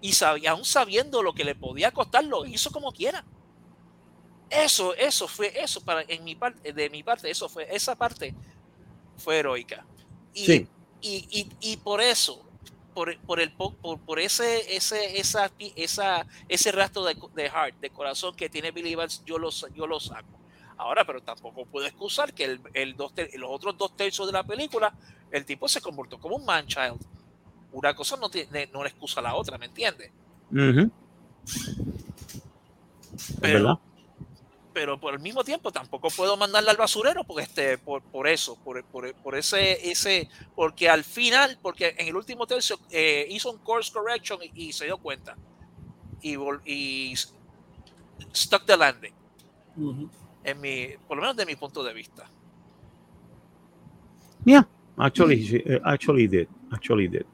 [0.00, 3.24] Y sabía, aún sabiendo lo que le podía costar, lo hizo como quiera.
[4.48, 8.34] Eso, eso fue, eso para, en mi parte, de mi parte, eso fue, esa parte
[9.16, 9.84] fue heroica.
[10.34, 10.68] Y,
[11.00, 12.46] y, y por eso,
[12.94, 17.90] por, por, el, por, por ese, ese, esa, esa, ese rastro de, de, heart, de
[17.90, 20.38] corazón que tiene Billy yo lo, yo lo saco.
[20.78, 24.44] Ahora, pero tampoco puedo excusar que el, el dos los otros dos tercios de la
[24.44, 24.92] película,
[25.30, 27.00] el tipo se comportó como un man child.
[27.72, 30.10] Una cosa no, tiene, no le excusa a la otra, ¿me entiendes?
[33.40, 33.80] Pero,
[34.72, 38.56] pero por el mismo tiempo tampoco puedo mandarla al basurero porque este, por, por eso,
[38.56, 43.50] por, por, por, ese, ese, porque al final, porque en el último tercio eh, hizo
[43.50, 45.36] un course correction y, se dio cuenta
[46.20, 46.36] y,
[46.66, 47.14] y
[48.34, 49.14] stuck the landing.
[50.46, 52.24] En mi, por lo menos de mi punto de vista.
[54.44, 54.66] Yeah,
[54.96, 57.26] actually, eh, actually did, actually did.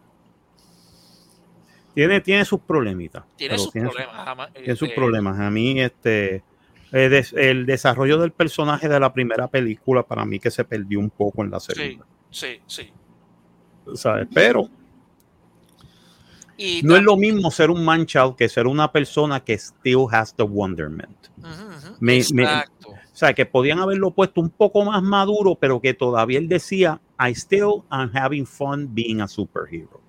[1.95, 3.23] Tiene, tiene sus problemitas.
[3.37, 4.53] Tiene sus problemas.
[4.55, 5.39] tiene sus este problemas.
[5.39, 6.43] A mí, este,
[6.91, 11.11] eh, el desarrollo del personaje de la primera película para mí que se perdió un
[11.11, 11.99] poco en la serie.
[12.31, 12.91] Sí, sí,
[13.95, 14.27] ¿Sabes?
[14.33, 14.71] Pero
[16.83, 20.43] no es lo mismo ser un manchado que ser una persona que still has the
[20.43, 21.29] wonderment.
[22.01, 22.95] Exacto.
[23.13, 26.99] O sea, que podían haberlo puesto un poco más maduro, pero que todavía él decía,
[27.21, 30.01] I still am having fun being a superhero.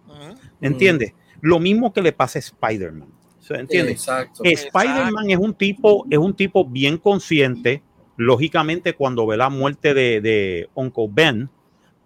[0.61, 1.13] ¿Entiendes?
[1.41, 3.09] Lo mismo que le pasa a Spider-Man.
[3.49, 4.07] ¿Entiendes?
[4.41, 7.84] Spider-Man es un tipo, es un tipo bien consciente.
[8.15, 11.49] Lógicamente, cuando ve la muerte de, de Uncle Ben,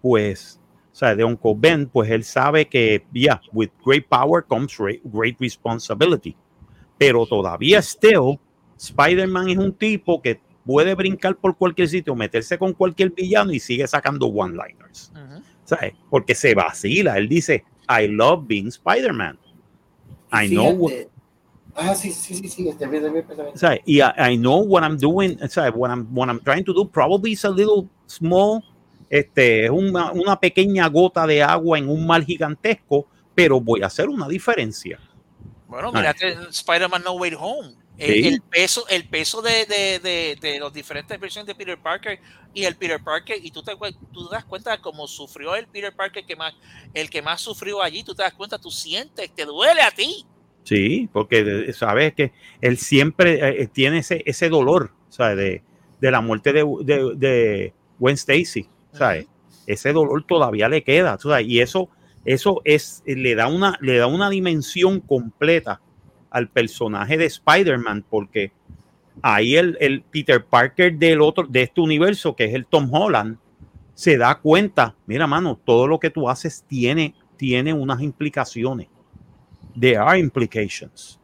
[0.02, 0.60] pues,
[0.90, 5.38] o sea, de Uncle Ben, pues él sabe que, yeah, with great power comes great
[5.38, 6.34] responsibility.
[6.96, 8.40] Pero todavía, still,
[8.76, 13.58] Spider-Man es un tipo que puede brincar por cualquier sitio, meterse con cualquier villano y
[13.58, 15.10] sigue sacando one-liners.
[15.64, 15.94] ¿Sabes?
[16.10, 17.16] Porque se vacila.
[17.16, 19.38] Él dice, I love being Spider-Man.
[20.30, 20.90] I know.
[21.74, 22.86] Ah, sí, sí, sí, sí, este
[23.86, 25.72] Y I, know what I'm doing, ¿sabes?
[25.74, 28.62] What I'm, what I'm trying to do probably is a little small,
[29.08, 33.86] este, es una, una pequeña gota de agua en un mar gigantesco, pero voy a
[33.86, 35.00] hacer una diferencia.
[35.66, 36.14] Bueno, mira
[36.50, 37.87] Spider-Man No Way Home.
[37.98, 42.20] El, peso, el peso de, de, de, de las diferentes versiones de Peter Parker
[42.54, 43.72] y el Peter Parker, y tú te,
[44.12, 46.54] tú das cuenta de cómo sufrió el Peter Parker que más,
[46.94, 50.24] el que más sufrió allí, tú te das cuenta, tú sientes, te duele a ti.
[50.62, 55.36] Sí, porque sabes que él siempre eh, tiene ese, ese dolor, ¿sabes?
[55.36, 55.62] De,
[56.00, 56.64] de la muerte de,
[57.16, 59.26] de, Gwen Stacy, ¿sabes?
[59.66, 61.46] Ese dolor todavía le queda, ¿sabes?
[61.48, 61.88] Y eso,
[62.24, 65.80] eso es, le da una, le da una dimensión completa
[66.30, 68.52] al personaje de Spider-Man, porque
[69.22, 73.38] ahí el, el, Peter Parker del otro, de este universo, que es el Tom Holland,
[73.94, 78.88] se da cuenta, mira, mano, todo lo que tú haces tiene, tiene unas implicaciones
[79.78, 81.18] there are implications.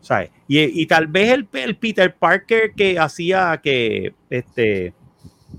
[0.00, 0.30] ¿sabes?
[0.46, 4.92] Y, y, tal vez el, el, Peter Parker que hacía que este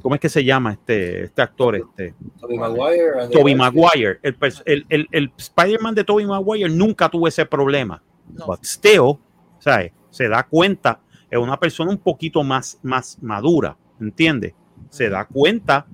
[0.01, 1.75] ¿cómo es que se llama este, este actor?
[1.75, 3.29] Este, Toby Maguire.
[3.31, 4.19] Toby Maguire.
[4.21, 8.03] El, el, el, Spider-Man de Toby Maguire nunca tuvo ese problema.
[8.33, 8.47] No.
[8.47, 9.17] But still,
[9.59, 9.91] ¿sabes?
[10.09, 14.53] Se da cuenta, es una persona un poquito más, más madura, ¿entiendes?
[14.89, 15.85] Se da cuenta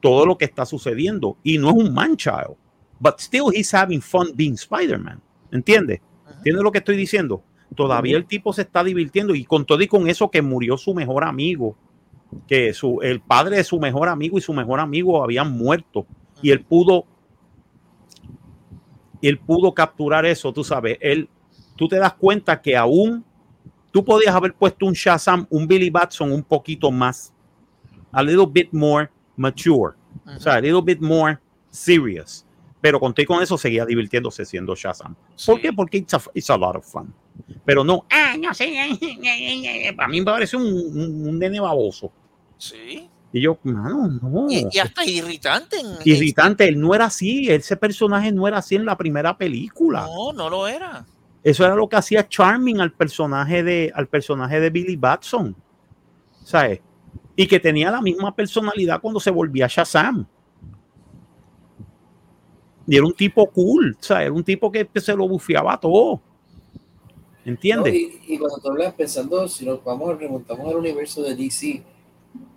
[0.00, 1.36] todo lo que está sucediendo.
[1.42, 2.56] Y no es un man child,
[3.00, 5.20] but still he's having fun being Spider-Man.
[5.50, 6.00] ¿Entiendes?
[6.36, 7.42] ¿Entiendes lo que estoy diciendo?
[7.74, 10.94] Todavía el tipo se está divirtiendo y con todo y con eso que murió su
[10.94, 11.76] mejor amigo,
[12.46, 16.06] que su, el padre de su mejor amigo y su mejor amigo habían muerto
[16.42, 17.06] y él pudo
[19.22, 21.28] él pudo capturar eso, tú sabes, él,
[21.76, 23.24] tú te das cuenta que aún
[23.92, 27.32] tú podías haber puesto un Shazam, un Billy Batson un poquito más,
[28.12, 29.94] a little bit more mature,
[30.26, 31.38] o sea, a little bit more
[31.70, 32.44] serious.
[32.80, 35.14] Pero conté con eso, seguía divirtiéndose siendo Shazam.
[35.14, 35.62] ¿Por Sí.
[35.62, 35.72] qué?
[35.72, 37.12] Porque it's a, it's a lot of fun.
[37.64, 38.78] Pero no, ah, no sé,
[39.98, 42.12] a mí me parece un, un, un nene baboso.
[42.58, 43.08] Sí.
[43.32, 44.46] Y yo, mano, no.
[44.50, 45.76] Y, y hasta irritante.
[46.04, 50.02] Irritante, él no era así, ese personaje no era así en la primera película.
[50.06, 51.04] No, no lo era.
[51.46, 55.54] Eso era lo que hacía Charming al personaje de, al personaje de Billy Batson.
[56.42, 56.80] ¿Sabes?
[57.36, 60.26] Y que tenía la misma personalidad cuando se volvía Shazam.
[62.88, 64.24] Y era un tipo cool, ¿sabes?
[64.24, 66.20] Era un tipo que se lo bufiaba todo.
[67.44, 67.94] ¿Entiendes?
[67.94, 71.80] Y, y cuando tú hablas pensando, si nos vamos, remontamos al universo de DC,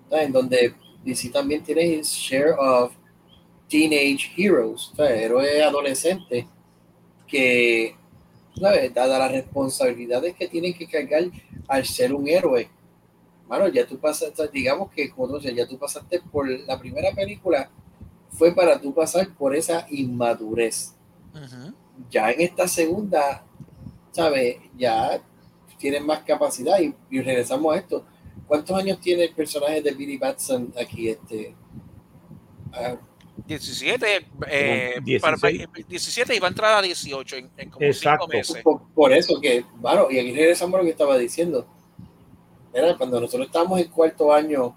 [0.09, 0.25] ¿sabes?
[0.25, 0.73] en donde
[1.05, 2.91] DC también tiene his share of
[3.67, 5.21] teenage heroes, ¿sabes?
[5.21, 6.47] héroes adolescentes
[7.27, 7.98] que,
[8.57, 8.93] ¿sabes?
[8.93, 11.23] dadas las responsabilidades que tienen que cargar
[11.67, 12.69] al ser un héroe,
[13.47, 17.69] bueno, ya tú pasaste, digamos que, como ya tú pasaste por la primera película,
[18.31, 20.93] fue para tú pasar por esa inmadurez
[22.09, 23.43] ya en esta segunda,
[24.11, 24.57] ¿sabes?
[24.77, 25.21] Ya
[25.77, 28.05] tienen más capacidad y, y regresamos a esto.
[28.47, 31.09] ¿Cuántos años tiene el personaje de Billy Batson aquí?
[31.09, 31.55] Este,
[32.71, 32.97] Ah,
[33.47, 35.87] 17, eh, Como para- 16.
[35.87, 38.25] 17 y va a entrar a 18 en, en como Exacto.
[38.25, 38.63] 5 meses.
[38.63, 41.67] por, por eso que, bueno, y aquí regresamos a lo que estaba diciendo.
[42.73, 44.75] Era cuando nosotros estábamos en cuarto año,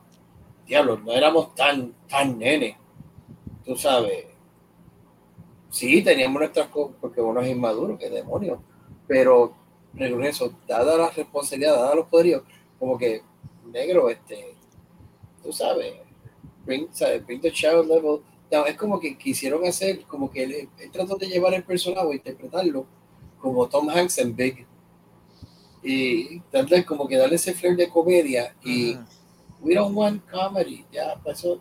[0.66, 2.78] diablo, no éramos tan, tan nene.
[3.64, 4.26] Tú sabes.
[5.70, 8.58] Sí, teníamos nuestras cosas, porque uno es inmaduro, que demonios.
[9.06, 9.54] Pero
[9.94, 12.42] regreso, dada la responsabilidad, dada los poderíos,
[12.78, 13.22] como que
[13.70, 14.54] negro, este,
[15.42, 15.94] tú sabes,
[16.64, 17.24] bring, ¿sabes?
[17.26, 18.20] bring the child level.
[18.52, 18.66] Down.
[18.68, 22.12] es como que quisieron hacer, como que él, él trató de llevar el personaje o
[22.12, 22.86] interpretarlo
[23.40, 24.66] como Tom Hanks en Big.
[25.82, 28.54] Y darle como que darle ese flair de comedia.
[28.62, 29.04] Y Ujú.
[29.62, 30.84] we don't want comedy.
[30.92, 31.60] Ya, eso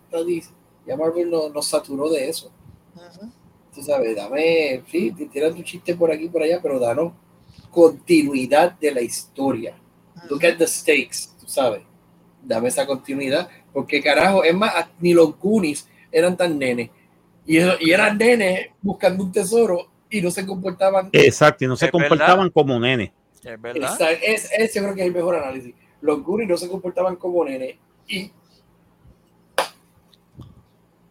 [0.85, 2.51] ya Marvel no- nos saturó de eso.
[2.95, 3.31] Ujú.
[3.73, 7.13] Tú sabes, dame, sí, tiras tu chiste por aquí por allá, pero danos
[7.71, 9.75] continuidad de la historia.
[10.29, 11.81] Look at the stakes, tú sabes.
[12.43, 16.89] Dame esa continuidad, porque carajo, es más, ni los Goonies eran tan nenes.
[17.45, 21.09] Y, eso- y eran nenes buscando un tesoro y no se comportaban.
[21.13, 23.13] Exacto, y no se Es comportaban como nene.
[23.43, 23.97] Es verdad.
[24.23, 25.73] Es, ese yo creo que es el mejor análisis.
[26.01, 27.75] Los Goonies no se comportaban como nenes
[28.07, 28.31] y.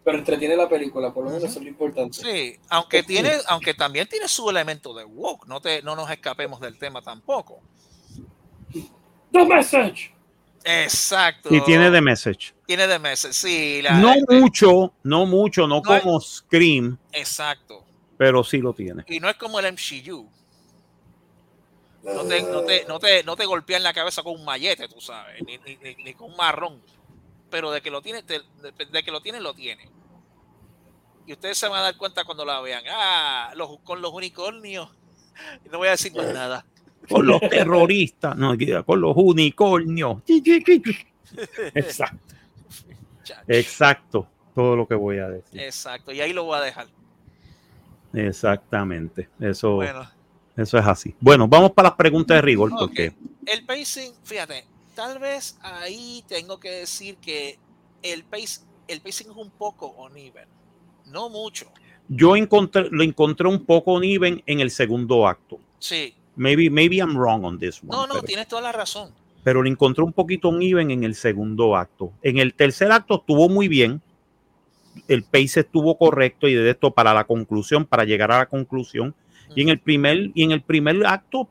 [0.02, 2.18] Pero entretiene la película, por lo menos eso es lo importante.
[2.22, 6.58] Sí, aunque tiene, aunque también tiene su elemento de woke, no te, no nos escapemos
[6.60, 7.60] del tema tampoco.
[9.32, 10.12] The message.
[10.64, 11.48] Exacto.
[11.54, 12.54] Y tiene de message.
[12.66, 13.80] tiene de meses, sí.
[13.82, 17.84] la- No este, mucho, no mucho, no No es- como Scream, Exacto.
[18.18, 19.04] pero sí lo tiene.
[19.08, 20.28] Y no es como el MCU.
[22.02, 24.88] No te, no te, no te, no te golpea en la cabeza con un mallete,
[24.88, 26.80] tú sabes, ni, ni- ni- ni con un marrón.
[27.50, 29.90] Pero de que lo tiene, te- de, de que lo tiene, lo tiene.
[31.26, 32.82] Y ustedes se van a dar cuenta cuando la vean.
[32.90, 34.88] Ah, los, con los unicornios.
[35.70, 36.66] No voy a decir más nada.
[37.10, 38.54] Con los terroristas, no,
[38.84, 40.18] con los unicornios.
[41.74, 42.34] Exacto,
[43.46, 44.26] exacto.
[44.54, 45.60] Todo lo que voy a decir.
[45.60, 46.12] Exacto.
[46.12, 46.86] Y ahí lo voy a dejar.
[48.12, 49.28] Exactamente.
[49.38, 50.08] Eso, Bueno,
[50.56, 51.14] eso es así.
[51.20, 53.12] Bueno, vamos para las preguntas de rigor, porque
[53.46, 54.64] el pacing, fíjate,
[54.94, 57.58] tal vez ahí tengo que decir que
[58.02, 60.48] el, pace, el pacing es un poco uneven.
[61.06, 61.72] No mucho.
[62.08, 65.58] yo encontré, lo encontré un poco uneven en el segundo acto.
[65.78, 66.14] Sí.
[66.40, 67.90] Maybe, maybe I'm wrong on this one.
[67.90, 69.12] No, no, pero, tienes toda la razón.
[69.44, 72.14] pero lo encontré un poquito uneven en el segundo acto.
[72.22, 74.00] En el tercer acto estuvo muy bien.
[75.06, 79.14] El pace estuvo correcto y de esto para la conclusión, para llegar a la conclusión.
[79.54, 81.46] Y en el primer, y en el primer acto,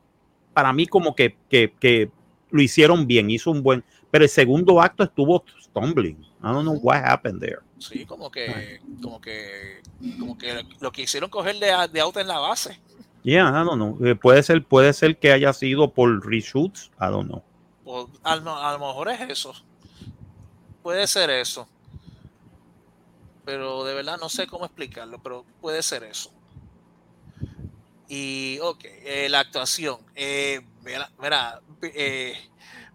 [0.55, 2.09] para mí, como que, que, que
[2.49, 3.83] lo hicieron bien, hizo un buen.
[4.09, 6.17] Pero el segundo acto estuvo stumbling.
[6.41, 7.59] I don't know what happened there.
[7.77, 9.81] Sí, como que, como que,
[10.19, 12.79] como que lo que hicieron coger de, de auto en la base.
[13.23, 13.97] Yeah, I don't know.
[14.07, 16.89] Eh, puede ser, puede ser que haya sido por reshoots.
[16.99, 17.43] I don't know.
[18.23, 19.53] A, lo- a lo mejor es eso.
[20.83, 21.67] Puede ser eso.
[23.45, 26.31] Pero de verdad no sé cómo explicarlo, pero puede ser eso.
[28.07, 29.99] Y, ok, eh, la actuación.
[30.15, 32.33] Eh, mira, mira, eh,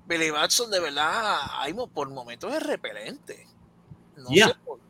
[0.07, 3.47] Billy Batson de verdad, hay por momentos es repelente.
[4.17, 4.49] No Yeah.
[4.49, 4.84] sé, por, por-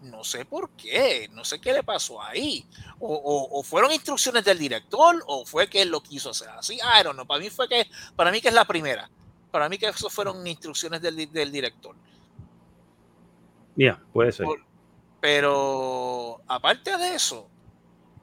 [0.00, 2.64] No sé por qué, no sé qué le pasó ahí.
[3.00, 6.74] O, o- o fueron instrucciones del director, o fue que él lo quiso hacer así.
[6.76, 7.26] I don't know.
[7.26, 9.10] Para mí fue que, para mí que es la primera.
[9.50, 11.96] Para mí que eso fueron instrucciones del, del director.
[13.76, 14.46] Ya, puede ser.
[14.46, 14.64] Por-
[15.20, 17.48] Pero aparte de eso,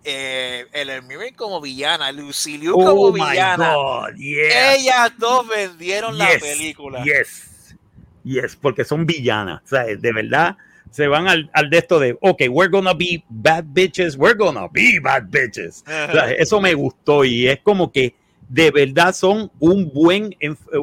[0.03, 3.73] eh, el Hermione como villana, Lucy Liu como Oh villana,
[4.15, 4.75] yeah.
[4.75, 7.03] ellas dos vendieron la Yes, película.
[7.03, 7.75] Yes,
[8.23, 9.61] yes, porque son villanas.
[9.63, 10.57] O sea, de verdad
[10.95, 14.69] se van al, al de esto de, ok, we're gonna be bad bitches, we're gonna
[14.71, 15.83] be bad bitches.
[15.85, 18.15] O sea, eso me gustó y es como que
[18.47, 20.33] de verdad son un buen,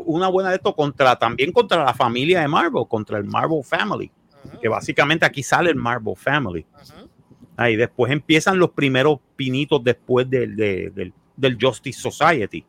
[0.05, 4.11] una buena de esto contra, también contra la familia de Marvel, contra el Marvel Family,
[4.61, 6.67] que básicamente aquí sale el Marvel Family.
[7.57, 12.65] Ahí después empiezan los primeros pinitos después del, de- del, del Justice Society.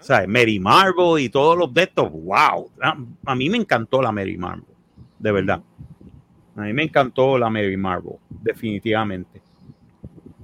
[0.00, 2.70] O sea, Mary Marvel y todos los de estos, wow.
[2.82, 2.96] A,
[3.26, 4.64] a mí me encantó la Mary Marvel,
[5.18, 5.60] de verdad.
[6.58, 9.40] A mí me encantó la Mary Marvel, definitivamente.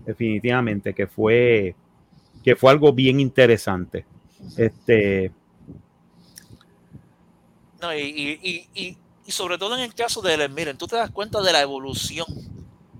[0.06, 1.74] Definitivamente que fue
[2.42, 4.04] que fue algo bien interesante.
[4.56, 5.32] Este,
[7.80, 8.00] No, y,
[8.42, 8.96] y- y-
[9.26, 11.60] y- sobre todo en el caso de Ellen Mirren, tú te das cuenta de la
[11.62, 12.26] evolución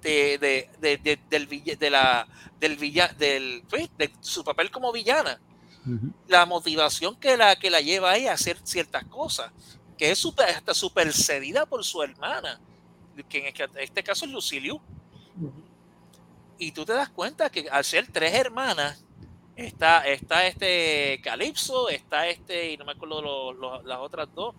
[0.02, 2.26] de, de- de- de- del, de la,
[2.60, 5.38] del, villa- del, pues, de su papel como villana.
[6.28, 9.52] La motivación que la, que la lleva a ella a hacer ciertas cosas,
[9.98, 12.58] que es super, hasta supercedida por su hermana,
[13.28, 14.80] que en este- este caso es Luciliu.
[16.58, 19.04] Y tú te das cuenta que al ser tres hermanas,
[19.56, 24.54] está, está este Calypso, está este, y no me acuerdo lo- lo- las otras dos,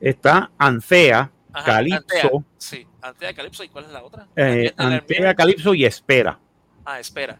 [0.00, 4.28] está Anthea, Ajá, Calypso, Antea, sí, Antea, Calypso, ¿y cuál es la otra?
[4.36, 5.34] eh, Hermione.
[5.34, 6.38] Calypso y Espera.
[6.84, 7.38] Ah, espera.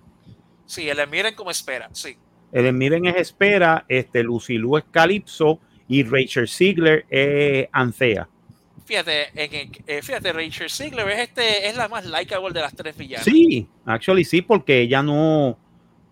[0.67, 2.17] Sí, el miren como espera, sí.
[2.51, 8.27] El Miren es Espera, este, Lucilu es Calypso y Rachel Ziegler es Anthea.
[8.89, 12.75] Fíjate, en, en- eh, fíjate, Rachel Ziegler es, este, es la más likeable de las
[12.75, 13.27] tres villanas.
[13.27, 15.59] Sí, actually sí, porque ella no,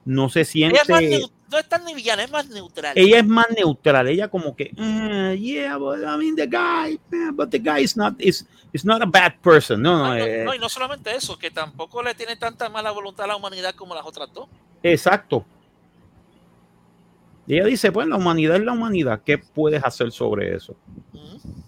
[0.05, 0.75] no se siente.
[0.75, 2.93] Ella es más neu- no es tan ni villana, es más neutral.
[2.95, 7.31] ella es más neutral, ella como que, "Eh, yeah, but I mean the guy, eh,
[7.33, 9.81] but the guy is not, is, is not a bad person.
[9.81, 12.91] No, no, No, eh, no, y no solamente eso, que tampoco le tiene tanta mala
[12.91, 14.49] voluntad a la humanidad como las otras dos.
[14.83, 15.47] exacto.
[17.47, 20.77] Y ella dice, pues la humanidad es la humanidad, ¿qué puedes hacer sobre eso?
[21.15, 21.39] Ujú.
[21.39, 21.66] A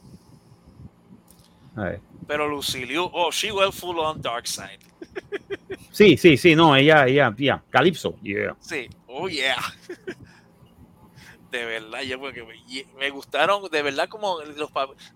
[1.85, 2.01] ver.
[2.27, 4.79] Pero Lucilio, oh, she went full on dark side.
[5.91, 8.55] Sí, sí, sí, no, ella, ella, ya, Calypso, yeah.
[8.61, 9.57] Sí, oh yeah.
[11.51, 12.55] De verdad, yo porque me,
[12.99, 14.71] me gustaron, de verdad, como los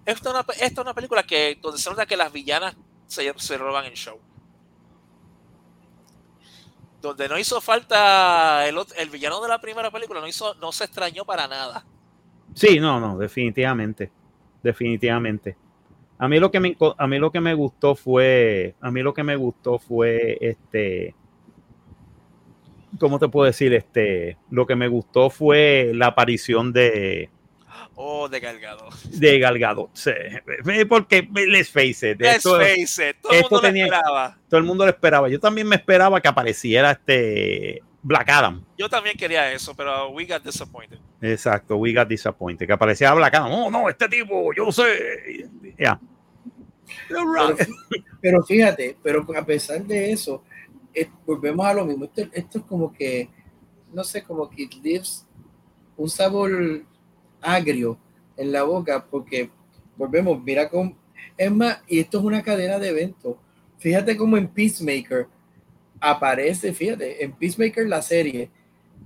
[0.06, 2.74] esta es una, esta es una película que donde se nota que las villanas
[3.06, 4.18] se, se roban el show.
[7.02, 10.84] Donde no hizo falta el, el villano de la primera película, no hizo, no se
[10.84, 11.84] extrañó para nada.
[12.54, 14.10] Sí, no, no, definitivamente,
[14.62, 15.56] definitivamente.
[16.22, 19.12] A mí lo que me, a mí lo que me gustó fue, a mí lo
[19.12, 21.16] que me gustó fue, este,
[23.00, 23.72] ¿cómo te puedo decir?
[23.74, 27.28] Este, lo que me gustó fue la aparición de,
[27.96, 28.88] Oh, de Galgado.
[29.10, 29.90] de Gal Gadot.
[29.94, 30.12] Sí,
[30.88, 34.38] porque, let's face it, Let's esto- face it, todo el mundo lo tenía- esperaba.
[34.48, 35.28] todo el mundo lo esperaba.
[35.28, 38.64] Yo también me esperaba que apareciera este Black Adam.
[38.78, 40.98] Yo también quería eso, pero we got disappointed.
[41.20, 42.66] Exacto, we got disappointed.
[42.66, 43.50] Que apareciera Black Adam.
[43.52, 45.48] Oh, no, este tipo, yo sé.
[45.78, 46.00] Ya.
[46.00, 46.11] You're
[48.20, 50.42] Pero, fíjate, pero a pesar de eso,
[50.94, 52.04] eh, volvemos a lo mismo.
[52.04, 53.28] Esto, esto es como que,
[53.92, 55.26] no sé, como que it leaves
[55.96, 56.84] un sabor
[57.40, 57.98] agrio
[58.36, 59.50] en la boca, porque
[59.96, 60.96] volvemos, mira cómo,
[61.36, 63.36] es más, y esto es una cadena de eventos.
[63.78, 65.26] Fíjate cómo en Peacemaker
[66.00, 68.50] aparece, fíjate, en Peacemaker la serie,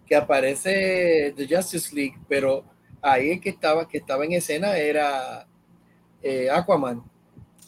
[0.07, 2.65] que aparece The Justice League, pero
[3.03, 5.47] ahí el que estaba, que estaba en escena era
[6.23, 7.03] eh, Aquaman.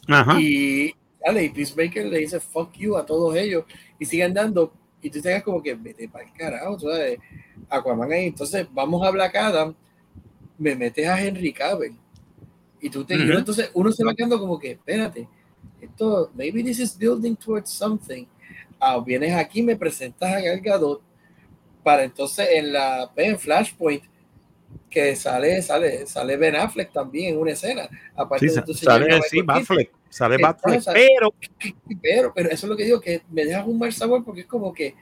[0.09, 0.41] Ajá.
[0.41, 0.95] Y,
[1.25, 3.65] dale, y Peacemaker le dice fuck you a todos ellos
[3.99, 4.73] y siguen dando.
[5.01, 7.21] Y tú te como que vete para el carajo, ¿sabes?
[7.69, 8.27] Aquaman ahí.
[8.27, 9.75] Entonces, vamos a Black Adam,
[10.59, 11.97] me metes a Henry Cavill.
[12.81, 13.39] Y tú te Ujú.
[13.39, 15.29] entonces uno se va quedando como que, espérate,
[15.81, 18.27] esto, maybe this is building towards something.
[18.81, 21.03] Ah, vienes aquí, me presentas a Gal Gadot
[21.83, 24.03] para entonces en la en Flashpoint
[24.91, 27.89] que sale, sale, sale Ben Affleck también en una escena.
[28.15, 29.89] Aparte Sí, de sale, sí, Keaton.
[30.11, 31.35] Entonces, Batfleck, pero
[32.03, 34.47] Pero, pero eso es lo que digo, que me dejas un mal sabor porque es
[34.47, 34.95] como que,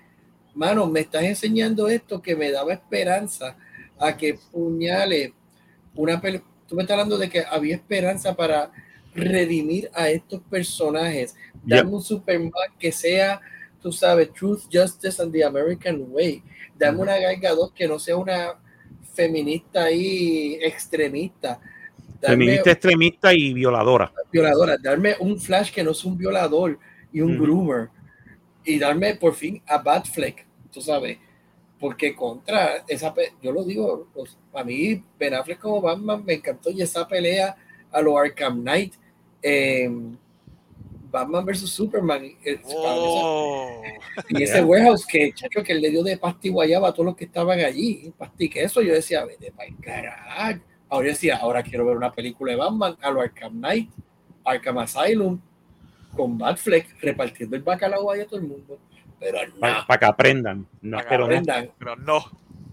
[0.54, 3.56] mano, me estás enseñando esto que me daba esperanza
[3.98, 5.32] a que puñale
[5.94, 6.20] una
[6.66, 8.72] Tú me estás hablando de que había esperanza para
[9.14, 11.34] redimir a estos personajes,
[11.64, 11.76] Yep.
[11.78, 13.40] darme un Superman que sea,
[13.80, 16.42] tú sabes, Truth, Justice and the American Way.
[16.78, 18.54] Dame una Gal Gadot que no sea una
[19.14, 21.60] feminista ahí extremista.
[22.20, 24.12] Feminista extremista y violadora.
[24.32, 26.78] violadora, darme un Flash que no es un violador,
[27.12, 27.42] y un Ujú.
[27.44, 27.88] groomer
[28.64, 31.18] y darme por fin a Batfleck, tú sabes,
[31.78, 36.34] porque contra esa, pe- yo lo digo, pues, a mí Ben Affleck como Batman me
[36.34, 37.56] encantó y esa pelea
[37.92, 38.94] a lo Arkham Knight,
[39.42, 39.88] eh,
[41.10, 43.82] Batman versus Superman, eh, Oh.
[44.28, 47.16] y ese warehouse que, chacho, que le dio de pasta y guayaba a todos los
[47.16, 50.60] que estaban allí, pasta y queso, yo decía, vete para el carajo.
[50.88, 53.90] Ahora decía, ahora quiero ver una película de Batman a lo Arkham Knight,
[54.44, 55.40] Arkham Asylum,
[56.14, 58.78] con Batfleck repartiendo el bacalao ahí a todo el mundo.
[59.18, 60.66] Pero no, Para que aprendan.
[60.80, 62.24] No, Pa' que pero no, aprendan, Pero no.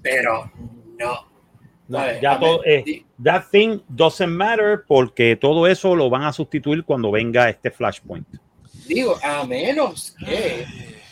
[0.02, 0.52] pero
[0.99, 1.27] no.
[1.88, 6.34] no, ya A todo, eh, that thing doesn't matter porque todo eso lo van a
[6.34, 8.27] sustituir cuando venga este Flashpoint.
[8.88, 10.65] Digo, a menos que,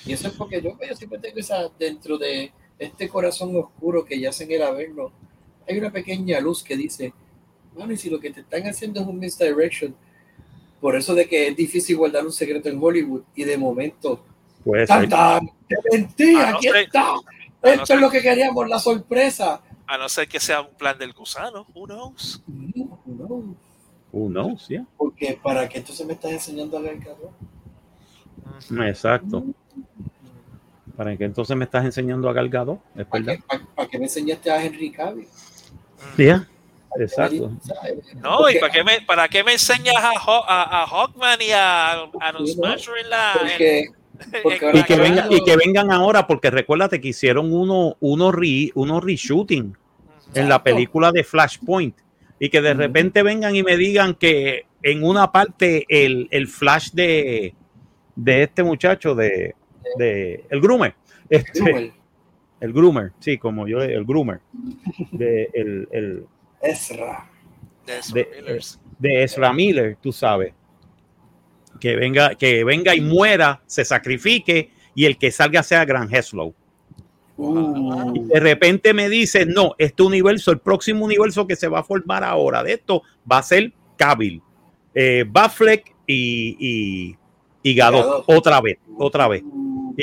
[0.06, 4.20] y eso es porque yo, yo siempre tengo esa, dentro de este corazón oscuro que
[4.20, 5.12] ya en el Averno,
[5.68, 7.14] hay una pequeña luz que dice,
[7.78, 9.96] mano, y si lo que te están haciendo es un misdirection,
[10.80, 14.24] por eso de que es difícil guardar un secreto en Hollywood, y de momento,
[14.64, 15.10] Puede ¡tan, ser.
[15.10, 15.50] tan!
[15.68, 16.36] ¡Te mentí!
[16.36, 17.04] A no ¡Aquí ser- está!
[17.14, 17.22] no
[17.70, 19.62] Esto ser- es lo que queríamos, la sorpresa.
[19.88, 21.66] A no ser que sea un plan del gusano.
[21.74, 22.42] Who knows?
[22.48, 23.56] No, no,
[24.14, 24.86] Who knows, yeah.
[24.98, 27.32] porque para que entonces me estás enseñando a ver cabrón.
[28.88, 29.46] Exacto.
[30.96, 33.40] Para que entonces me estás enseñando a Galgado, es ¿Para verdad.
[33.40, 35.28] qué, para- para qué me enseñaste a Henry Cavill?
[36.18, 36.48] Yeah,
[37.00, 37.52] exacto.
[38.22, 41.52] No, ¿y para qué me, para qué me enseñas a, Haw- a, a Hawkman y
[41.52, 42.52] a, a los.
[42.54, 43.34] Smasher en la.
[43.40, 43.94] Porque, en-
[44.44, 47.96] porque en ahora Y que, venga- y que vengan ahora, porque recuérdate que hicieron uno,
[48.00, 49.76] uno, re, uno reshooting
[50.34, 50.64] en la Exacto.
[50.64, 51.96] película de Flashpoint.
[52.40, 56.90] Y que de repente vengan y me digan que en una parte el, el flash
[56.92, 57.54] de,
[58.16, 59.54] de este muchacho, de,
[59.98, 60.96] de el groomer,
[61.30, 61.94] este,
[62.62, 64.40] el groomer, sí, como yo, el groomer,
[65.12, 66.26] de, el, el-
[66.62, 67.30] Ezra.
[67.86, 68.62] de esos de-
[69.00, 70.54] de Ezra Miller, tú sabes,
[71.80, 76.54] que venga, que venga y muera, se sacrifique y el que salga sea Gran Heslow.
[77.38, 81.80] Uh, Y de repente me dice, no, este universo, el próximo universo que se va
[81.80, 84.42] a formar ahora de esto va a ser Cavill,
[84.94, 85.26] eh,
[86.06, 87.18] y, y,
[87.64, 88.24] y Gadot, Gadot.
[88.28, 89.44] otra vez, otra vez.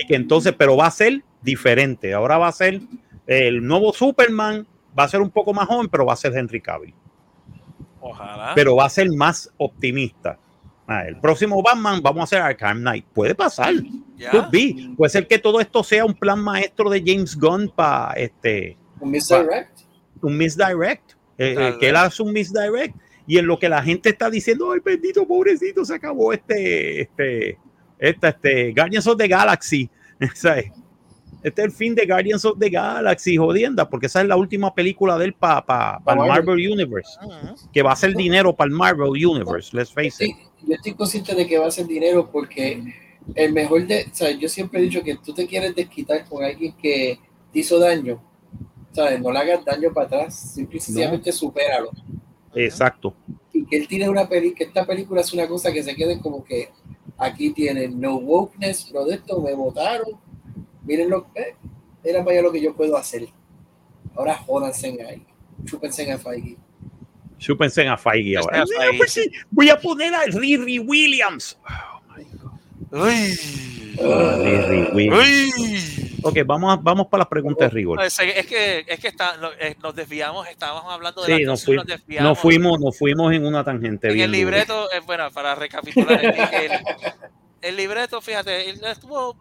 [0.02, 2.14] Y que entonces, pero va a ser diferente.
[2.14, 2.80] Ahora va a ser
[3.26, 4.66] el nuevo Superman,
[4.98, 6.94] va a ser un poco más joven, pero va a ser Henry Cavill.
[8.00, 8.52] Ojalá.
[8.54, 10.38] Pero va a ser más optimista.
[10.86, 13.04] Ah, el próximo Batman vamos a hacer Arkham Knight.
[13.12, 13.74] Puede pasar.
[14.16, 14.30] ya.
[14.30, 14.94] Could be.
[14.96, 19.10] Puede ser que todo esto sea un plan maestro de James Gunn para este un
[19.10, 19.80] misdirect.
[20.22, 22.96] un misdirect, eh, eh, que él hace un misdirect
[23.26, 27.58] y en lo que la gente está diciendo, ay bendito pobrecito, se acabó este, este,
[27.98, 29.90] esta, este, Guardians of the Galaxy,
[30.34, 30.72] ¿sabes?
[31.42, 34.74] Este es el fin de Guardians of the Galaxy, jodienda, porque esa es la última
[34.74, 36.72] película de él para pa, pa el Marvel.
[36.72, 37.70] Universe, Ujú.
[37.72, 40.34] que va a hacer dinero para el Marvel Universe, let's face it.
[40.34, 42.82] Sí, yo estoy consciente de que va a ser dinero porque
[43.34, 46.42] el mejor de, o sea, yo siempre he dicho que tú te quieres desquitar con
[46.42, 47.20] alguien que
[47.52, 48.20] te hizo daño,
[48.92, 49.20] ¿sabes?
[49.20, 51.90] No le hagas daño para atrás, simple y sencillamente supéralo.
[52.54, 53.14] Exacto.
[53.52, 56.20] Y que él tiene una peli, que esta película es una cosa que se quede
[56.20, 56.70] como que
[57.18, 60.18] aquí tienen no wokeness, no de esto, me votaron,
[60.84, 61.56] miren lo que,
[62.04, 63.28] mira para allá lo que yo puedo hacer.
[64.14, 65.26] Ahora jódanse ahí,
[65.64, 66.56] chúpense a Feige.
[67.38, 68.64] Chúpense a Feige ahora.
[68.96, 71.58] Pues sí, voy a poner a Riri Williams.
[72.90, 73.38] Uy.
[76.22, 78.02] Ok, vamos, a- vamos para las preguntas de rigor.
[78.02, 81.50] Es es que, es que está, no, eh, nos desviamos, estábamos hablando de Sí, la
[81.52, 82.28] nos, canción, fui- desviamos.
[82.30, 86.24] nos fuimos, nos fuimos en una tangente En bien el libreto, eh, bueno, para recapitular,
[86.24, 86.34] el,
[86.72, 86.80] el-
[87.60, 89.36] el libreto, fíjate, estuvo,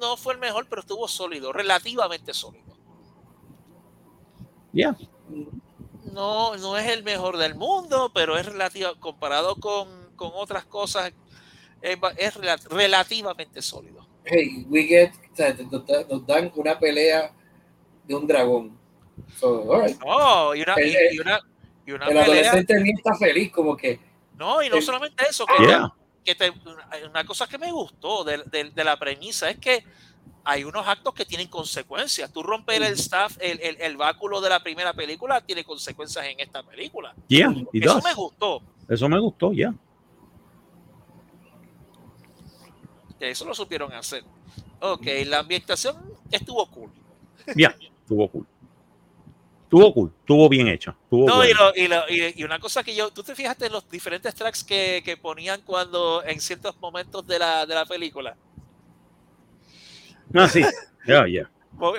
[0.00, 2.76] no fue el mejor, pero estuvo sólido, relativamente sólido.
[4.72, 4.96] Yeah.
[6.12, 11.12] No, no es el mejor del mundo, pero es relativo, comparado con, con otras cosas,
[11.82, 14.06] es, es rela- relativamente sólido.
[14.24, 17.32] hey, we get, o sea, nos, da- nos dan una pelea
[18.04, 18.76] de un dragón.
[19.38, 19.98] So, all right.
[20.00, 21.40] No, y una, y, El- y una,
[21.86, 23.98] y una El pelea, adolescente en mí está feliz, como que,
[24.36, 25.92] no, y no el- solamente eso, que, Yeah.
[26.24, 26.52] que te-
[27.08, 29.84] una- cosa que me gustó de, de- de la premisa es que
[30.44, 32.32] hay unos actos que tienen consecuencias.
[32.32, 36.40] Tú romper el staff, el, el, el báculo de la primera película tiene consecuencias en
[36.40, 37.14] esta película.
[37.28, 38.04] Yeah, it Eso does.
[38.04, 38.62] me gustó.
[38.88, 39.70] Eso me gustó, ya.
[39.72, 39.76] que
[43.20, 44.24] Eso lo supieron hacer.
[44.80, 45.96] Ok, la ambientación
[46.30, 46.90] estuvo cool.
[47.56, 48.46] Ya, estuvo cool.
[49.64, 50.96] Estuvo cool, estuvo bien hecha.
[51.04, 53.66] Estuvo No, y, lo- y, lo- y- y una cosa que yo, tú te fijaste
[53.66, 57.84] en los diferentes tracks que, que ponían cuando en ciertos momentos de la, de la
[57.84, 58.34] película.
[60.34, 60.62] Ah, sí.
[61.06, 61.50] Ya, ya.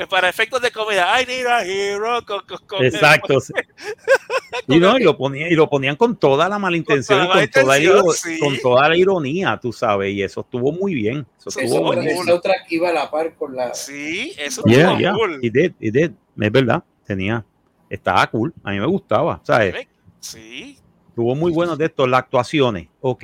[0.09, 2.23] Para efectos de comedia, I need a hero.
[2.25, 3.37] Con, con, con- Exacto.
[4.67, 7.35] y, no, y, lo ponían, y lo ponían con toda la mala intención, y toda
[7.35, 8.39] la con, toda la intención, iro- sí.
[8.39, 11.25] con toda la ironía, tú sabes, y eso estuvo muy bien.
[11.37, 13.73] Eso Sí, estuvo esa otra que iba a la par con la.
[13.73, 15.39] Sí, eso Yeah, estuvo yeah, cool.
[15.41, 16.11] he did, he did.
[16.41, 17.45] Es verdad, tenía,
[17.89, 19.87] estaba cool, a mí me gustaba, ¿sabes?
[20.19, 20.77] Sí,
[21.15, 23.23] Tuvo muy buenos de estos, las actuaciones, ok.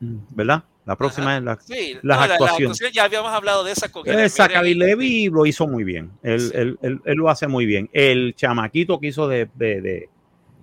[0.00, 0.64] Mm, ¿Verdad?
[0.88, 1.58] La próxima es la...
[1.60, 1.94] sí.
[2.02, 2.62] Las no, la- la actuaciones.
[2.70, 6.10] actuación, ya habíamos hablado de esa con Esa Levi lo hizo muy bien.
[6.22, 6.50] Él, Sí.
[6.54, 7.90] él- él- él lo hace muy bien.
[7.92, 10.08] El chamaquito que hizo de, de, de-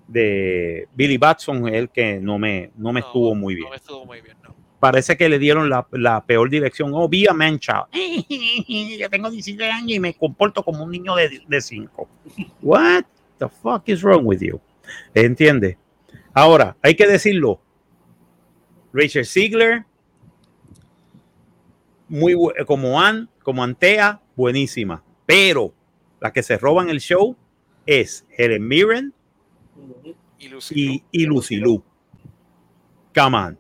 [0.08, 3.70] de Billy Batson, el que no me, no me No, estuvo muy bien.
[3.70, 4.56] No estuvo muy bien, no.
[4.80, 6.92] Parece que le dieron la, la peor dirección.
[6.94, 7.86] Oh, be a man child.
[9.00, 12.10] Yo tengo 17 años y me comporto como un niño de 5.
[12.62, 13.04] What
[13.40, 14.60] the fuck is wrong with you?
[15.14, 15.78] ¿Entiendes?
[16.34, 17.62] Ahora, hay que decirlo.
[18.94, 19.86] Rachel Ziegler,
[22.08, 25.04] muy bu- como Ann, como Antea, buenísima.
[25.26, 25.74] Pero
[26.20, 27.36] la que se roban el show
[27.86, 29.14] es Helen Mirren
[30.40, 31.84] Y Lucy y, y Lucy Liu.
[33.14, 33.60] Come on.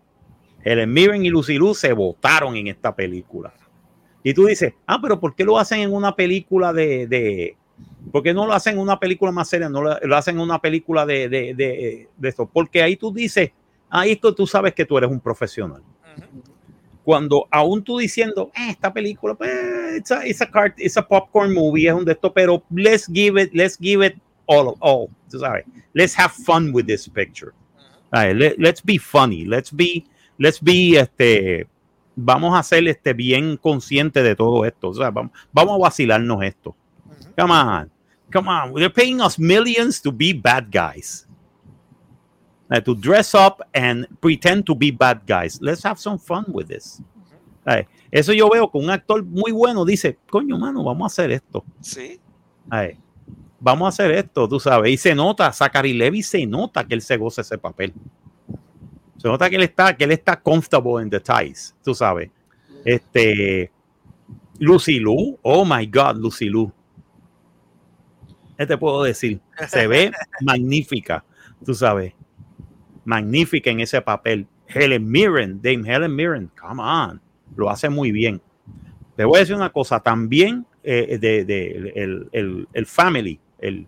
[0.63, 3.53] Helen Mirren y Lucy Liu se votaron en esta película.
[4.23, 7.07] Y tú dices, ah, pero ¿por qué lo hacen en una película de...
[7.07, 7.57] de
[8.11, 9.69] ¿Por qué no lo hacen en una película más seria?
[9.69, 12.49] No lo, lo hacen en una película de, de, de, de esto.
[12.51, 13.51] Porque ahí tú dices,
[13.89, 15.83] ahí que tú sabes que tú eres un profesional.
[17.05, 21.07] Cuando aún tú diciendo, eh, esta película, pues, it's a, it's a cart- it's a
[21.07, 24.15] popcorn movie, es un de esto, pero let's give it, let's give it
[24.47, 25.65] all, all, tú sabes.
[25.93, 27.53] Let's have fun with this picture.
[27.77, 27.83] Ujú.
[28.11, 30.03] Ay, let- let's be funny, let's be,
[30.39, 31.67] let's be, este,
[32.15, 34.89] vamos a ser este, bien conscientes de todo esto.
[34.89, 36.75] O sea, vamos, vamos a vacilarnos esto.
[37.37, 37.91] Come on,
[38.33, 38.73] come on.
[38.73, 41.24] They're paying us millions to be bad guys.
[42.67, 45.59] Uh, to dress up and pretend to be bad guys.
[45.61, 46.99] Let's have some fun with this.
[47.63, 51.31] Ay, eso yo veo que un actor muy bueno dice, coño, mano, vamos a hacer
[51.31, 51.63] esto.
[51.79, 52.19] Sí,
[52.69, 52.97] Ay,
[53.59, 54.91] vamos a hacer esto, tú sabes.
[54.91, 57.93] Y se nota, Zachary Levy se nota que él se goza ese papel.
[59.17, 62.29] Se nota que él está, que él está comfortable in the ties, tú sabes.
[62.83, 63.71] Este,
[64.59, 66.71] Lucy Liu, oh my God, Lucy Liu.
[68.57, 69.39] ¿Qué te puedo decir?
[69.67, 70.11] Se ve
[70.41, 71.23] magnífica,
[71.63, 72.13] tú sabes.
[73.05, 74.47] Magnífica en ese papel.
[74.67, 77.21] Helen Mirren, Dame Helen Mirren, come on,
[77.55, 78.41] lo hace muy bien.
[79.15, 83.87] Te voy a decir una cosa, también eh, de, de- el, el- el Family, el,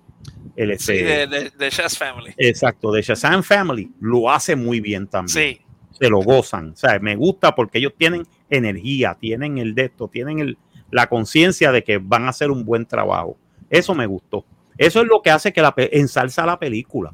[0.55, 2.33] el sí, este- de, de, de Chess Family.
[2.37, 5.55] exacto, de Shazam Family, lo hace muy bien también.
[5.57, 5.61] Sí,
[5.99, 6.69] Se lo gozan.
[6.71, 10.57] O sea, me gusta porque ellos tienen energía, tienen el de esto, tienen el,
[10.91, 13.37] la conciencia de que van a hacer un buen trabajo.
[13.69, 14.45] Eso me gustó.
[14.77, 17.13] Eso es lo que hace que la, ensalza la película.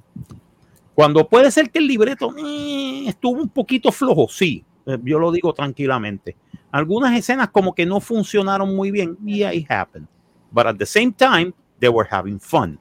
[0.95, 5.31] Cuando puede ser que el libreto eh, estuvo un poquito flojo, sí, eh, yo lo
[5.31, 6.35] digo tranquilamente.
[6.71, 10.07] Algunas escenas como que no funcionaron muy bien, yeah, it happened.
[10.51, 12.79] But at the same time, they were having fun.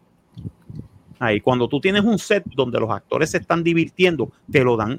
[1.18, 4.98] Ahí, cuando tú tienes un set donde los actores se están divirtiendo, te lo dan.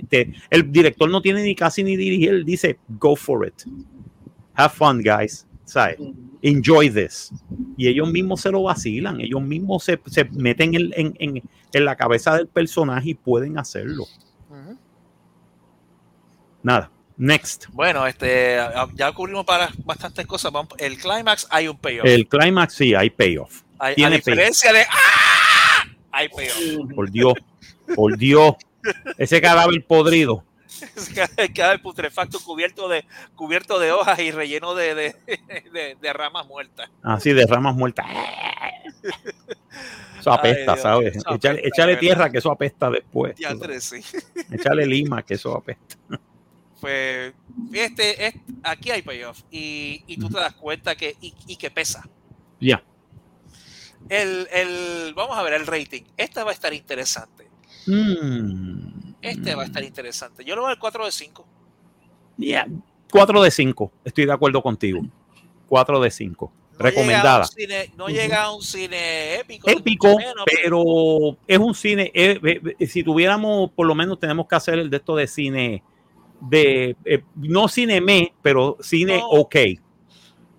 [0.50, 3.64] el director no tiene ni casi ni dirigir, él dice, go for it.
[4.56, 5.46] Have fun, guys.
[5.66, 5.98] ¿Sabes?
[6.42, 7.32] Enjoy this.
[7.78, 11.86] Y ellos mismos se lo vacilan, ellos mismos se, se meten en, en- en- en
[11.86, 14.06] la cabeza del personaje y pueden hacerlo.
[16.62, 16.90] Nada.
[17.18, 17.68] Next.
[17.72, 18.58] Bueno, este,
[18.96, 20.52] ya cubrimos para bastantes cosas.
[20.78, 22.06] El clímax hay un payoff.
[22.06, 23.62] El climax sí, hay payoff.
[23.80, 25.86] Hay- a diferencia de ¡Ah!
[26.12, 26.94] hay payoff.
[26.96, 27.34] Por Dios.
[27.96, 28.56] Por Dios.
[29.18, 30.44] Ese cadáver podrido.
[31.56, 33.06] Cada putrefacto cubierto de
[33.36, 35.16] cubierto de hojas y relleno de, de,
[35.74, 36.90] de- de ramas muertas.
[37.02, 38.06] Así de ramas muertas.
[40.20, 41.16] Eso apesta, Ay, ¿sabes?
[41.18, 43.36] eso Échale, apesta, échale de tierra que eso apesta después.
[43.38, 43.84] Sabes.
[43.84, 44.02] sí.
[44.52, 45.98] Échale lima que eso apesta.
[46.80, 47.34] Pues
[47.74, 51.70] este, es- aquí hay payoff y, y tú te das cuenta que y, y que
[51.72, 52.08] pesa.
[52.62, 52.82] Ya.
[54.08, 56.04] El, el, vamos a ver el rating.
[56.16, 57.50] Este va a estar interesante.
[57.88, 58.93] Mm.
[59.24, 60.44] Este va a estar interesante.
[60.46, 61.46] Yo lo voy al 4 de 5.
[62.38, 62.68] Ya.
[63.12, 63.92] 4 de 5.
[64.04, 65.02] Estoy de acuerdo contigo.
[65.68, 66.52] 4 de 5.
[66.78, 67.46] Recomendada.
[67.56, 69.70] Llega cine- no llega a un cine épico.
[69.70, 72.12] Épico, menos, pero es un cine.
[72.14, 75.28] eh, eh, eh, si tuviéramos, por lo menos tenemos que hacer el de esto de
[75.28, 75.84] cine.
[76.42, 79.28] De eh, no cine me, pero cine No.
[79.30, 79.56] ok.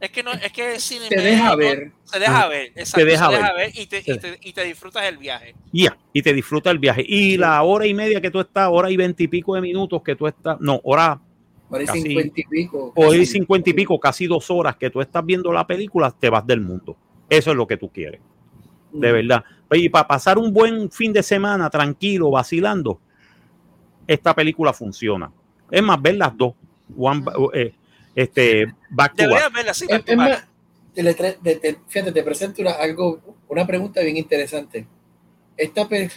[0.05, 1.93] Es que no, es que el cine Se me- deja ver.
[2.05, 3.67] Se deja Ah, ver, exacto, deja se deja ver.
[3.73, 5.55] ver y te, y, te, y te disfrutas el viaje.
[5.73, 7.05] Ya, y te disfruta el viaje.
[7.09, 10.27] Y la hora y media que tú estás, hora y veintipico de minutos que tú
[10.27, 11.21] estás, no, hora,
[11.71, 12.93] Parece Casi- 50 y pico.
[12.95, 13.33] hora y casi.
[13.33, 16.61] cincuenta y pico, casi dos horas que tú estás viendo la película, te vas del
[16.61, 16.97] mundo.
[17.29, 18.21] Eso es lo que tú quieres,
[18.93, 19.43] de verdad.
[19.73, 23.01] Y para pasar un buen fin de semana tranquilo, vacilando,
[24.07, 25.33] esta película funciona.
[25.71, 26.55] Es más, ver las dos.
[26.97, 27.25] One,
[27.55, 27.73] eh,
[28.15, 29.43] este, back to back.
[30.17, 30.29] Más,
[30.95, 34.87] te, te- te- fíjate, te presento una, algo, una pregunta bien interesante.
[35.57, 36.11] Esta pe-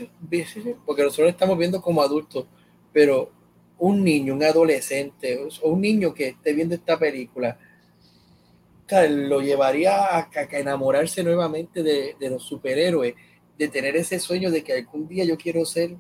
[0.86, 2.46] porque nosotros estamos viendo como adultos,
[2.94, 3.32] pero
[3.80, 7.60] un niño, un adolescente o un niño que esté viendo esta película,
[9.10, 13.16] lo llevaría a, a enamorarse nuevamente de, de los superhéroes,
[13.58, 15.96] de tener ese sueño de que algún día yo quiero ser.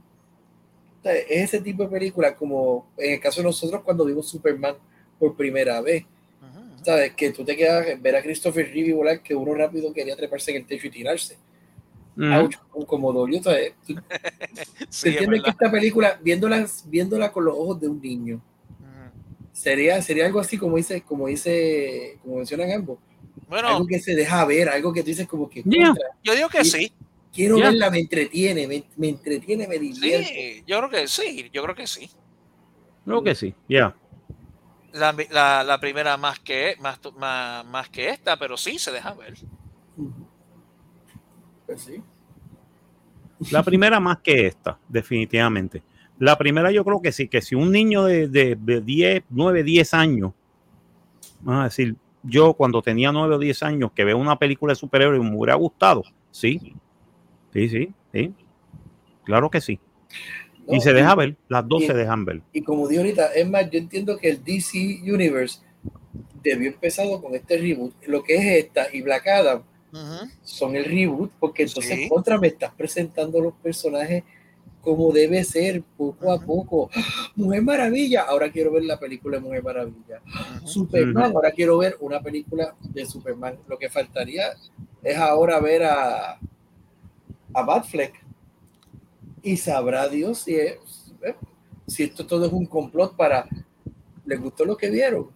[1.03, 4.75] es ese tipo de película, como en el caso de nosotros cuando vimos Superman
[5.19, 6.03] por primera vez.
[6.41, 6.83] Ujú.
[6.85, 7.13] ¿sabes?
[7.13, 10.57] Que tú te quedas ver a Christopher Reeve volar que uno rápido quería treparse en
[10.57, 11.37] el techo y tirarse.
[12.15, 12.33] Mm.
[12.33, 12.55] Ouch,
[12.87, 13.73] como dolió, ¿sabes?
[13.87, 13.95] Tú
[14.89, 18.41] Sí, es que esta película, viéndola, viéndola con los ojos de un niño,
[19.51, 22.99] sería, sería algo así como dice, como dice, como mencionan ambos,
[23.47, 25.93] Bueno, algo que se deja ver, algo que tú dices como que Yeah.
[26.23, 26.91] yo digo que y- sí.
[27.33, 27.69] quiero Yeah.
[27.69, 30.25] verla, me entretiene, me, me entretiene, me divierte.
[30.27, 32.09] Sí, yo creo que sí, yo creo que sí.
[33.05, 33.95] Creo que sí, ya.
[34.97, 39.13] La, la- la primera más que más, más, más que esta, pero sí se deja
[39.13, 39.35] ver.
[41.65, 42.01] Pues sí.
[43.51, 45.83] La primera más que esta, definitivamente.
[46.19, 49.63] La primera yo creo que sí, que si un niño de, de, de 10, 9,
[49.63, 50.33] 10 años,
[51.41, 54.75] vamos a decir, yo cuando tenía 9 o 10 años que veo una película de
[54.75, 56.73] superhéroes me hubiera gustado, sí,
[57.53, 58.33] sí, sí, sí,
[59.23, 59.79] claro que sí.
[60.69, 62.41] Y se deja ver, las dos y- se dejan ver.
[62.53, 65.59] Y como dije ahorita, es más, yo entiendo que el DC Universe
[66.43, 67.93] debió empezado con este reboot.
[68.05, 69.63] Lo que es esta y Black Adam
[70.43, 72.09] son el reboot, porque entonces Sí.
[72.09, 74.23] contra me estás presentando los personajes
[74.81, 76.89] como debe ser, poco a poco.
[77.35, 80.21] Mujer Maravilla, ahora quiero ver la película de Mujer Maravilla.
[80.63, 83.57] Superman, ahora quiero ver una película de Superman.
[83.67, 84.45] Lo que faltaría
[85.03, 86.39] es ahora ver a,
[87.53, 88.13] a Batfleck.
[89.47, 91.35] Y sabrá Dios si, es- eh,
[91.87, 93.47] si esto todo es un complot para...
[94.25, 95.29] ¿Les gustó lo que vieron?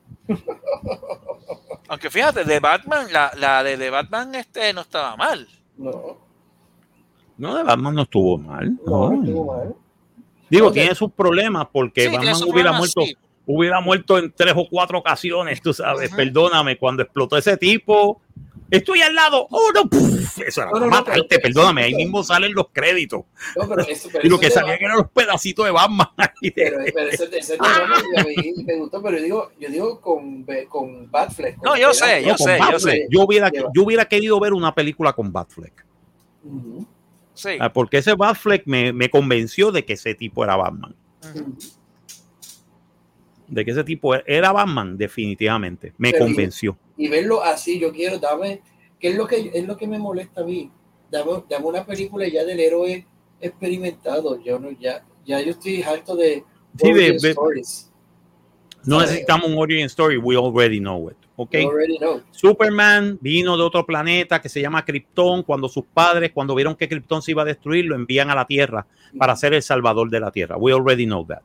[1.87, 5.47] Aunque fíjate, de Batman, la, la de, de Batman este no estaba mal.
[5.77, 6.17] No,
[7.37, 8.77] No, de Batman no estuvo mal.
[8.85, 9.23] no, no.
[9.23, 9.75] estuvo mal.
[10.49, 13.15] Digo, tiene sus problemas porque Sí, Batman hubiera muerto, sí.
[13.45, 16.13] hubiera muerto en tres o cuatro ocasiones, tú sabes.
[16.13, 18.21] Perdóname, cuando explotó ese tipo,
[18.71, 22.53] estoy al lado, oh no, puf, eso era No, no, pero- perdóname, ahí mismo salen
[22.53, 23.21] los créditos.
[23.55, 26.07] No, pero eso, pero Y lo eso que salían eran los pedacitos de Batman.
[26.55, 26.79] Pero,
[28.25, 31.57] mí me gustó, pero yo digo, yo digo con, con Batfleck.
[31.57, 33.07] con No, yo sé, yo sé, yo sé.
[33.09, 35.85] Yo hubiera, yo hubiera querido ver una película con Batfleck.
[36.43, 36.85] Ujú,
[37.33, 37.51] Sí.
[37.59, 40.95] Ah, Porque ese Batfleck me, me convenció de que ese tipo era Batman.
[41.23, 41.55] Ujú.
[43.51, 45.93] De que ese tipo era Batman, definitivamente.
[45.97, 46.77] Me Pero- convenció.
[46.97, 48.61] Y verlo así, yo quiero, dame,
[48.99, 50.71] ¿qué es lo que, es lo que me molesta a mí?
[51.11, 53.05] Dame, dame una película ya del héroe
[53.41, 54.41] experimentado.
[54.43, 56.43] Yo no, ya, ya yo estoy harto de,
[56.77, 57.87] Sí, de- origin de- stories.
[58.83, 59.09] No ¿sabes?
[59.11, 61.17] necesitamos un origin story, we already know it.
[61.35, 61.53] ¿Ok?
[61.53, 62.21] You already know.
[62.31, 65.43] Superman vino de otro planeta que se llama Krypton.
[65.43, 68.45] Cuando sus padres, cuando vieron que Krypton se iba a destruir, lo envían a la
[68.45, 68.87] Tierra
[69.17, 70.57] para ser el salvador de la Tierra.
[70.57, 71.43] We already know that.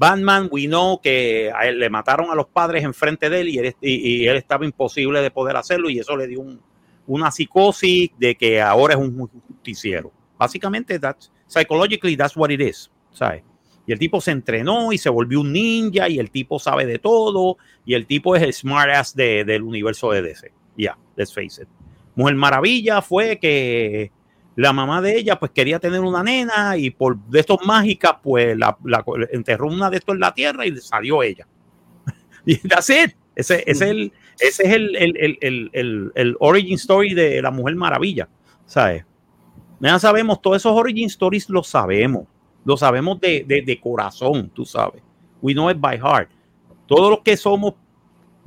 [0.00, 3.58] Batman, we know que a él le mataron a los padres enfrente de él y
[3.58, 6.58] él, y- y él estaba imposible de poder hacerlo y eso le dio un-
[7.06, 10.10] una psicosis de que ahora es un justiciero.
[10.38, 13.42] Básicamente, that's, psychologically, that's what it is, ¿sabes?
[13.86, 16.98] Y el tipo se entrenó y se volvió un ninja y el tipo sabe de
[16.98, 20.50] todo y el tipo es el smartass de, del universo de DC.
[20.78, 21.68] Ya, let's face it.
[22.14, 24.12] Mujer Maravilla fue que
[24.56, 28.56] la mamá de ella pues quería tener una nena y por de estos mágicas pues
[28.56, 28.76] la,
[29.32, 31.46] enterró una de estos en la tierra y salió ella.
[32.46, 33.12] y that's it.
[33.34, 38.28] Ese, es el, ese es el, el, el, el, origin story de la Mujer Maravilla.
[38.66, 39.04] ¿Sabes?
[39.80, 42.24] Ya sabemos, todos esos origin stories los sabemos.
[42.64, 45.02] Lo sabemos de, de, de corazón, tú sabes.
[45.40, 46.30] We know it by heart.
[46.86, 47.74] Todos los que somos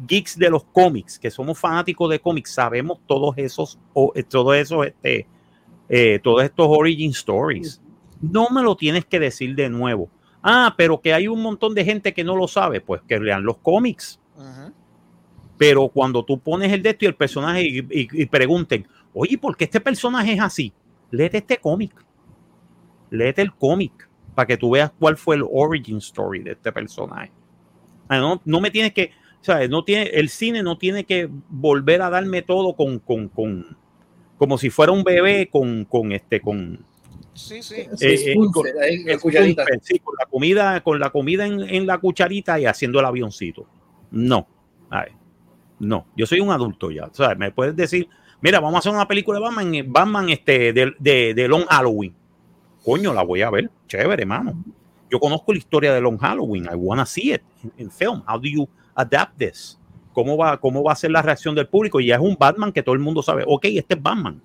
[0.06, 3.80] geeks de los cómics, que somos fanáticos de cómics, sabemos todos esos,
[4.30, 5.26] todos esos, este,
[5.89, 7.81] eh, todos estos origin stories.
[8.22, 10.10] No me lo tienes que decir de nuevo.
[10.41, 13.43] Ah, pero que hay un montón de gente que no lo sabe, pues que lean
[13.43, 14.19] los cómics.
[15.57, 19.38] Pero cuando tú pones el de esto y el personaje y, y- y pregunten, oye,
[19.38, 20.73] ¿por qué este personaje es así?
[21.11, 21.93] Léete este cómic.
[23.11, 27.31] Léete el cómic para que tú veas cuál fue el origin story de este personaje.
[28.10, 29.11] Ah, No, no me tienes que,
[29.41, 29.69] ¿sabes?
[29.69, 33.77] No tiene, el cine no tiene que volver a darme todo con, con, con
[34.44, 36.78] como si fuera un bebé con, con este, con,
[37.34, 37.61] Sí,
[38.02, 39.64] Eh, con- la el cucharita.
[39.64, 42.99] spoon fed, sí, con la comida, con la comida en, en la cucharita y haciendo
[42.99, 43.65] el avioncito.
[44.11, 44.45] No,
[44.90, 45.14] a ver,
[45.80, 47.10] no, yo soy un adulto ya.
[47.14, 47.38] ¿sabes?
[47.38, 48.10] Me puedes decir,
[48.41, 51.64] mira, vamos a hacer una película de Batman, eh, Batman este, de, de, de Long
[51.70, 52.14] Halloween.
[52.84, 53.72] Coño, la voy a ver.
[53.88, 54.61] Chévere, mano.
[55.10, 56.65] Yo conozco la historia de Long Halloween.
[56.65, 58.22] I wanna see it in, in film.
[58.28, 59.80] How do you adapt this?
[60.14, 61.99] Cómo va, cómo va a ser la reacción del público.
[61.99, 64.41] Y ya es un Batman que todo el mundo sabe, ok, este es Batman.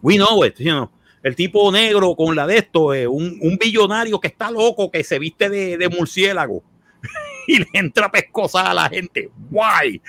[0.00, 0.90] We know it, you know.
[1.22, 5.04] El tipo negro con la de esto, eh, un, un billonario que está loco, que
[5.04, 6.64] se viste de, de murciélago
[7.46, 9.30] y le entra pescosa a la gente.
[9.50, 10.00] Why?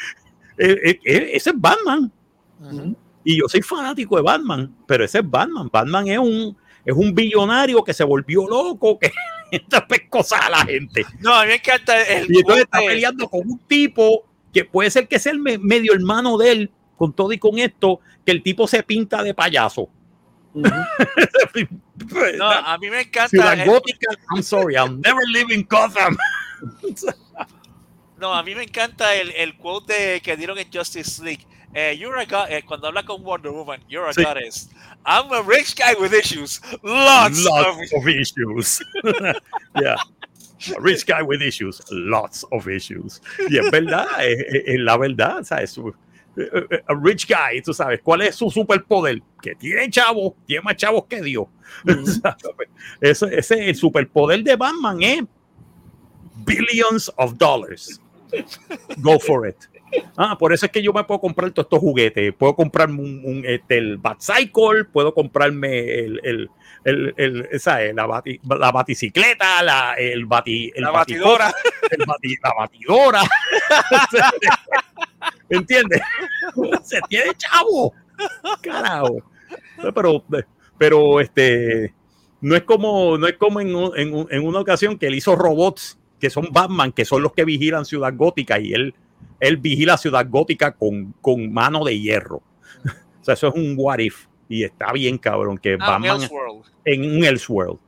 [0.57, 2.11] Eh, eh, eh, ese es Batman.
[2.59, 2.95] Ujú.
[3.23, 5.69] Y yo soy fanático de Batman, pero ese es Batman.
[5.71, 9.11] Batman es un, es un billonario que se volvió loco, que
[9.51, 11.05] entra pescosa a la gente.
[11.19, 14.89] No, a mí me encanta el Y entonces está peleando con un tipo que puede
[14.91, 18.31] ser que sea el me- medio hermano de él, con todo y con esto, que
[18.31, 19.89] el tipo se pinta de payaso.
[22.37, 23.29] No, a mí me encanta.
[23.29, 26.17] Ciudad el- Gótica, I'm sorry, I'll never live in Gotham.
[28.19, 31.45] no, a mí me encanta el, el quote de- que dieron en Justice League.
[31.75, 34.23] Eh, you're a god- eh, cuando habla con Wonder Woman, you're a Sí.
[34.23, 34.69] goddess.
[35.05, 36.61] I'm a rich guy with issues.
[36.83, 38.79] Lots, of Lots of issues.
[39.81, 39.95] yeah.
[40.79, 43.21] Rich guy with issues, lots of issues.
[43.49, 45.71] Y es verdad, es, es- es la verdad, ¿sabes?
[45.71, 45.93] Su-
[46.35, 49.21] eh, eh, A rich guy, tú sabes, ¿cuál es su superpoder?
[49.41, 51.45] Que tiene chavos, tiene más chavos que Dios.
[51.85, 52.69] ¿Sabes?
[53.01, 55.23] Ese, ese, el superpoder de Batman es
[56.45, 57.99] billions of dollars.
[59.01, 59.57] Go for it.
[60.17, 62.33] Ah, por eso es que yo me puedo comprar todos estos juguetes.
[62.35, 66.49] Puedo comprarme un, un, este, el Batcycle, puedo comprarme el, el,
[66.83, 71.53] el, el- esa, la, bati- la baticicleta, la, el bati, la bati- batidora.
[72.05, 73.21] bati- la batidora.
[75.49, 76.01] ¿Entiendes?
[76.83, 77.93] Se tiene chavo.
[78.61, 79.17] Carajo.
[79.93, 80.23] Pero,
[80.77, 81.93] pero este
[82.41, 85.97] no es como, no es como en, en en una ocasión que él hizo robots
[86.19, 88.95] que son Batman, que son los que vigilan Ciudad Gótica y él,
[89.39, 92.41] él vigila Ciudad Gótica con, con mano de hierro.
[93.21, 94.27] O sea, eso es un what if.
[94.49, 96.19] Y está bien, cabrón, que Ah, Batman
[96.83, 97.79] en un Elseworld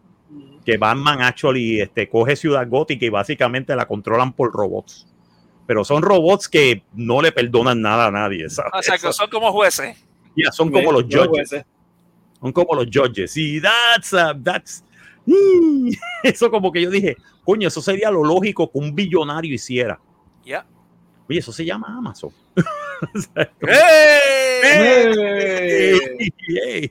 [0.65, 5.05] que Batman actually este, coge Ciudad Gótica y básicamente la controlan por robots.
[5.67, 8.49] Pero son robots que no le perdonan nada a nadie.
[8.49, 8.71] ¿sabes?
[8.73, 9.95] O sea, que son como jueces.
[10.35, 11.65] Ya, son como los judges.
[12.39, 13.35] Son como los judges.
[13.35, 14.85] Y that's, uh, that's,
[15.25, 15.89] Mm,
[16.23, 19.99] eso como que yo dije, coño, eso sería lo lógico que un billonario hiciera.
[20.45, 20.65] Ya.
[21.29, 22.31] Oye, eso se llama Amazon.
[23.67, 24.19] ¡Eh!
[26.47, 26.89] Eh,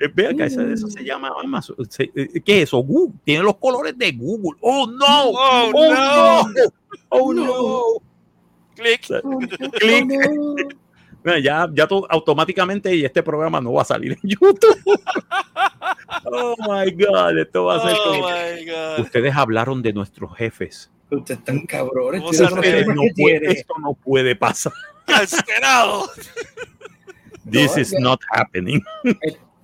[0.00, 1.76] eh, ve acá, eso, eso se llama Amazon.
[1.90, 2.78] Se- eh, ¿Qué es eso?
[2.78, 3.14] Google.
[3.24, 4.58] Tiene los colores de Google.
[4.60, 5.30] Oh, no.
[5.30, 6.42] Oh, Oh, no.
[6.42, 6.48] no.
[7.10, 7.82] Oh, no.
[8.76, 9.06] Clic.
[9.78, 10.76] Clic.
[11.24, 14.78] Mira, ya, ya tú, automáticamente y este programa no va a salir en YouTube.
[16.24, 19.02] oh my God, esto va a ser Oh como.
[19.02, 20.90] Ustedes hablaron de nuestros jefes.
[21.10, 22.22] Ustedes están cabrones.
[22.30, 24.72] Temas No puede- esto no puede pasar.
[25.06, 26.10] Cancelado.
[27.50, 28.80] This No, is ya- not happening.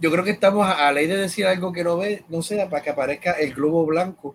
[0.01, 2.69] Yo creo que estamos a, a ley de decir algo que no ve, no sea
[2.69, 4.35] para que aparezca el globo blanco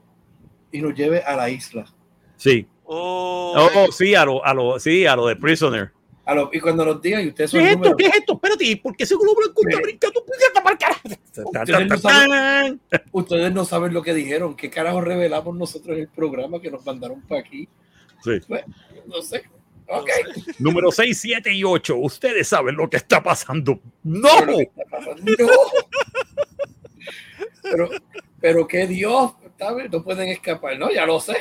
[0.72, 1.86] y nos lleve a la isla.
[2.38, 2.68] Sí.
[2.86, 5.92] Oh, Oh, sí, a lo, a lo, sí, a lo de Prisoner.
[6.30, 7.78] A lo- y cuando nos digan, y ustedes ¿Qué son es esto?
[7.90, 8.34] números, ¿Qué es esto?
[8.34, 9.82] Espérate, ¿y ¿por qué ese globo está Sí.
[9.82, 10.24] brincando?
[10.26, 11.02] Puñeta, para el carajo.
[11.08, 12.82] Ustedes no saben-
[13.12, 14.56] ustedes no saben lo que dijeron.
[14.56, 17.68] ¿Qué carajo revelamos nosotros en el programa que nos mandaron para aquí?
[18.24, 18.32] Sí.
[18.48, 18.64] Pues,
[19.08, 19.42] no sé.
[19.88, 20.10] Ok.
[20.60, 21.96] Número 6, 7 y 8.
[21.96, 23.80] Ustedes saben lo que está pasando.
[24.04, 24.30] ¡No!
[24.40, 25.32] Pero, ¿qué está pasando?
[25.40, 25.48] No.
[27.64, 27.90] Pero,
[28.40, 29.92] pero que Dios, ¿sabes?
[29.92, 30.78] No pueden escapar.
[30.78, 31.36] No, ya lo sé.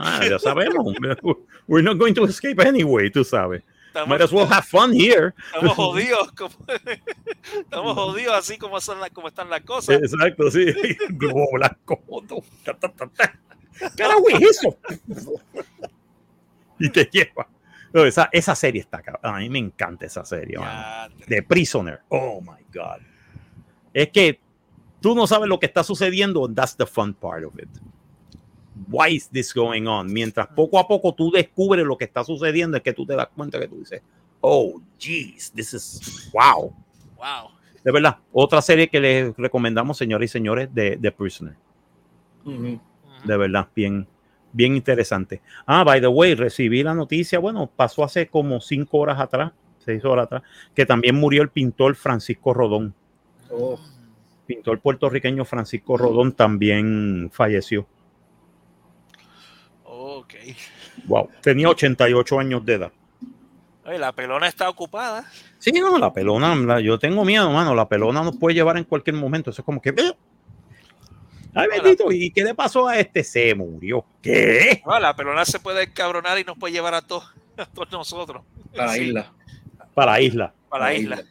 [0.00, 0.94] Ah, ya sabemos.
[1.66, 3.62] We're not going to escape anyway, tú sabes.
[4.02, 5.32] Estamos, Might as well have fun here.
[5.54, 6.32] estamos jodidos.
[6.32, 6.54] como-
[7.60, 9.96] estamos jodidos así como, son las- como están las cosas.
[10.00, 10.66] Exacto, sí.
[11.10, 12.00] Globo blanco.
[13.96, 14.76] Carajo, es eso.
[16.78, 17.48] y te lleva.
[17.92, 19.18] No, esa, esa serie está acá.
[19.22, 20.58] A mí me encanta esa serie.
[21.26, 22.00] The Prisoner.
[22.08, 23.00] Oh my God.
[23.94, 24.40] Es que
[25.00, 26.44] tú no sabes lo que está sucediendo.
[26.44, 27.68] and That's the fun part of it.
[28.90, 30.12] Why is this going on?
[30.12, 33.28] Mientras poco a poco tú descubres lo que está sucediendo, es que tú te das
[33.28, 34.02] cuenta que tú dices,
[34.40, 36.72] oh, jeez, this is wow.
[37.16, 37.50] Wow.
[37.84, 41.54] De verdad, otra serie que les recomendamos, señores y señores, de The Prisoner.
[43.24, 44.06] De verdad, bien,
[44.52, 45.42] bien interesante.
[45.66, 50.04] Ah, by the way, recibí la noticia, bueno, pasó hace como cinco horas atrás, seis
[50.04, 50.42] horas atrás,
[50.74, 52.94] que también murió el pintor Francisco Rodón.
[53.50, 53.78] Oh.
[54.46, 57.86] Pintor puertorriqueño Francisco Rodón también falleció.
[60.28, 60.56] Ok.
[61.06, 62.92] Wow, tenía 88 años de edad.
[63.86, 65.24] Oye, la pelona está ocupada.
[65.58, 68.84] Sí, no, la pelona, la- yo tengo miedo, mano, la pelona nos puede llevar en
[68.84, 69.50] cualquier momento.
[69.50, 69.94] Eso es como que...
[71.54, 73.24] Ay, bendito, ¿y qué le pasó a este?
[73.24, 74.04] Se murió.
[74.20, 74.82] ¿Qué?
[74.86, 78.42] No, la pelona se puede encabronar y nos puede llevar a todos, a todos nosotros.
[78.72, 79.32] Para la Sí, isla.
[79.94, 80.54] Para la isla.
[80.68, 81.22] Para la isla.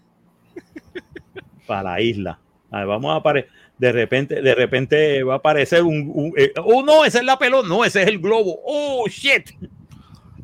[1.67, 2.39] para la isla.
[2.71, 3.51] A ver, vamos a aparecer.
[3.77, 6.09] De repente, de repente va a aparecer un.
[6.13, 7.67] un- eh, oh, no, esa es la pelota.
[7.67, 8.59] No, ese es el globo.
[8.65, 9.51] Oh, shit.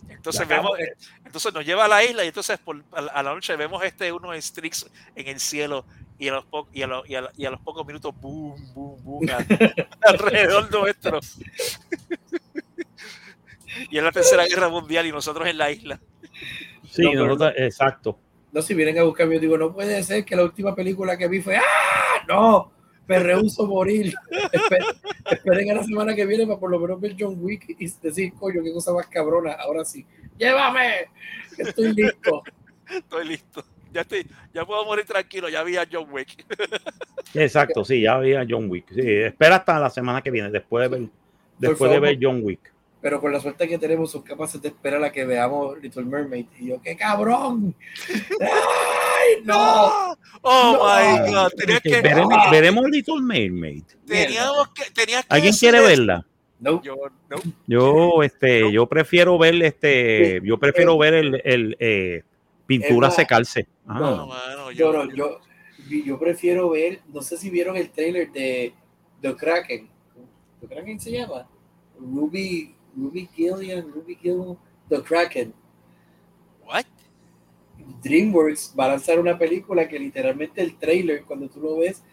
[0.09, 0.93] Entonces vemos, eh,
[1.25, 3.83] entonces nos lleva a la isla y entonces por, a, la- a la noche vemos
[3.83, 5.83] este unos streaks en el cielo
[6.17, 8.13] y a los, po- y a los, y a, la- y a los pocos minutos
[8.21, 9.27] boom, boom, boom
[10.01, 11.19] alrededor nuestro.
[13.89, 15.99] y es la tercera guerra mundial y nosotros en la isla.
[16.89, 18.19] Sí, No, nosotros- exacto.
[18.51, 21.27] No, si vienen a buscarme, yo digo, no puede ser que la última película que
[21.27, 22.23] vi fue ¡Ah!
[22.27, 22.71] No,
[23.07, 24.13] me rehuso morir.
[24.51, 24.95] Esper-
[25.31, 28.33] esperen a la semana que viene para por lo menos ver John Wick y decir,
[28.33, 29.53] coño, qué cosa más cabrona.
[29.53, 30.05] Ahora sí,
[30.37, 31.07] llévame,
[31.57, 32.43] estoy listo.
[32.89, 33.63] Estoy listo.
[33.91, 36.45] Ya estoy, ya puedo morir tranquilo, ya vi a John Wick.
[37.35, 38.91] Exacto, sí, ya había John Wick.
[38.91, 41.09] Sí, espera hasta la semana que viene, después de ver,
[41.59, 42.73] después de ver John Wick.
[43.01, 46.45] Pero con la suerte que tenemos, son capaces de esperar a que veamos Little Mermaid.
[46.57, 47.75] Y yo, ¡qué cabrón!
[48.39, 50.02] ¡Ay, no!
[50.45, 50.83] Oh No.
[51.25, 53.83] my god, tenías que, Veremos, veremos Little Mermaid.
[54.05, 56.25] teníamos que, tenías que ¿Alguien quiere verla?
[56.59, 56.95] No, Yo,
[57.29, 57.37] no.
[57.67, 62.23] Yo, este, yo prefiero ver este, yo prefiero ver el, el eh,
[62.65, 63.15] pintura Eva.
[63.15, 63.67] secarse.
[63.87, 64.15] Ah, No.
[64.17, 65.39] No, mano, yo, yo,
[66.05, 68.73] yo prefiero ver, no sé si vieron el trailer de
[69.21, 69.89] The Kraken.
[70.61, 71.47] ¿The Kraken se llama?
[71.99, 74.57] Ruby, Ruby Gillian, Ruby Gillian,
[74.89, 75.53] The Kraken.
[76.65, 76.85] What?
[78.01, 82.03] DreamWorks va a lanzar una película que literalmente el trailer, cuando tú lo ves,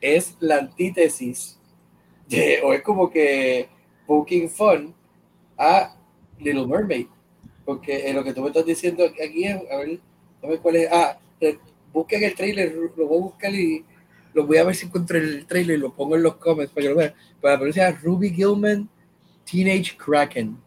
[0.00, 1.58] es la antítesis
[2.28, 3.68] de, o es como que
[4.06, 4.94] poking fun
[5.56, 5.96] a
[6.38, 7.06] Little Mermaid.
[7.64, 10.00] Porque eh, lo que tú me estás diciendo aquí es, a ver,
[10.42, 10.88] a ver cuál es.
[10.92, 11.58] Ah, eh,
[11.92, 13.84] busquen el trailer, lo voy a buscar y
[14.34, 16.82] lo voy a ver si encuentro el trailer y lo pongo en los comments para
[16.82, 17.14] que lo vean.
[17.40, 18.88] Para la película Ruby Gilman,
[19.50, 20.65] Teenage Kraken.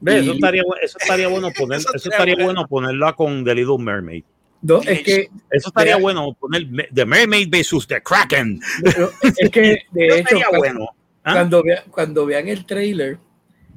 [0.00, 3.54] Ve, eso estaría, bu- eso estaría bueno poner, Eso eso estaría bueno ponerla con The
[3.54, 4.24] Little Mermaid.
[4.62, 8.60] No, es que, Eso estaría bueno poner The Mermaid versus The Kraken.
[8.98, 9.08] no,
[9.38, 9.60] es que
[9.92, 10.86] de Eso hecho, estaría cuando- bueno.
[11.24, 11.32] ¿Ah?
[11.34, 13.18] cuando, vea- cuando vean el trailer,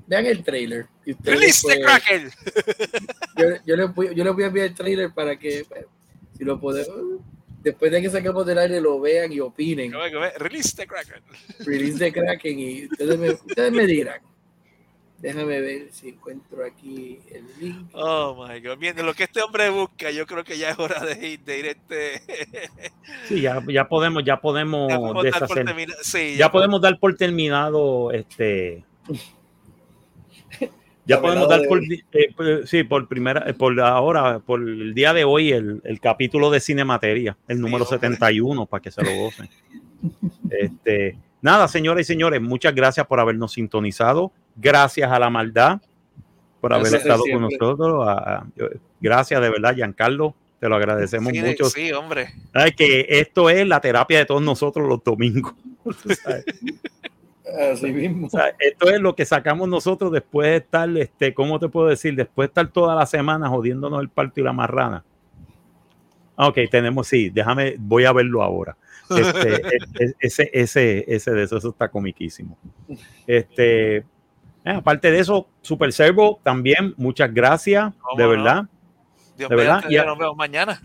[0.07, 0.85] vean el trailer.
[1.05, 2.31] y Release the pues, Kraken.
[3.37, 5.85] yo, yo les voy, yo les voy a enviar el trailer para que, pues,
[6.37, 7.19] si lo podemos,
[7.61, 9.91] después de que saquemos del aire, lo vean y opinen.
[10.37, 11.21] Release the Kraken.
[11.59, 14.21] Release de Kraken y ustedes me, ustedes me dirán.
[15.21, 17.89] Déjame ver si encuentro aquí el link.
[17.93, 18.77] Oh my god.
[18.79, 21.59] Viendo lo que este hombre busca, yo creo que ya es hora de ir, de
[21.59, 22.21] ir este.
[23.27, 25.87] Sí, ya, ya podemos, ya podemos ya podemos dar por deshacer.
[26.01, 28.83] Sí, Ya podemos dar por terminado este.
[31.05, 32.03] Ya podemos dar por, eh,
[32.35, 36.49] por- sí, por primera, eh, por ahora, por el día de hoy, el, el capítulo
[36.49, 37.99] de Cinemateria, el número hombre.
[37.99, 39.49] 71, para que se lo gocen.
[40.49, 44.31] Este, nada, señoras y señores, muchas gracias por habernos sintonizado.
[44.61, 45.81] Gracias a la maldad
[46.59, 48.07] por haber Gracias estado con nosotros.
[48.07, 48.45] a- a-
[48.99, 50.35] gracias de verdad, Giancarlo.
[50.59, 51.65] Te lo agradecemos sí, mucho.
[51.65, 52.35] Sí, hombre.
[52.53, 55.55] Sabes que esto es la terapia de todos nosotros los domingos.
[56.23, 56.45] Sabes.
[57.73, 58.27] Así mismo.
[58.27, 61.87] O sea, esto es lo que sacamos nosotros después de estar, este, ¿cómo te puedo
[61.87, 62.15] decir?
[62.15, 65.03] Después de estar toda la semana jodiéndonos el parto y la marrana.
[66.37, 68.77] Ah, Ok, tenemos, sí, déjame, voy a verlo ahora.
[69.09, 72.57] Este, e- e- ese, ese, ese de eso, eso está comiquísimo.
[73.27, 74.05] Este,
[74.65, 78.29] eh, aparte de eso, Super Servo también, muchas gracias, ¿Cómo de no?
[78.29, 78.63] verdad.
[79.37, 80.81] Dios De verdad, ya- nos vemos mañana.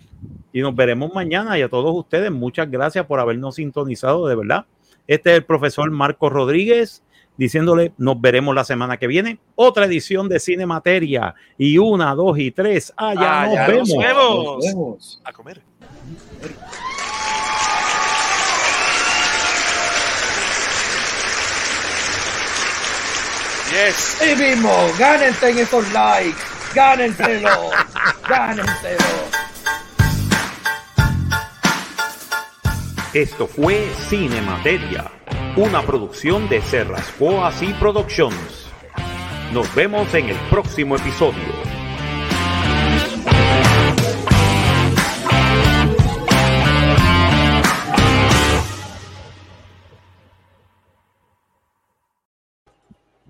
[0.53, 4.65] Y nos veremos mañana y a todos ustedes, muchas gracias por habernos sintonizado, de verdad.
[5.07, 7.03] Este es el profesor Marco Rodríguez
[7.37, 9.39] diciéndole, nos veremos la semana que viene.
[9.55, 11.35] Otra edición de Cine Materia.
[11.59, 12.95] Y una, dos y tres.
[12.97, 13.89] Allá Ah, nos ya vemos.
[13.91, 14.45] nos vemos.
[14.45, 15.23] Nos vemos.
[15.25, 15.61] A comer.
[23.77, 24.17] Yes.
[24.19, 26.41] Sí mismo, gánense en esos likes,
[26.75, 27.51] gánenselo,
[28.29, 29.05] gánenselo.
[33.13, 35.11] Esto fue Cine Materia,
[35.57, 38.67] una producción de Serrascoa y Productions.
[39.53, 41.66] Nos vemos en el próximo episodio.